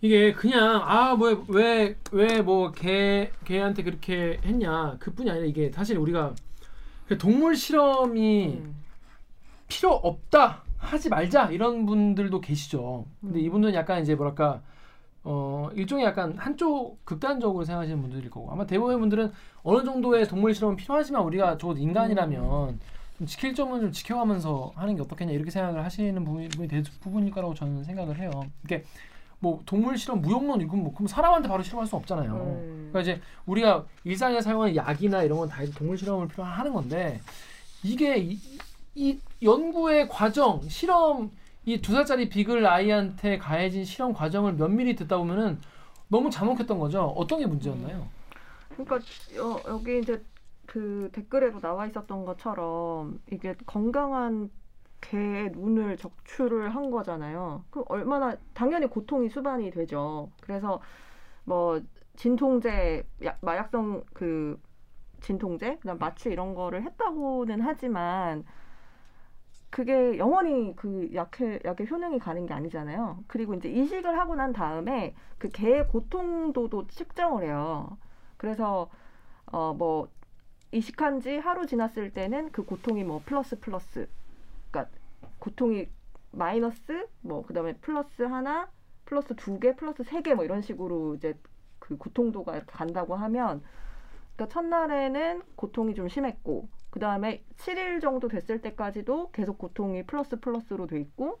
이게 0.00 0.32
그냥 0.32 0.82
아 0.84 1.14
뭐 1.16 1.44
왜 1.48 1.96
왜뭐개 2.12 3.30
개한테 3.44 3.82
그렇게 3.82 4.38
했냐 4.44 4.96
그뿐이 4.98 5.30
아니라 5.30 5.46
이게 5.46 5.70
사실 5.70 5.96
우리가 5.98 6.34
그 7.08 7.16
동물 7.18 7.56
실험이 7.56 8.58
음. 8.62 8.76
필요 9.68 9.92
없다 9.92 10.62
하지 10.78 11.08
말자 11.08 11.50
이런 11.50 11.86
분들도 11.86 12.40
계시죠. 12.40 13.06
근데 13.20 13.38
음. 13.40 13.44
이분들은 13.44 13.74
약간 13.74 14.02
이제 14.02 14.14
뭐랄까 14.14 14.60
어 15.22 15.70
일종의 15.74 16.04
약간 16.04 16.36
한쪽 16.36 17.02
극단적으로 17.06 17.64
생각하시는 17.64 17.98
분들일 18.02 18.28
거고 18.28 18.50
아마 18.52 18.66
대부분의 18.66 18.98
분들은 18.98 19.32
어느 19.62 19.84
정도의 19.84 20.28
동물 20.28 20.54
실험은 20.54 20.76
필요하지만 20.76 21.22
우리가 21.22 21.56
적어도 21.56 21.80
인간이라면 21.80 22.78
좀 23.18 23.26
지킬 23.26 23.54
점은 23.54 23.80
좀 23.80 23.92
지켜가면서 23.92 24.72
하는 24.74 24.96
게 24.96 25.02
어떻겠냐 25.02 25.32
이렇게 25.32 25.50
생각을 25.50 25.84
하시는 25.84 26.24
부분이 26.24 26.48
대부분일 26.68 27.30
거라고 27.32 27.54
저는 27.54 27.84
생각을 27.84 28.18
해요. 28.18 28.30
이게 28.64 28.84
뭐 29.38 29.60
동물 29.66 29.96
실험 29.96 30.20
무용론 30.20 30.60
이건 30.60 30.82
뭐 30.82 30.92
그럼 30.94 31.06
사람한테 31.06 31.48
바로 31.48 31.62
실험할 31.62 31.86
수 31.86 31.94
없잖아요. 31.96 32.32
음. 32.34 32.88
그러니까 32.92 33.00
이제 33.00 33.20
우리가 33.46 33.84
일상에 34.04 34.40
사용하는 34.40 34.74
약이나 34.74 35.22
이런 35.22 35.38
건 35.38 35.48
다 35.48 35.62
동물 35.76 35.96
실험을 35.96 36.28
필요하는 36.28 36.72
건데 36.72 37.20
이게 37.84 38.16
이, 38.18 38.38
이 38.94 39.18
연구의 39.42 40.08
과정, 40.08 40.60
실험 40.68 41.30
이 41.66 41.80
두 41.80 41.92
살짜리 41.92 42.28
비글 42.28 42.66
아이한테 42.66 43.38
가해진 43.38 43.84
실험 43.84 44.12
과정을 44.12 44.54
면밀히 44.54 44.94
듣다 44.96 45.16
보면은 45.18 45.58
너무 46.08 46.28
잔혹했던 46.30 46.78
거죠. 46.78 47.04
어떤 47.16 47.38
게 47.38 47.46
문제였나요? 47.46 48.06
그러니까 48.70 48.98
여, 49.36 49.60
여기 49.68 50.00
이제 50.00 50.22
그 50.66 51.10
댓글에도 51.12 51.60
나와 51.60 51.86
있었던 51.86 52.24
것처럼 52.24 53.20
이게 53.30 53.54
건강한 53.66 54.50
개의 55.00 55.50
눈을 55.50 55.96
적출을 55.96 56.74
한 56.74 56.90
거잖아요. 56.90 57.64
그 57.70 57.84
얼마나 57.88 58.36
당연히 58.54 58.86
고통이 58.86 59.28
수반이 59.28 59.70
되죠. 59.70 60.30
그래서 60.40 60.80
뭐 61.44 61.80
진통제, 62.16 63.06
약, 63.24 63.38
마약성 63.42 64.04
그 64.14 64.58
진통제, 65.20 65.76
그다음 65.76 65.98
마취 65.98 66.30
이런 66.30 66.54
거를 66.54 66.82
했다고는 66.84 67.60
하지만 67.60 68.44
그게 69.70 70.18
영원히 70.18 70.74
그 70.76 71.10
약의 71.14 71.60
약의 71.64 71.90
효능이 71.90 72.20
가는 72.20 72.46
게 72.46 72.54
아니잖아요. 72.54 73.24
그리고 73.26 73.54
이제 73.54 73.68
이식을 73.68 74.16
하고 74.18 74.36
난 74.36 74.52
다음에 74.52 75.14
그 75.38 75.48
개의 75.48 75.88
고통도도 75.88 76.86
측정을 76.86 77.42
해요. 77.44 77.98
그래서 78.36 78.88
어뭐 79.46 80.08
이식한 80.74 81.20
지 81.20 81.36
하루 81.38 81.66
지났을 81.66 82.12
때는 82.12 82.50
그 82.52 82.64
고통이 82.64 83.04
뭐 83.04 83.22
플러스 83.24 83.58
플러스 83.60 84.08
그러니까 84.70 84.92
고통이 85.38 85.88
마이너스 86.32 87.06
뭐 87.20 87.44
그다음에 87.46 87.74
플러스 87.76 88.22
하나 88.22 88.68
플러스 89.04 89.34
두 89.36 89.58
개 89.60 89.76
플러스 89.76 90.02
세 90.02 90.20
개 90.22 90.34
뭐 90.34 90.44
이런 90.44 90.62
식으로 90.62 91.14
이제 91.14 91.34
그 91.78 91.96
고통도가 91.96 92.56
이렇게 92.56 92.72
간다고 92.72 93.14
하면 93.14 93.62
그러니까 94.36 94.52
첫날에는 94.52 95.42
고통이 95.54 95.94
좀 95.94 96.08
심했고 96.08 96.68
그 96.90 96.98
다음에 96.98 97.44
7일 97.56 98.00
정도 98.00 98.28
됐을 98.28 98.60
때까지도 98.60 99.30
계속 99.30 99.58
고통이 99.58 100.04
플러스 100.06 100.40
플러스로 100.40 100.86
돼 100.86 100.98
있고 101.00 101.38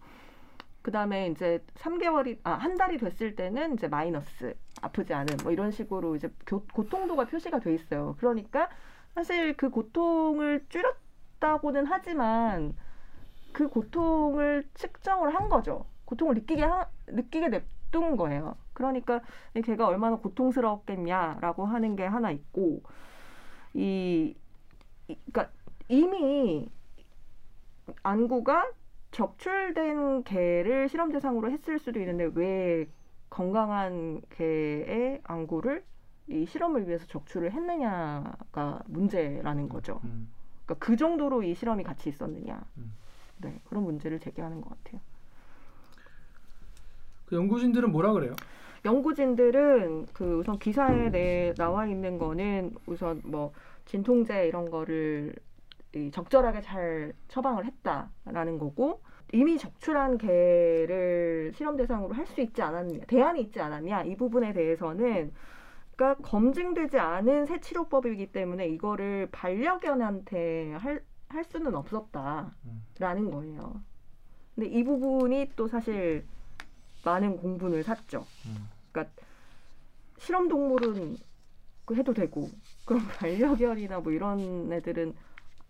그 0.82 0.92
다음에 0.92 1.28
이제 1.28 1.64
3개월이 1.76 2.38
아 2.44 2.52
한 2.52 2.76
달이 2.76 2.98
됐을 2.98 3.34
때는 3.34 3.74
이제 3.74 3.88
마이너스 3.88 4.54
아프지 4.82 5.14
않은 5.14 5.38
뭐 5.42 5.50
이런 5.50 5.70
식으로 5.72 6.14
이제 6.14 6.30
교- 6.46 6.64
고통도가 6.66 7.24
표시가 7.26 7.58
돼 7.60 7.74
있어요. 7.74 8.14
그러니까 8.18 8.68
사실 9.14 9.56
그 9.56 9.70
고통을 9.70 10.66
줄였다고는 10.68 11.86
하지만 11.86 12.76
그 13.52 13.68
고통을 13.68 14.64
측정을 14.74 15.34
한 15.34 15.48
거죠. 15.48 15.86
고통을 16.04 16.34
느끼게 16.34 16.62
하, 16.62 16.88
느끼게 17.06 17.48
냅둔 17.48 18.16
거예요. 18.16 18.56
그러니까 18.72 19.20
이 19.54 19.62
걔가 19.62 19.86
얼마나 19.86 20.16
고통스럽겠냐라고 20.16 21.64
하는 21.64 21.94
게 21.94 22.04
하나 22.04 22.32
있고 22.32 22.82
이, 23.72 24.34
이 25.08 25.16
그러니까 25.32 25.50
이미 25.88 26.68
안구가 28.02 28.72
적출된 29.12 30.24
개를 30.24 30.88
실험 30.88 31.12
대상으로 31.12 31.50
했을 31.52 31.78
수도 31.78 32.00
있는데 32.00 32.30
왜 32.34 32.88
건강한 33.30 34.22
개의 34.30 35.20
안구를 35.22 35.84
이 36.28 36.46
실험을 36.46 36.88
위해서 36.88 37.06
적출을 37.06 37.52
했느냐가 37.52 38.80
문제라는 38.86 39.68
거죠. 39.68 40.00
음. 40.04 40.30
그러니까 40.64 40.84
그 40.86 40.96
정도로 40.96 41.42
이 41.42 41.54
실험이 41.54 41.84
같이 41.84 42.08
있었느냐. 42.08 42.64
음. 42.78 42.92
네, 43.38 43.60
그런 43.68 43.84
문제를 43.84 44.18
제기하는 44.20 44.60
것 44.60 44.70
같아요. 44.70 45.00
그 47.26 47.36
연구진들은 47.36 47.90
뭐라 47.90 48.12
그래요? 48.12 48.34
연구진들은 48.84 50.06
그 50.12 50.38
우선 50.40 50.58
기사에 50.58 51.10
내 51.10 51.54
나와 51.56 51.86
있는 51.86 52.18
거는 52.18 52.74
우선 52.86 53.22
뭐 53.24 53.52
진통제 53.86 54.46
이런 54.46 54.70
거를 54.70 55.34
이 55.94 56.10
적절하게 56.10 56.60
잘 56.60 57.12
처방을 57.28 57.64
했다라는 57.64 58.58
거고 58.58 59.00
이미 59.32 59.56
적출한 59.58 60.18
개를 60.18 61.52
실험 61.54 61.76
대상으로 61.76 62.14
할 62.14 62.26
수 62.26 62.40
있지 62.40 62.62
않았냐 62.62 63.00
대안이 63.06 63.40
있지 63.42 63.60
않았냐 63.60 64.02
이 64.04 64.16
부분에 64.16 64.52
대해서는 64.52 65.32
그러니까 65.96 66.22
검증되지 66.22 66.98
않은 66.98 67.46
새 67.46 67.60
치료법이기 67.60 68.32
때문에 68.32 68.68
이거를 68.68 69.28
반려견한테 69.30 70.72
할, 70.72 71.02
할 71.28 71.44
수는 71.44 71.74
없었다라는 71.74 73.30
거예요. 73.30 73.80
근데 74.54 74.68
이 74.68 74.84
부분이 74.84 75.52
또 75.56 75.68
사실 75.68 76.24
많은 77.04 77.36
공분을 77.36 77.82
샀죠. 77.82 78.26
음. 78.46 78.68
그러니까 78.92 79.14
실험 80.18 80.48
동물은 80.48 81.16
그 81.84 81.94
해도 81.96 82.14
되고 82.14 82.48
그럼 82.84 83.02
반려견이나 83.18 84.00
뭐 84.00 84.12
이런 84.12 84.72
애들은 84.72 85.14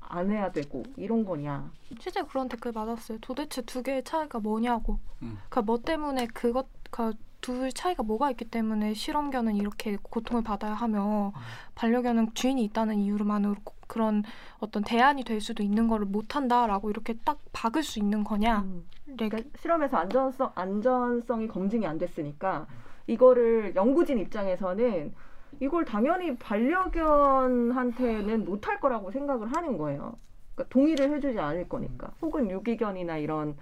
안 0.01 0.31
해야 0.31 0.53
되고 0.53 0.83
이런 0.97 1.25
거냐? 1.25 1.71
실제 1.99 2.23
그런 2.23 2.49
댓글 2.49 2.73
받았어요. 2.73 3.19
도대체 3.21 3.63
두 3.63 3.83
개의 3.83 4.05
차이가 4.05 4.39
뭐냐고. 4.39 5.01
음. 5.23 5.39
그러니까 5.49 5.63
뭐 5.63 5.79
때문에 5.81 6.27
그것 6.29 6.69
그 6.91 7.15
둘 7.45 7.71
차이가 7.75 8.03
뭐가 8.03 8.31
있기 8.31 8.47
때문에 8.47 8.95
실험견은 8.95 9.57
이렇게 9.57 9.99
고통을 10.01 10.43
받아야 10.43 10.73
하며 10.73 11.35
반려견은 11.75 12.33
주인이 12.33 12.65
있다는 12.65 13.01
이유로만으로 13.01 13.57
고- 13.63 13.75
그런 13.87 14.23
어떤 14.61 14.83
대안이 14.83 15.25
될 15.25 15.43
수도 15.43 15.63
있는 15.63 15.87
거를 15.87 16.07
못 16.07 16.37
한다라고 16.37 16.89
이렇게 16.89 17.13
딱 17.23 17.39
박을 17.53 17.83
수 17.83 17.99
있는 17.99 18.25
거냐. 18.25 18.61
음. 18.61 18.87
이렇게 19.07 19.29
그러니까 19.29 19.59
실험에서 19.61 19.99
안전성 19.99 20.53
안전성이 20.55 21.47
검증이 21.47 21.87
안 21.87 21.99
됐으니까 21.99 22.67
이거를 23.07 23.75
연구진 23.75 24.19
입장에서는 24.21 25.13
이걸 25.61 25.85
당연히 25.85 26.35
반려견한테는 26.37 28.47
못할 28.47 28.81
거라고 28.81 29.11
생각을 29.11 29.55
하는 29.55 29.77
거예요. 29.77 30.15
그러니까 30.55 30.73
동의를 30.73 31.15
해주지 31.15 31.39
않을 31.39 31.69
거니까. 31.69 32.11
혹은 32.23 32.51
유기견이나 32.51 33.19
이런 33.19 33.55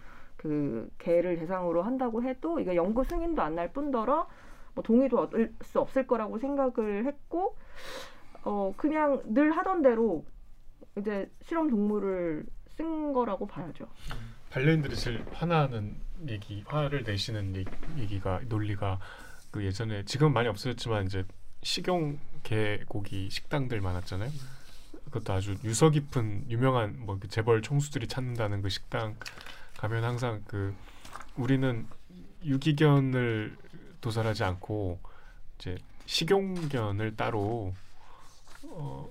그 0.42 0.90
개를 0.98 1.36
대상으로 1.36 1.82
한다고 1.82 2.22
해도 2.24 2.58
이게 2.58 2.74
연구 2.74 3.04
승인도 3.04 3.40
안 3.42 3.54
날 3.54 3.72
뿐더러 3.72 4.26
뭐 4.74 4.82
동의도 4.82 5.18
얻을 5.20 5.54
수 5.62 5.78
없을 5.80 6.06
거라고 6.06 6.38
생각을 6.38 7.06
했고 7.06 7.56
어 8.42 8.72
그냥 8.76 9.22
늘 9.26 9.52
하던 9.56 9.82
대로 9.82 10.24
이제 10.98 11.30
실험 11.42 11.70
동물을 11.70 12.44
쓴 12.70 13.12
거라고 13.12 13.46
봐야죠. 13.46 13.86
반려인들이 14.50 14.96
제일 14.96 15.24
화나는 15.32 15.94
얘기, 16.28 16.62
화를 16.66 17.04
내시는 17.04 17.54
얘- 17.56 17.64
얘기가 17.98 18.40
논리가 18.48 18.98
그 19.50 19.64
예전에 19.64 20.04
지금 20.06 20.32
많이 20.32 20.48
없어졌지만 20.48 21.04
이제 21.06 21.24
식용 21.62 22.18
개고기 22.42 23.30
식당들 23.30 23.80
많았잖아요. 23.80 24.30
그것도 25.04 25.32
아주 25.34 25.54
유서 25.64 25.90
깊은 25.90 26.46
유명한 26.50 26.96
뭐그 27.04 27.28
재벌 27.28 27.60
총수들이 27.62 28.08
찾는다는 28.08 28.62
그 28.62 28.68
식당 28.70 29.14
가면 29.82 30.04
항상 30.04 30.40
그 30.46 30.72
우리는 31.36 31.88
유기견을 32.44 33.56
도살하지 34.00 34.44
않고 34.44 35.00
이제 35.58 35.76
식용견을 36.06 37.16
따로 37.16 37.74
어, 38.62 39.08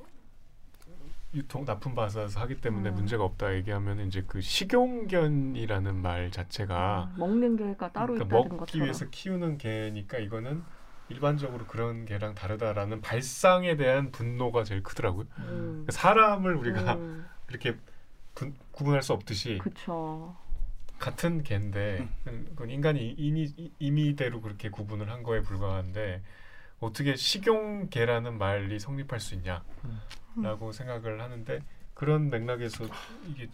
유통 1.34 1.66
납품 1.66 1.94
받아서 1.94 2.40
하기 2.40 2.62
때문에 2.62 2.90
음. 2.90 2.96
문제가 2.96 3.26
없다 3.26 3.54
얘기하면 3.56 4.00
이제 4.08 4.24
그 4.26 4.40
식용견이라는 4.40 5.94
말 6.02 6.32
자체가 6.32 7.12
먹는 7.18 7.58
개가 7.58 7.92
따로 7.92 8.14
그러니까 8.14 8.38
있다는 8.38 8.44
먹기 8.50 8.58
것처럼. 8.60 8.84
위해서 8.86 9.06
키우는 9.12 9.58
개니까 9.58 10.20
이거는 10.20 10.64
일반적으로 11.10 11.66
그런 11.68 12.06
개랑 12.06 12.34
다르다라는 12.34 13.02
발상에 13.02 13.76
대한 13.76 14.14
분노가 14.14 14.64
제일 14.64 14.84
크더라고요. 14.84 15.26
음. 15.40 15.46
그러니까 15.84 15.92
사람을 15.92 16.56
우리가 16.56 16.94
음, 16.94 17.26
이렇게 17.50 17.78
분- 18.36 18.56
구분할 18.72 19.02
수 19.04 19.12
없듯이 19.12 19.58
그쵸. 19.62 20.34
같은 21.02 21.42
개인데 21.44 22.08
음. 22.28 22.46
그건 22.52 22.70
인간이 22.70 23.16
이미 23.18 23.52
임의대로 23.80 24.40
그렇게 24.40 24.70
구분을 24.70 25.10
한 25.10 25.24
거에 25.24 25.42
불과한데 25.42 26.22
어떻게 26.80 27.16
식용개라는 27.16 28.38
말이 28.38 28.80
성립할 28.80 29.20
수 29.20 29.36
있냐라고 29.36 29.64
음. 30.38 30.72
생각을 30.72 31.20
하는데 31.22 31.60
그런 31.96 32.30
맥락에서 32.30 32.86
이게 33.28 33.50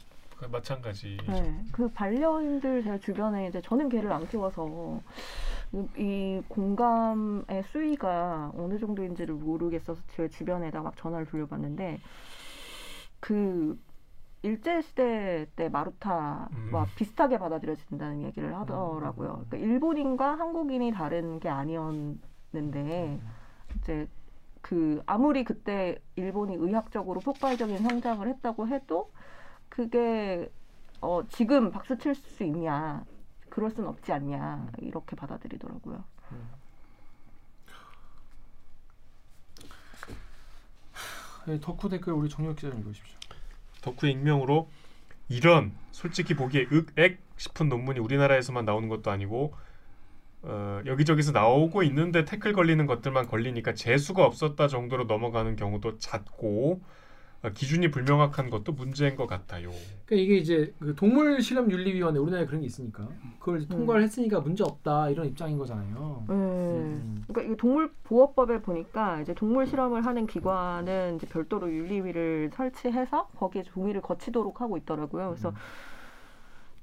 마찬가지. 0.51 1.17
네, 1.25 1.65
그 1.71 1.87
반려인들 1.89 2.83
제 2.83 2.99
주변에 2.99 3.47
이제 3.47 3.59
저는 3.61 3.89
개를 3.89 4.11
안 4.11 4.27
키워서 4.27 5.01
이- 5.73 5.87
이 5.97 6.41
공감의 6.47 7.63
수위가 7.71 8.51
어느 8.55 8.77
정도인지를 8.77 9.33
모르겠어서 9.35 10.01
제 10.15 10.27
주변에다 10.29 10.81
막 10.81 10.95
전화를 10.97 11.25
돌려봤는데 11.25 11.99
그 13.19 13.79
일제 14.47 14.81
시대 14.81 15.45
때 15.57 15.67
마루타와 15.67 16.47
음. 16.53 16.71
비슷하게 16.95 17.37
받아들여진다는 17.37 18.23
얘기를 18.23 18.55
하더라고요. 18.55 19.45
그러니까 19.49 19.57
일본인과 19.57 20.39
한국인이 20.39 20.91
다른 20.93 21.39
게 21.39 21.49
아니었는데 21.49 23.19
이제 23.77 24.07
그 24.61 25.01
아무리 25.05 25.43
그때 25.43 25.97
일본이 26.15 26.55
의학적으로 26.55 27.19
폭발적인 27.19 27.77
성장을 27.77 28.25
했다고 28.27 28.67
해도 28.69 29.11
그게 29.69 30.49
어 31.01 31.21
지금 31.29 31.71
박수 31.71 31.97
칠 31.97 32.15
수 32.15 32.43
있냐 32.45 33.03
그럴 33.49 33.69
순 33.71 33.85
없지 33.85 34.13
않냐 34.13 34.67
이렇게 34.79 35.15
받아들이더라고요. 35.15 36.03
네, 41.47 41.59
덕후 41.59 41.89
댓글 41.89 42.13
우리 42.13 42.29
정혁 42.29 42.55
기자님 42.57 42.79
읽으십시오. 42.79 43.17
덕후의 43.87 44.13
익명으로 44.13 44.69
이런 45.29 45.73
솔직히 45.91 46.33
보기에 46.33 46.67
윽액 46.71 47.19
싶은 47.37 47.69
논문이 47.69 47.99
우리나라에서만 47.99 48.65
나오는 48.65 48.89
것도 48.89 49.11
아니고 49.11 49.53
어, 50.43 50.81
여기저기서 50.85 51.31
나오고 51.31 51.83
있는데 51.83 52.25
태클 52.25 52.53
걸리는 52.53 52.85
것들만 52.85 53.27
걸리니까 53.27 53.73
재수가 53.73 54.23
없었다 54.25 54.67
정도로 54.67 55.05
넘어가는 55.05 55.55
경우도 55.55 55.97
잦고 55.97 56.81
어, 56.81 57.06
기준이 57.53 57.91
불명확한 57.91 58.49
것도 58.49 58.73
문제인 58.73 59.15
것 59.15 59.27
같아요. 59.27 59.71
그러니까 60.05 60.15
이게 60.15 60.37
이제 60.37 60.73
그 60.79 60.95
동물 60.95 61.41
실험 61.41 61.71
윤리 61.71 61.93
위원회 61.93 62.19
우리나라에 62.19 62.45
그런 62.45 62.61
게 62.61 62.67
있으니까 62.67 63.07
그걸 63.39 63.61
이제 63.61 63.67
통과를 63.67 64.03
했으니까 64.03 64.39
문제 64.39 64.63
없다 64.63 65.09
이런 65.09 65.27
입장인 65.27 65.57
거잖아요. 65.57 66.25
음. 66.29 66.33
음. 66.33 67.23
그러니까 67.27 67.53
이 67.53 67.57
동물 67.57 67.91
보호법에 68.03 68.61
보니까 68.61 69.21
이제 69.21 69.33
동물 69.33 69.67
실험을 69.67 70.05
하는 70.05 70.25
기관은 70.25 71.17
이제 71.17 71.27
별도로 71.27 71.71
윤리위를 71.71 72.51
설치해서 72.53 73.27
거기에 73.37 73.63
동의를 73.63 74.01
거치도록 74.01 74.61
하고 74.61 74.77
있더라고요. 74.77 75.29
그래서 75.29 75.53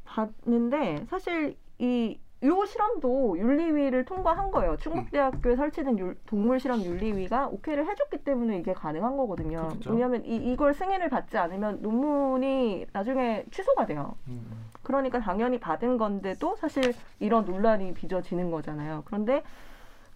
봤는데 0.04 1.06
사실 1.10 1.56
이 1.78 2.18
요 2.44 2.64
실험도 2.66 3.38
윤리위를 3.38 4.04
통과한 4.04 4.50
거예요. 4.50 4.76
충북대학교에 4.76 5.56
설치된 5.56 5.98
율- 5.98 6.16
동물 6.26 6.60
실험 6.60 6.82
윤리위가 6.82 7.48
오케이를 7.48 7.86
해줬기 7.88 8.18
때문에 8.18 8.58
이게 8.58 8.72
가능한 8.74 9.16
거거든요. 9.16 9.60
그렇겠죠. 9.68 9.90
왜냐하면 9.92 10.24
이, 10.26 10.36
이걸 10.36 10.74
승인을 10.74 11.08
받지 11.08 11.38
않으면 11.38 11.80
논문이 11.80 12.86
나중에 12.92 13.44
취소가 13.50 13.86
돼요. 13.86 14.14
음. 14.28 14.42
그러니까 14.82 15.18
당연히 15.20 15.58
받은 15.58 15.96
건데도 15.96 16.56
사실 16.56 16.92
이런 17.18 17.46
논란이 17.46 17.94
빚어지는 17.94 18.50
거잖아요. 18.50 19.02
그런데 19.06 19.42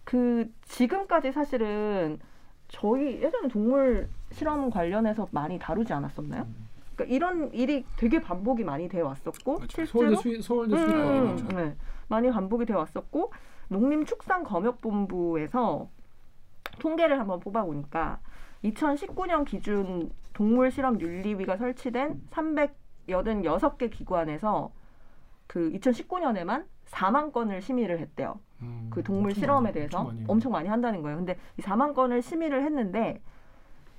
그 0.03 0.47
지금까지 0.65 1.31
사실은 1.31 2.19
저희 2.67 3.21
예전에 3.23 3.47
동물 3.47 4.07
실험 4.31 4.69
관련해서 4.69 5.27
많이 5.31 5.57
다루지 5.57 5.91
않았었나요? 5.93 6.45
그러니까 6.95 7.15
이런 7.15 7.51
일이 7.53 7.83
되게 7.97 8.21
반복이 8.21 8.63
많이 8.63 8.87
돼 8.87 9.01
왔었고 9.01 9.53
맞아요. 9.53 9.67
실제로 9.69 10.15
서울대 10.15 10.15
수 10.37 10.41
서울대 10.41 10.75
음, 10.75 10.77
수의과 10.85 11.09
음. 11.09 11.47
네. 11.55 11.75
많이 12.09 12.29
반복이 12.29 12.65
돼 12.65 12.73
왔었고 12.73 13.31
농림축산검역본부에서 13.69 15.87
통계를 16.79 17.19
한번 17.19 17.39
뽑아보니까 17.39 18.19
2019년 18.63 19.45
기준 19.45 20.11
동물 20.33 20.71
실험 20.71 20.99
윤리위가 20.99 21.57
설치된 21.57 22.21
386개 22.31 23.91
기관에서 23.91 24.71
그 25.47 25.71
2019년에만 25.73 26.65
4만 26.87 27.31
건을 27.31 27.61
심의를 27.61 27.99
했대요. 27.99 28.39
음, 28.61 28.89
그 28.91 29.03
동물 29.03 29.33
실험에 29.33 29.69
많이, 29.69 29.73
대해서 29.73 29.99
엄청 29.99 30.15
많이. 30.15 30.25
엄청 30.27 30.51
많이 30.51 30.67
한다는 30.69 31.01
거예요. 31.01 31.17
근데 31.17 31.37
이 31.57 31.61
4만 31.61 31.93
건을 31.93 32.21
심의를 32.21 32.63
했는데 32.65 33.21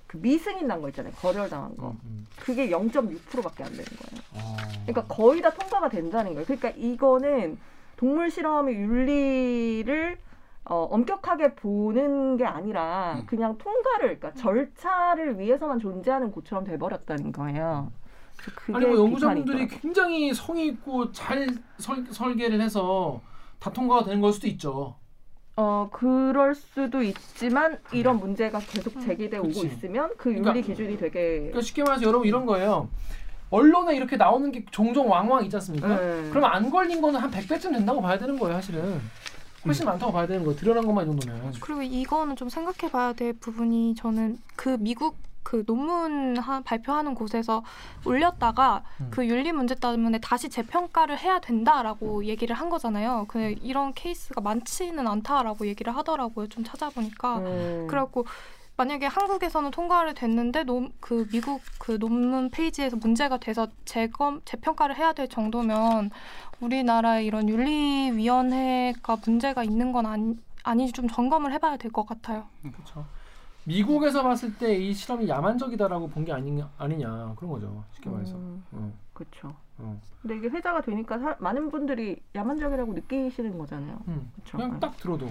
그 0.07 0.19
미승인 0.19 0.67
난 0.67 0.81
거 0.83 0.89
있잖아요. 0.89 1.13
거절당한 1.15 1.77
거. 1.77 1.91
음, 1.91 2.01
음. 2.05 2.27
그게 2.41 2.69
0.6%밖에 2.69 3.65
안 3.65 3.71
되는 3.71 3.85
거예요. 3.85 4.23
아. 4.35 4.57
그러니까 4.87 5.05
거의 5.07 5.41
다 5.41 5.51
통과가 5.51 5.89
된다는 5.89 6.33
거예요. 6.35 6.45
그러니까 6.45 6.71
이거는 6.71 7.59
동물 8.01 8.31
실험의 8.31 8.77
윤리를 8.77 10.17
어, 10.65 10.89
엄격하게 10.91 11.55
보는 11.55 12.39
게 12.39 12.47
아니라 12.47 13.17
음. 13.19 13.27
그냥 13.27 13.59
통과를, 13.59 14.19
그러니까 14.19 14.33
절차를 14.33 15.39
위해서만 15.39 15.79
존재하는 15.81 16.31
곳처럼 16.31 16.65
돼버렸다는 16.65 17.31
거예요. 17.33 17.93
아니 18.73 18.87
뭐 18.87 18.97
연구자분들이. 18.97 19.69
굉장히 19.69 20.33
성의 20.33 20.69
있고 20.69 21.13
잘 21.13 21.47
설, 21.77 22.07
설계를 22.07 22.59
해서 22.63 23.21
다 23.59 23.71
통과가 23.71 24.05
되는 24.05 24.23
걸 24.23 24.33
수도 24.33 24.47
있죠. 24.47 24.95
어 25.57 25.91
그럴 25.93 26.55
수도 26.55 27.03
있지만 27.03 27.79
이런 27.93 28.17
문제가 28.19 28.61
계속 28.61 28.99
제기돼 29.01 29.37
오고. 29.39 29.49
있으면 29.51 30.13
그 30.17 30.31
윤리 30.31 30.41
그러니까- 30.43 30.67
기준이 30.67 30.97
되게 30.97 31.37
그러니까 31.39 31.61
쉽게 31.61 31.83
말해서 31.83 32.07
여러분 32.07 32.27
이런 32.27 32.47
거예요. 32.47 32.89
언론에 33.51 33.97
이렇게 33.97 34.17
나오는 34.17 34.51
게 34.53 34.65
종종 34.71 35.11
왕왕 35.11 35.45
있지 35.45 35.57
않습니까? 35.57 35.89
네. 35.89 36.31
그럼 36.31 36.45
안 36.45 36.71
걸린 36.71 37.01
거는 37.03 37.21
한 37.21 37.31
100배쯤 37.31 37.73
된다고 37.73 38.01
봐야 38.01 38.19
되는 38.19 38.39
거예요, 38.39 38.55
사실은. 38.55 38.83
음. 38.85 39.11
훨씬 39.67 39.85
많다고 39.85 40.13
봐야 40.13 40.27
되는 40.27 40.45
거예요. 40.45 40.57
드러난 40.57 40.87
것만 40.87 41.05
이 41.05 41.11
정도면. 41.11 41.55
그리고 41.61 41.83
이거는 41.83 42.37
좀 42.37 42.49
생각해 42.49 42.91
봐야 42.91 43.13
될 43.13 43.35
부분이 43.35 43.95
저는 43.95 44.39
그 44.57 44.77
미국 44.81 45.17
그 45.43 45.65
논문 45.67 46.37
하, 46.39 46.61
발표하는 46.61 47.15
곳에서 47.15 47.63
올렸다가 48.05 48.83
음. 49.01 49.09
그 49.11 49.27
윤리 49.27 49.53
문제 49.53 49.75
때문에 49.75 50.19
다시 50.21 50.49
재평가를 50.49 51.19
해야 51.19 51.41
된다라고 51.41 52.25
얘기를 52.25 52.55
한 52.55 52.71
거잖아요. 52.71 53.25
그 53.29 53.57
이런 53.63 53.93
케이스가 53.93 54.41
많지는 54.41 55.07
않다라고 55.07 55.67
얘기를 55.67 55.95
하더라고요. 55.97 56.47
좀 56.49 56.63
찾아보니까. 56.63 57.39
음. 57.39 57.87
그래갖고 57.89 58.27
만약에 58.81 59.05
한국에서는 59.05 59.71
통과를 59.73 60.15
됐는데 60.15 60.65
논, 60.65 60.91
그 61.01 61.27
미국 61.31 61.61
그 61.79 61.99
논문 61.99 62.49
페이지에서 62.49 62.97
문제가 62.97 63.37
돼서 63.37 63.69
재검 63.85 64.41
재평가를 64.47 64.97
해야 64.97 65.13
될 65.13 65.29
정도면 65.29 66.11
우리나라의 66.61 67.27
이런 67.27 67.47
윤리위원회가 67.47 69.19
문제가 69.27 69.65
있는 69.65 69.93
건 69.93 70.07
아니, 70.07 70.35
아닌지 70.65 70.95
좀 70.95 71.09
점검을 71.09 71.53
해봐야 71.53 71.77
될 71.77 71.93
것 71.93 72.07
같아요. 72.07 72.47
그렇죠. 72.63 73.05
미국에서 73.65 74.23
봤을 74.23 74.57
때 74.57 74.75
이 74.75 74.95
실험이 74.95 75.29
야만적이다라고 75.29 76.09
본 76.09 76.25
게 76.25 76.33
아니냐, 76.33 76.71
아니냐 76.79 77.35
그런 77.37 77.51
거죠. 77.53 77.85
쉽게 77.97 78.09
말해서. 78.09 78.35
음, 78.37 78.65
어, 78.73 78.93
그렇죠. 79.13 79.55
어. 79.77 80.01
근데 80.23 80.39
이게 80.39 80.49
회자가 80.49 80.81
되니까 80.81 81.19
사- 81.19 81.37
많은 81.39 81.71
분들이 81.71 82.17
야만적이라고 82.35 82.95
느끼시는 82.95 83.59
거잖아요. 83.59 83.99
음. 84.09 84.33
그쵸. 84.37 84.57
그냥 84.57 84.73
네. 84.73 84.81
딱 84.81 84.97
들어도. 84.97 85.29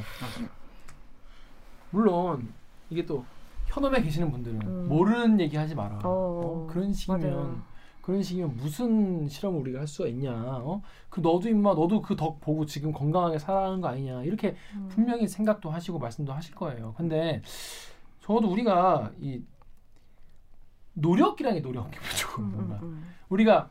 물론 1.90 2.48
이게 2.92 3.04
또 3.08 3.26
현업에 3.70 4.02
계시는 4.02 4.32
분들은 4.32 4.62
음. 4.64 4.88
모르는 4.90 5.40
얘기 5.40 5.56
하지 5.56 5.76
마라. 5.76 6.00
어, 6.04 6.10
어, 6.10 6.68
그런 6.70 6.92
식이면 6.92 7.22
맞아요. 7.22 7.62
그런 8.02 8.24
식이면 8.24 8.58
무슨 8.58 9.28
실험을 9.28 9.60
우리가 9.62 9.80
할 9.82 9.88
수가 9.88 10.10
있냐? 10.10 10.32
어? 10.34 10.82
그 11.10 11.20
너도 11.20 11.48
임마 11.48 11.76
너도 11.76 12.02
그 12.02 12.16
덕 12.16 12.42
보고 12.42 12.66
지금 12.66 12.92
건강하게 12.92 13.38
살아가는 13.38 13.80
거 13.80 13.88
아니냐? 13.90 14.24
이렇게 14.24 14.56
음. 14.76 14.88
분명히 14.90 15.28
생각도 15.28 15.70
하시고 15.70 16.00
말씀도 16.00 16.34
하실 16.34 16.56
거예요. 16.56 16.96
근데 16.98 17.42
적어도 18.22 18.50
우리가 18.52 19.12
이 19.20 19.44
노력이라는 20.94 21.58
게 21.60 21.62
노력 21.62 21.92
기본적으로 21.92 22.44
음, 22.44 22.52
뭔가 22.52 22.76
음, 22.78 22.84
음. 22.84 23.08
우리가 23.30 23.70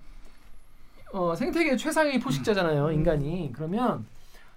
어, 1.13 1.35
생태계 1.35 1.77
최상의 1.77 2.21
포식자잖아요 2.21 2.87
음. 2.87 2.93
인간이 2.93 3.51
그러면 3.53 4.07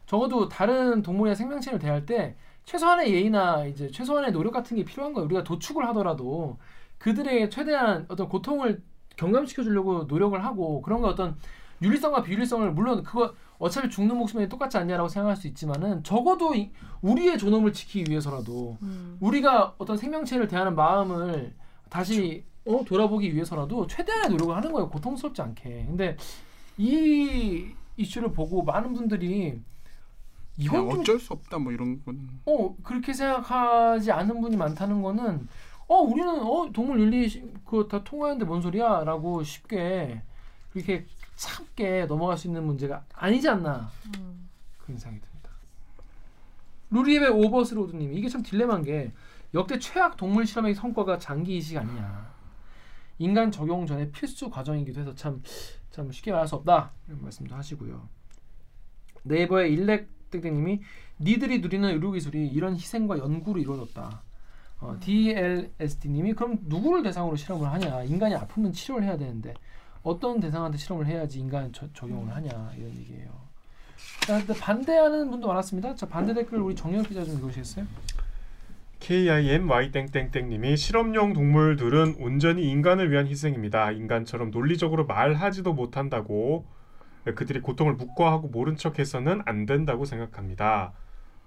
적어도 0.05 0.47
다른 0.47 1.01
동물이나 1.01 1.33
생명체를 1.35 1.79
대할 1.79 2.05
때 2.05 2.35
최소한의 2.75 3.13
예의나 3.13 3.65
이제 3.65 3.89
최소한의 3.91 4.31
노력 4.31 4.51
같은 4.53 4.77
게 4.77 4.85
필요한 4.85 5.11
거예요 5.11 5.25
우리가 5.25 5.43
도축을 5.43 5.85
하더라도 5.89 6.57
그들의 6.99 7.49
최대한 7.49 8.05
어떤 8.07 8.29
고통을 8.29 8.81
경감시켜 9.17 9.63
주려고 9.63 10.03
노력을 10.03 10.41
하고 10.45 10.81
그런 10.81 11.01
거 11.01 11.09
어떤 11.09 11.35
윤리성과 11.81 12.23
비윤리성을 12.23 12.71
물론 12.71 13.03
그거 13.03 13.33
어차피 13.57 13.89
죽는 13.89 14.15
목숨이 14.15 14.47
똑같지 14.47 14.77
않냐라고 14.77 15.09
생각할 15.09 15.35
수 15.35 15.47
있지만은 15.47 16.01
적어도 16.03 16.55
이- 16.55 16.71
우리의 17.01 17.37
존엄을 17.37 17.73
지키기 17.73 18.09
위해서라도 18.09 18.77
음. 18.83 19.17
우리가 19.19 19.75
어떤 19.77 19.97
생명체를 19.97 20.47
대하는 20.47 20.73
마음을 20.75 21.53
다시 21.89 22.45
어, 22.65 22.83
돌아보기 22.85 23.33
위해서라도 23.35 23.85
최대한의 23.87 24.29
노력을 24.29 24.55
하는 24.55 24.71
거예요. 24.71 24.89
고통스럽지 24.89 25.41
않게. 25.41 25.85
근데 25.87 26.15
이 26.77 27.65
이슈를 27.97 28.31
보고 28.31 28.63
많은 28.63 28.93
분들이 28.93 29.59
이건 30.61 30.89
좀 30.89 30.99
어쩔 30.99 31.19
수 31.19 31.33
없다 31.33 31.57
뭐 31.59 31.71
이런 31.71 32.03
건 32.03 32.39
어 32.45 32.75
그렇게 32.83 33.13
생각하지 33.13 34.11
않은 34.11 34.41
분이 34.41 34.55
많다는 34.57 35.01
거는 35.01 35.47
어 35.87 35.95
우리는 35.95 36.29
어 36.41 36.69
동물 36.71 36.99
윤리 37.01 37.29
그거 37.65 37.87
다 37.87 38.03
통과했는데 38.03 38.45
뭔 38.45 38.61
소리야라고 38.61 39.43
쉽게 39.43 40.21
그렇게 40.71 41.05
참게 41.35 42.05
넘어갈 42.05 42.37
수 42.37 42.47
있는 42.47 42.65
문제가 42.65 43.03
아니지 43.13 43.49
않나 43.49 43.89
음. 44.17 44.49
그런 44.79 44.97
생각이 44.97 45.21
듭니다. 45.21 45.49
루리앱의 46.91 47.29
오버스로드님 47.29 48.13
이게 48.13 48.29
참 48.29 48.41
딜레마인 48.43 48.83
게 48.83 49.11
역대 49.53 49.79
최악 49.79 50.15
동물 50.17 50.45
실험의 50.45 50.75
성과가 50.75 51.17
장기 51.17 51.57
이식 51.57 51.77
아니냐. 51.77 52.31
인간 53.19 53.51
적용 53.51 53.85
전에 53.85 54.09
필수 54.11 54.49
과정이기도 54.49 55.01
해서 55.01 55.15
참 55.15 55.41
참 55.91 56.09
쉽게 56.09 56.31
말할 56.31 56.47
수 56.47 56.55
없다 56.55 56.89
이런 57.07 57.21
말씀도 57.21 57.53
하시고요. 57.53 58.07
네이버의 59.23 59.73
일렉 59.73 60.07
땡땡님이 60.41 60.79
니들이 61.19 61.59
누리는 61.59 61.87
의료기술이 61.89 62.47
이런 62.47 62.73
희생과 62.75 63.19
연구로 63.19 63.59
이루어졌다. 63.59 64.21
어, 64.79 64.95
DLSD님이 64.99 66.33
그럼 66.33 66.57
누구를 66.63 67.03
대상으로 67.03 67.35
실험을 67.35 67.71
하냐? 67.71 68.03
인간이 68.03 68.33
아프면 68.35 68.71
치료를 68.73 69.05
해야 69.05 69.17
되는데 69.17 69.53
어떤 70.01 70.39
대상한테 70.39 70.77
실험을 70.79 71.05
해야지 71.05 71.39
인간 71.39 71.71
저- 71.71 71.91
적용을 71.93 72.33
하냐 72.35 72.49
이런 72.75 72.89
얘기예요. 72.97 73.29
자, 74.25 74.37
근데 74.43 74.59
반대하는 74.59 75.29
분도 75.29 75.47
많았습니다. 75.49 75.93
자 75.95 76.07
반대 76.07 76.33
댓글 76.33 76.59
우리 76.59 76.73
정영 76.75 77.03
기자 77.03 77.23
좀 77.23 77.35
읽으시겠어요? 77.35 77.85
KIMY 78.99 79.91
땡땡땡님이 79.91 80.77
실험용 80.77 81.33
동물들은 81.33 82.15
온전히 82.19 82.63
인간을 82.69 83.11
위한 83.11 83.27
희생입니다. 83.27 83.91
인간처럼 83.91 84.51
논리적으로 84.51 85.05
말하지도 85.05 85.73
못한다고 85.73 86.65
그들이 87.23 87.61
고통을 87.61 87.93
묵과하고 87.93 88.47
모른 88.49 88.75
척해서는 88.75 89.41
안 89.45 89.65
된다고 89.65 90.05
생각합니다. 90.05 90.93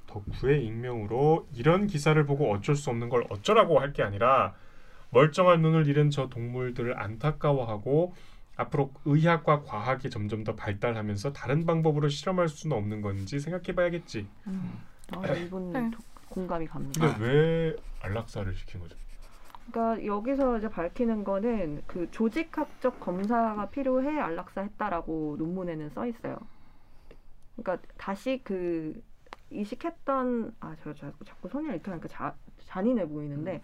덕후의 0.07 0.65
익명으로 0.67 1.49
이런 1.55 1.87
기사를 1.87 2.23
보고 2.27 2.53
어쩔 2.53 2.77
수 2.77 2.91
없는 2.91 3.09
걸 3.09 3.25
어쩌라고 3.31 3.81
할 3.81 3.93
게 3.93 4.03
아니라 4.03 4.55
멀쩡한 5.11 5.63
눈을 5.63 5.87
잃은 5.89 6.11
저 6.11 6.29
동물들을 6.29 7.01
안타까워하고 7.01 8.15
앞으로 8.57 8.93
의학과 9.05 9.63
과학이 9.63 10.11
점점 10.11 10.45
더 10.45 10.55
발달하면서 10.55 11.33
다른 11.33 11.67
방법으로 11.67 12.09
실험할 12.09 12.49
수는 12.49 12.77
없는 12.77 13.01
건지 13.03 13.41
생각해봐야겠지. 13.41 14.29
음. 14.47 14.79
아, 15.13 15.23
이분 15.35 15.73
네. 15.73 15.91
도- 15.91 15.99
공감이 16.29 16.67
갑니다. 16.67 17.15
근데 17.17 17.25
왜 17.25 17.77
안락사를 18.01 18.55
시킨 18.55 18.81
거죠? 18.81 18.97
그러니까 19.71 20.05
여기서 20.05 20.59
이제 20.59 20.69
밝히는 20.69 21.25
거는 21.25 21.83
그 21.87 22.11
조직학적 22.11 23.01
검사가 23.01 23.71
필요해 23.71 24.19
안락사 24.21 24.63
했다라고 24.63 25.37
논문에는 25.39 25.91
써 25.91 26.07
있어요. 26.07 26.39
그러니까 27.57 27.87
다시 27.97 28.41
그 28.45 29.03
이식했던 29.51 30.55
아저 30.61 30.95
저, 30.95 31.13
자꾸 31.25 31.49
손이 31.49 31.69
이렇게 31.69 31.91
하니까 31.91 32.09
자, 32.09 32.35
잔인해 32.65 33.09
보이는데 33.09 33.63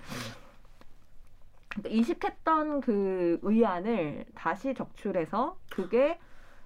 그러니까 1.68 1.88
이식했던 1.90 2.80
그 2.80 3.38
의안을 3.42 4.26
다시 4.34 4.74
적출해서 4.74 5.58
그게 5.70 6.18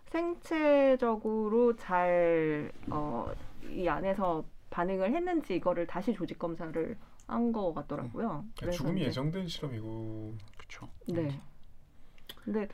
생체적으로 0.07 1.77
잘 1.77 2.71
어, 2.91 3.31
이 3.69 3.89
안에서 3.89 4.45
반응을 4.71 5.13
했는지 5.15 5.57
이거를 5.57 5.87
다시 5.87 6.13
조직 6.13 6.39
검사를 6.39 6.97
한거 7.27 7.73
같더라고요. 7.73 8.45
그래서 8.59 8.77
죽음이 8.79 9.01
이제- 9.01 9.09
예정된 9.09 9.49
실험이고 9.49 10.35
그렇죠. 10.59 10.89
네. 11.09 11.41
근데 12.45 12.69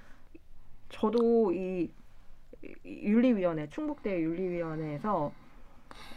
저도 0.89 1.53
이, 1.53 1.91
이 2.63 2.69
윤리위원회 2.85 3.69
충북대 3.71 4.21
윤리위원회에서 4.21 5.33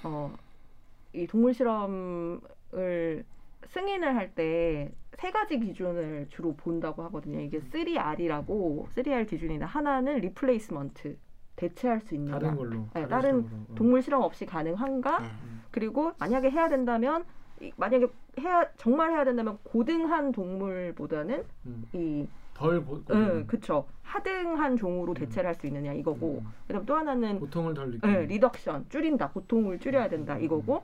어, 0.04 0.36
이 1.14 1.28
동물 1.28 1.54
실험을 1.54 2.40
승인을 3.68 4.16
할 4.16 4.34
때 4.36 4.92
세 5.20 5.32
가지 5.32 5.58
기준을 5.60 6.28
주로 6.30 6.54
본다고 6.56 7.04
하거든요. 7.04 7.40
이게 7.40 7.60
3R이라고 7.62 8.88
3R 8.90 9.30
기준인데 9.30 9.64
하나는 9.64 10.18
replacement 10.18 11.18
대체할 11.56 12.02
수 12.02 12.16
있는가. 12.16 12.40
다른 12.40 12.56
걸로. 12.58 12.88
네, 12.94 13.08
다른 13.08 13.44
실험으로. 13.44 13.66
어. 13.70 13.76
동물 13.76 14.02
실험 14.02 14.24
없이 14.24 14.46
가능한가? 14.46 15.20
네. 15.20 15.28
그리고 15.72 16.12
만약에 16.18 16.50
해야 16.50 16.68
된다면 16.68 17.24
이- 17.62 17.72
만약에 17.78 18.08
해야 18.40 18.66
정말 18.78 19.12
해야 19.12 19.24
된다면 19.24 19.58
고등한 19.64 20.32
동물보다는 20.32 21.44
음. 21.66 21.86
이덜 21.94 22.84
보, 22.84 23.02
응, 23.12 23.46
그쵸. 23.48 23.86
하등한 24.02 24.78
종으로 24.78 25.14
대체를 25.14 25.48
할 25.50 25.56
수 25.56 25.68
있느냐 25.68 25.94
이거고. 25.94 26.42
음. 26.44 26.54
그다음 26.68 26.86
또 26.86 26.96
하나는 26.96 27.40
고통을 27.40 27.74
덜. 27.74 28.00
예, 28.06 28.26
reduction 28.26 28.90
줄인다. 28.90 29.30
고통을 29.30 29.80
줄여야 29.80 30.10
된다 30.10 30.38
이거고. 30.38 30.84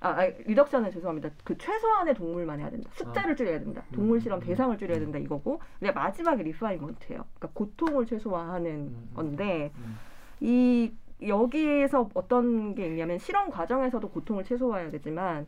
아, 0.00 0.08
아니, 0.08 0.32
reduction은 0.44 0.90
죄송합니다. 0.90 1.30
그 1.44 1.56
최소한의 1.56 2.14
동물만 2.14 2.58
해야 2.58 2.68
된다. 2.70 2.90
숫자를 2.94 3.36
줄여야 3.36 3.60
된다. 3.60 3.84
동물 3.92 4.20
실험 4.20 4.40
음. 4.40 4.44
대상을 4.44 4.76
줄여야 4.76 4.98
된다 4.98 5.18
이거고. 5.18 5.60
근데 5.78 5.92
마지막에 5.92 6.42
refinement예요. 6.42 7.24
그러니까 7.34 7.48
고통을 7.54 8.06
최소화하는 8.06 8.70
음. 8.70 9.10
건데 9.14 9.70
음. 9.78 9.96
이 10.40 10.92
여기에서 11.24 12.08
어떤 12.14 12.74
게 12.74 12.86
있냐면 12.88 13.18
실험 13.18 13.48
과정에서도 13.48 14.08
고통을 14.10 14.42
최소화해야 14.42 14.90
되지만 14.90 15.46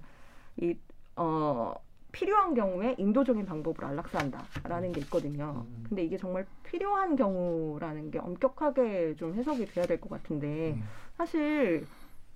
이 0.56 0.76
어, 1.16 1.74
필요한 2.12 2.54
경우에 2.54 2.94
인도적인 2.98 3.44
방법으로 3.44 3.86
안락사한다라는 3.88 4.92
게 4.92 5.00
있거든요. 5.02 5.64
음. 5.68 5.84
근데 5.88 6.04
이게 6.04 6.16
정말 6.16 6.46
필요한 6.62 7.16
경우라는 7.16 8.10
게 8.10 8.18
엄격하게 8.20 9.16
좀 9.16 9.34
해석이 9.34 9.66
돼야 9.66 9.84
될 9.86 10.00
것 10.00 10.10
같은데 10.10 10.74
음. 10.74 10.82
사실 11.16 11.86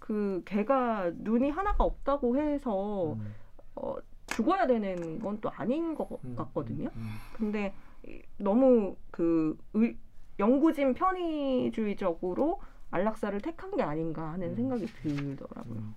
그 0.00 0.42
개가 0.44 1.12
눈이 1.14 1.50
하나가 1.50 1.84
없다고 1.84 2.38
해서 2.38 3.12
음. 3.12 3.34
어, 3.76 3.94
죽어야 4.26 4.66
되는 4.66 5.18
건 5.20 5.38
또 5.40 5.50
아닌 5.50 5.94
것 5.94 6.08
음. 6.24 6.34
같거든요. 6.36 6.88
음. 6.96 7.10
근데 7.36 7.72
이- 8.06 8.20
너무 8.36 8.96
그 9.12 9.56
의, 9.74 9.96
영구진 10.40 10.94
편의주의적으로 10.94 12.60
안락사를 12.90 13.40
택한 13.40 13.76
게 13.76 13.82
아닌가 13.82 14.32
하는 14.32 14.50
음. 14.50 14.54
생각이 14.56 14.86
들더라고요. 14.86 15.78
음. 15.78 15.94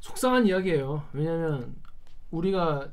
속상한 0.00 0.46
이야기예요. 0.46 1.02
왜냐하면 1.14 1.74
우리가 2.38 2.88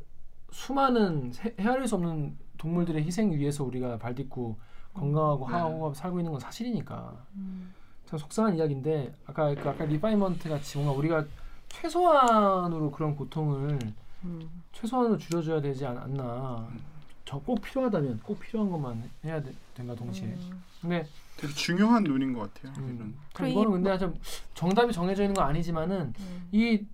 수많은 0.51 1.31
세- 1.31 1.55
헤아릴 1.59 1.87
수 1.87 1.95
없는 1.95 2.37
동물들의 2.57 3.03
희생 3.03 3.31
위해서 3.31 3.63
우리가 3.63 3.97
발딛고 3.97 4.57
건강하고 4.93 5.47
네. 5.49 5.53
하고 5.55 5.93
살고 5.93 6.19
있는 6.19 6.31
건 6.31 6.39
사실이니까 6.39 7.25
음. 7.35 7.73
참 8.05 8.19
속상한 8.19 8.55
이야기인데 8.57 9.13
아까 9.25 9.53
그 9.55 9.69
아까 9.69 9.85
refinement 9.85 10.49
같이 10.49 10.77
뭔가 10.77 10.93
우리가 10.97 11.25
최소한으로 11.69 12.91
그런 12.91 13.15
고통을 13.15 13.79
음. 14.25 14.63
최소한으로 14.73 15.17
줄여줘야 15.17 15.61
되지 15.61 15.85
않, 15.85 15.97
않나. 15.97 16.67
음. 16.71 16.79
저꼭 17.23 17.61
필요하다면 17.61 18.19
꼭 18.23 18.39
필요한 18.41 18.69
것만 18.69 19.09
해야 19.23 19.41
되, 19.41 19.53
된가 19.73 19.95
동시에. 19.95 20.25
음. 20.27 20.61
근데 20.81 21.07
되게 21.37 21.53
중요한 21.53 22.03
논의인 22.03 22.33
것 22.33 22.53
같아요. 22.53 22.73
음, 22.79 22.95
이런. 22.95 23.15
참 23.33 23.47
이거는 23.47 23.71
근데 23.71 23.97
좀 23.97 24.13
정답이 24.53 24.91
정해져 24.91 25.23
있는 25.23 25.35
건 25.35 25.45
아니지만은 25.45 26.13
음. 26.19 26.49
이 26.51 26.85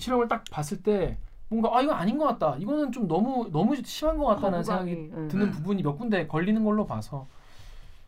실험을 0.00 0.26
딱 0.28 0.42
봤을 0.50 0.82
때 0.82 1.16
뭔가 1.48 1.76
아 1.76 1.82
이거 1.82 1.92
아닌 1.92 2.16
것 2.18 2.26
같다. 2.26 2.56
이거는 2.58 2.90
좀 2.92 3.06
너무 3.08 3.48
너무 3.52 3.74
심한 3.84 4.16
것 4.18 4.24
같다는 4.26 4.62
생각이 4.62 4.94
거부감이, 4.94 5.22
음. 5.24 5.28
드는 5.28 5.46
네. 5.46 5.50
부분이 5.52 5.82
몇 5.82 5.96
군데 5.98 6.26
걸리는 6.26 6.62
걸로 6.64 6.86
봐서 6.86 7.26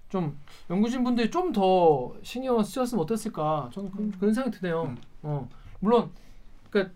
좀 0.08 0.38
연구진 0.70 1.02
분들이 1.04 1.30
좀 1.30 1.52
더 1.52 2.12
신경 2.22 2.62
쓰셨으면 2.62 3.02
어땠을까 3.02 3.70
저는 3.72 3.90
그- 3.90 3.98
음. 4.02 4.12
그런 4.18 4.32
생각이 4.34 4.58
드네요. 4.58 4.82
음. 4.84 4.96
어 5.22 5.48
물론 5.80 6.10
그러니까 6.70 6.94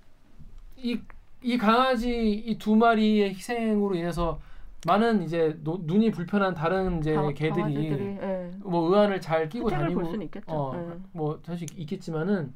이, 0.76 0.98
이 1.42 1.58
강아지 1.58 2.32
이 2.46 2.58
두 2.58 2.76
마리의 2.76 3.30
희생으로 3.30 3.94
인해서 3.94 4.38
많은 4.86 5.22
이제 5.24 5.58
노, 5.64 5.80
눈이 5.82 6.12
불편한 6.12 6.54
다른 6.54 6.98
이제 7.00 7.14
강- 7.14 7.34
개들이 7.34 7.60
강아지들이, 7.62 8.04
예. 8.22 8.50
뭐 8.62 8.88
의안을 8.90 9.20
잘 9.20 9.48
끼고 9.48 9.68
다니고 9.68 9.94
볼 10.00 10.04
수는 10.10 10.22
있겠죠. 10.26 10.44
어, 10.52 10.74
예. 10.76 10.96
뭐 11.12 11.40
사실 11.44 11.66
있겠지만은 11.76 12.52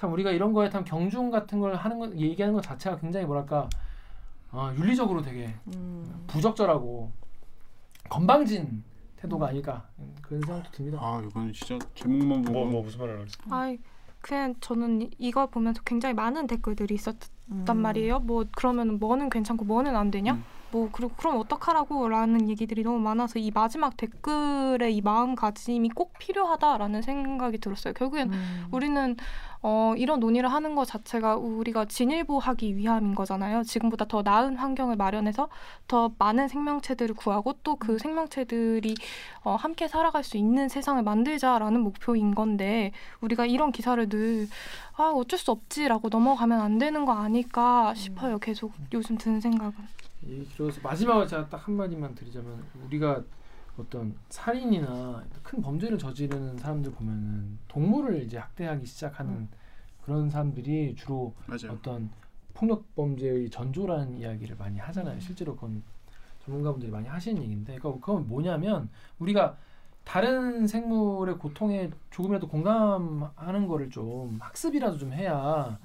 참 0.00 0.14
우리가 0.14 0.30
이런 0.30 0.54
거에 0.54 0.70
참 0.70 0.82
경중 0.82 1.30
같은 1.30 1.60
걸 1.60 1.74
하는 1.74 1.98
거 1.98 2.10
얘기하는 2.16 2.54
것 2.54 2.62
자체가 2.62 2.96
굉장히 2.96 3.26
뭐랄까 3.26 3.68
아, 4.50 4.74
윤리적으로 4.78 5.20
되게 5.20 5.54
음. 5.76 6.24
부적절하고 6.26 7.12
건방진 8.08 8.82
태도가 9.16 9.48
아닐까 9.48 9.86
음, 9.98 10.14
그런 10.22 10.40
생각도 10.40 10.70
듭니다. 10.72 10.98
아 11.02 11.22
이건 11.22 11.52
진짜 11.52 11.78
제목만 11.94 12.40
보고 12.40 12.60
뭐, 12.60 12.70
뭐 12.70 12.82
무슨 12.82 12.98
말을 12.98 13.20
하겠어? 13.20 13.36
아이 13.50 13.78
그냥 14.22 14.54
저는 14.62 15.02
이- 15.02 15.10
이거 15.18 15.46
보면서 15.46 15.82
굉장히 15.84 16.14
많은 16.14 16.46
댓글들이 16.46 16.94
있었단 16.94 17.28
음. 17.50 17.76
말이에요. 17.76 18.20
뭐 18.20 18.46
그러면 18.56 18.98
뭐는 18.98 19.28
괜찮고 19.28 19.66
뭐는 19.66 19.94
안 19.96 20.10
되냐? 20.10 20.32
음. 20.32 20.44
뭐 20.72 20.88
그럼 20.92 21.10
그럼 21.16 21.38
어떡하라고라는 21.38 22.48
얘기들이 22.48 22.82
너무 22.82 22.98
많아서 22.98 23.38
이 23.38 23.50
마지막 23.50 23.96
댓글의 23.96 24.94
이 24.94 25.00
마음가짐이 25.00 25.90
꼭 25.90 26.12
필요하다라는 26.18 27.02
생각이 27.02 27.58
들었어요. 27.58 27.94
결국엔 27.94 28.32
음. 28.32 28.66
우리는 28.70 29.16
어, 29.62 29.92
이런 29.98 30.20
논의를 30.20 30.50
하는 30.50 30.74
것 30.74 30.86
자체가 30.86 31.36
우리가 31.36 31.84
진일보하기 31.84 32.76
위함인 32.76 33.14
거잖아요. 33.14 33.62
지금보다 33.62 34.06
더 34.06 34.22
나은 34.22 34.56
환경을 34.56 34.96
마련해서 34.96 35.48
더 35.86 36.12
많은 36.18 36.48
생명체들을 36.48 37.14
구하고 37.14 37.54
또 37.64 37.76
그 37.80 37.98
생명체들이 37.98 38.94
어, 39.42 39.56
함께 39.56 39.88
살아갈 39.88 40.22
수 40.22 40.36
있는 40.36 40.68
세상을 40.68 41.02
만들자라는 41.02 41.80
목표인 41.80 42.34
건데 42.34 42.92
우리가 43.20 43.46
이런 43.46 43.72
기사를 43.72 44.08
늘 44.08 44.48
아, 44.96 45.10
어쩔 45.14 45.38
수 45.38 45.50
없지라고 45.50 46.08
넘어가면 46.10 46.60
안 46.60 46.78
되는 46.78 47.04
거 47.04 47.12
아닐까 47.12 47.94
싶어요. 47.94 48.38
계속 48.38 48.72
요즘 48.92 49.16
드는 49.16 49.40
생각은. 49.40 49.74
이 50.22 50.46
그래서 50.56 50.80
마지막으로 50.82 51.26
제가 51.26 51.48
딱 51.48 51.66
한마디만 51.66 52.14
드리자면 52.14 52.62
우리가 52.84 53.22
어떤 53.78 54.14
살인이나 54.28 55.24
큰 55.42 55.62
범죄를 55.62 55.98
저지르는 55.98 56.58
사람들 56.58 56.92
보면은 56.92 57.58
동물을 57.68 58.22
이제 58.22 58.36
학대하기 58.38 58.84
시작하는 58.84 59.48
그런 60.04 60.28
사람들이 60.28 60.94
주로 60.96 61.34
맞아요. 61.46 61.72
어떤 61.72 62.10
폭력 62.52 62.94
범죄의 62.94 63.48
전조라는 63.48 64.18
이야기를 64.18 64.56
많이 64.56 64.78
하잖아요. 64.78 65.18
실제로 65.20 65.54
그건 65.54 65.82
전문가분들이 66.44 66.90
많이 66.90 67.08
하시는 67.08 67.40
얘기인데 67.42 67.78
그러니까 67.78 68.06
그건 68.06 68.26
뭐냐면 68.28 68.90
우리가 69.18 69.56
다른 70.04 70.66
생물의 70.66 71.38
고통에 71.38 71.90
조금이라도 72.10 72.48
공감하는 72.48 73.68
거를 73.68 73.90
좀 73.90 74.38
학습이라도 74.40 74.98
좀 74.98 75.12
해야 75.12 75.78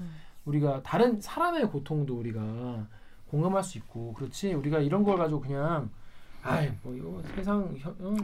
우리가 0.46 0.82
다른 0.84 1.22
사람의 1.22 1.70
고통도 1.70 2.18
우리가 2.18 2.88
공감할 3.30 3.64
수 3.64 3.78
있고 3.78 4.14
그렇지 4.14 4.54
우리가 4.54 4.80
이런 4.80 5.04
걸 5.04 5.18
가지고 5.18 5.42
그냥 5.42 5.90
아이 6.44 6.72
뭐 6.84 6.94
이거 6.94 7.22
세상 7.36 7.74
현, 7.78 7.92
어? 8.00 8.16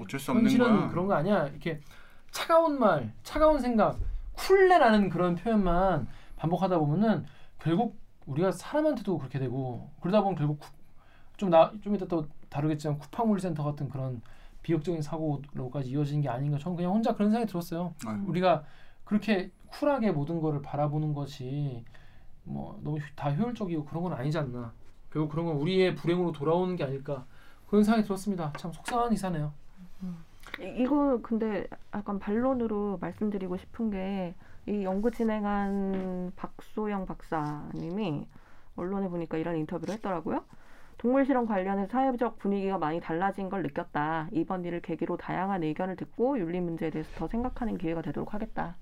현실은. 0.44 0.66
그런 0.90 1.08
거 1.08 1.14
아니야 1.16 1.48
이렇게 1.48 1.82
차가운 2.32 2.80
말 2.80 3.12
차가운 3.24 3.60
생각 3.60 3.98
쿨레라는 4.34 5.10
그런 5.10 5.36
표현만 5.36 6.08
반복하다 6.36 6.78
보면은 6.80 7.26
결국 7.60 8.00
우리가 8.28 8.52
사람한테도 8.52 9.18
그렇게 9.18 9.40
되고 9.40 9.90
그러다 10.02 10.22
보면 10.22 10.36
결국 10.36 10.60
좀나좀 11.38 11.96
이따 11.96 12.06
또 12.06 12.28
다루겠지만 12.50 13.00
쿠팡물센터 13.00 13.64
같은 13.64 13.90
그런 13.90 14.22
비극적인 14.62 15.02
사고로까지 15.02 15.90
이어지는 15.90 16.22
게 16.22 16.30
아닌가 16.30 16.58
저는 16.60 16.78
그냥 16.78 16.92
혼자 16.94 17.14
그런 17.16 17.32
생각이 17.32 17.50
들었어요. 17.52 17.96
아유. 18.06 18.22
우리가 18.28 18.64
그렇게 19.04 19.52
쿨하게 19.68 20.12
모든 20.12 20.40
거를 20.40 20.62
바라보는 20.62 21.14
것이 21.14 21.84
뭐 22.44 22.80
너무 22.84 22.98
효- 22.98 23.04
다 23.16 23.32
효율적이고 23.32 23.86
그런 23.86 24.04
건 24.04 24.14
아니지 24.14 24.38
않나. 24.38 24.72
결국 25.12 25.30
그런 25.32 25.46
건 25.46 25.58
우리의 25.58 25.96
불행으로 25.96 26.32
돌아오는 26.32 26.76
게 26.76 26.84
아닐까 26.84 27.26
그런 27.70 27.84
생각이 27.84 28.04
들었습니다. 28.06 28.52
참 28.58 28.72
속상한 28.72 29.10
기사네요. 29.12 29.54
이- 30.60 30.84
이거 30.84 31.20
근데 31.22 31.68
약간 31.94 32.20
반론으로 32.20 32.98
말씀드리고 33.02 33.58
싶은 33.58 33.90
게 33.92 34.36
이 34.68 34.84
연구 34.84 35.10
진행한 35.10 36.32
박소영 36.36 37.08
박사님이 37.08 38.28
언론에 38.76 39.10
보니까 39.10 39.40
이런 39.40 39.58
인터뷰를 39.58 39.96
했더라고요. 39.96 40.44
동물 41.00 41.26
실험 41.26 41.48
관련해서 41.48 41.90
사회적 41.92 42.38
분위기가 42.38 42.78
많이 42.78 43.00
달라진 43.00 43.50
걸 43.50 43.64
느꼈다. 43.64 44.28
이번 44.32 44.64
일을 44.64 44.82
계기로 44.82 45.18
다양한 45.18 45.64
의견을 45.64 45.96
듣고 45.96 46.38
윤리 46.38 46.62
문제에 46.62 46.92
대해서 46.92 47.10
더 47.18 47.28
생각하는 47.28 47.80
기회가 47.80 48.04
되도록 48.04 48.36
하겠다. 48.36 48.76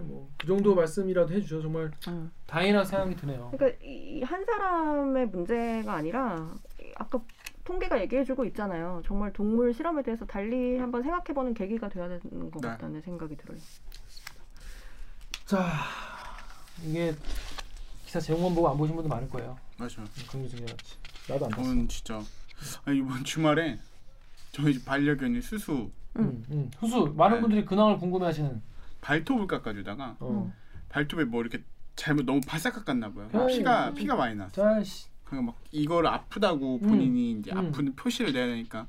뭐그 0.00 0.46
정도 0.46 0.74
말씀이라도 0.74 1.32
해주셔 1.34 1.60
정말 1.62 1.90
음. 2.08 2.30
다행이라는 2.46 2.84
생각이 2.86 3.16
드네요. 3.16 3.50
그러니까 3.52 3.78
이 3.84 4.22
한 4.24 4.44
사람의 4.44 5.26
문제가 5.26 5.94
아니라 5.94 6.54
아까 6.96 7.20
통계가 7.64 8.00
얘기해주고 8.02 8.44
있잖아요. 8.46 9.02
정말 9.04 9.32
동물 9.32 9.72
실험에 9.74 10.02
대해서 10.02 10.24
달리 10.26 10.78
한번 10.78 11.02
생각해보는 11.02 11.54
계기가 11.54 11.88
되어야 11.88 12.08
되는 12.20 12.50
것 12.50 12.60
네. 12.62 12.68
같다는 12.68 13.00
생각이 13.02 13.36
들어요. 13.36 13.58
자 15.46 15.66
이게 16.84 17.14
기사 18.04 18.20
제목만 18.20 18.54
보고 18.54 18.68
안 18.68 18.76
보신 18.76 18.94
분도 18.94 19.08
많을 19.08 19.28
거예요. 19.28 19.56
맞아요. 19.78 20.06
긍정적인 20.30 20.66
같이 20.66 20.96
나도 21.28 21.44
안 21.46 21.50
봤어. 21.50 21.62
저는 21.64 21.88
진짜 21.88 22.20
아니, 22.84 22.98
이번 22.98 23.24
주말에 23.24 23.78
저희 24.52 24.74
집 24.74 24.84
반려견이 24.84 25.40
수수 25.42 25.90
음, 26.18 26.44
음. 26.50 26.70
후수 26.78 27.12
많은 27.16 27.36
네. 27.36 27.40
분들이 27.42 27.64
근황을 27.64 27.98
궁금해하시는. 27.98 28.62
발톱을 29.06 29.46
깎아주다가 29.46 30.16
어. 30.20 30.52
발톱에 30.88 31.24
뭐 31.24 31.42
이렇게 31.42 31.62
잘못 31.94 32.24
너무 32.24 32.40
바싹 32.46 32.74
깎았나 32.74 33.12
봐요. 33.12 33.28
에이. 33.50 33.58
피가 33.58 33.92
피가 33.92 34.16
많이 34.16 34.34
났어. 34.36 34.62
그러니까 35.24 35.52
막 35.52 35.60
이걸 35.70 36.06
아프다고 36.06 36.78
본인이 36.78 37.32
이제 37.32 37.52
음. 37.52 37.58
아픈 37.58 37.94
표시를 37.94 38.32
내야 38.32 38.46
되니까 38.46 38.86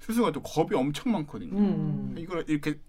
수수가 0.00 0.32
또 0.32 0.42
겁이 0.42 0.74
엄청 0.74 1.12
많거든요. 1.12 1.56
음. 1.56 2.14
이걸 2.18 2.44
이렇게 2.48 2.80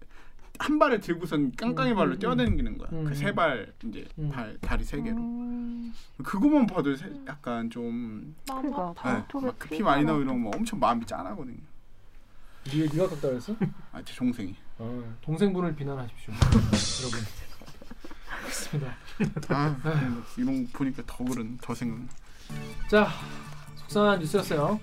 한 0.58 0.78
발을 0.78 1.00
들고선 1.00 1.52
깡깡이 1.56 1.90
음, 1.92 1.96
발로 1.96 2.12
음, 2.12 2.18
뛰어다니는 2.18 2.78
거야. 2.78 2.88
음. 2.92 3.04
그세 3.04 3.32
발 3.34 3.72
이제 3.84 4.06
음. 4.18 4.28
발 4.30 4.56
다리 4.60 4.84
세 4.84 5.00
개로. 5.02 5.16
음, 5.16 5.92
그거만 6.24 6.66
봐도 6.66 6.94
세- 6.94 7.10
약간 7.26 7.68
좀 7.70 8.34
그러니까. 8.46 8.94
네, 9.68 9.76
피가 9.76 9.90
많이 9.90 10.04
나- 10.04 10.12
나고 10.12 10.22
이런 10.22 10.42
거 10.44 10.50
엄청 10.54 10.78
마음이 10.78 11.04
짠하거든요. 11.04 11.56
네가 12.72 12.92
네가 12.94 13.08
깎다 13.08 13.28
그랬어? 13.28 13.56
아, 13.92 14.02
제 14.04 14.14
동생이. 14.14 14.54
어, 14.84 15.14
동생분을 15.20 15.76
비난하십시오, 15.76 16.34
여러분. 17.02 17.20
그렇습니다. 18.40 18.96
아, 19.48 19.76
이런 20.36 20.64
거 20.64 20.78
보니까 20.78 21.04
더 21.06 21.22
그런 21.22 21.56
더 21.58 21.72
생각. 21.72 22.00
자, 22.90 23.08
속상한 23.76 24.18
뉴스였어요. 24.18 24.80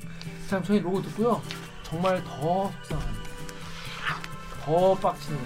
자, 0.47 0.61
저희 0.63 0.79
로고 0.79 1.01
듣고요. 1.01 1.41
정말 1.83 2.23
더 2.23 2.71
속상한, 2.71 3.07
더 4.61 4.95
빡치는, 4.95 5.39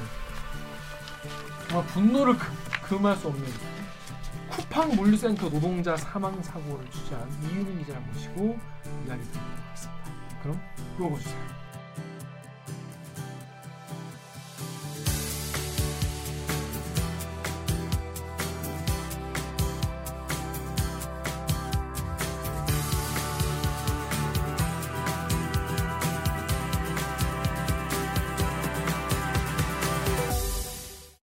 정말 1.70 1.88
분노를 1.88 2.38
금, 2.38 2.48
금할 2.84 3.16
수 3.16 3.30
없는 3.30 3.44
쿠팡 4.52 4.96
물류센터 4.96 5.50
노동자 5.50 5.98
사망 5.98 6.40
사고를 6.44 6.88
취재한 6.92 7.28
이유민 7.42 7.80
기자를 7.80 8.00
모시고 8.02 8.60
이야기 9.08 9.24
드리도록 9.24 9.50
하겠습니다. 9.66 10.04
그럼 10.44 10.62
로고 11.00 11.18
주세요. 11.18 11.63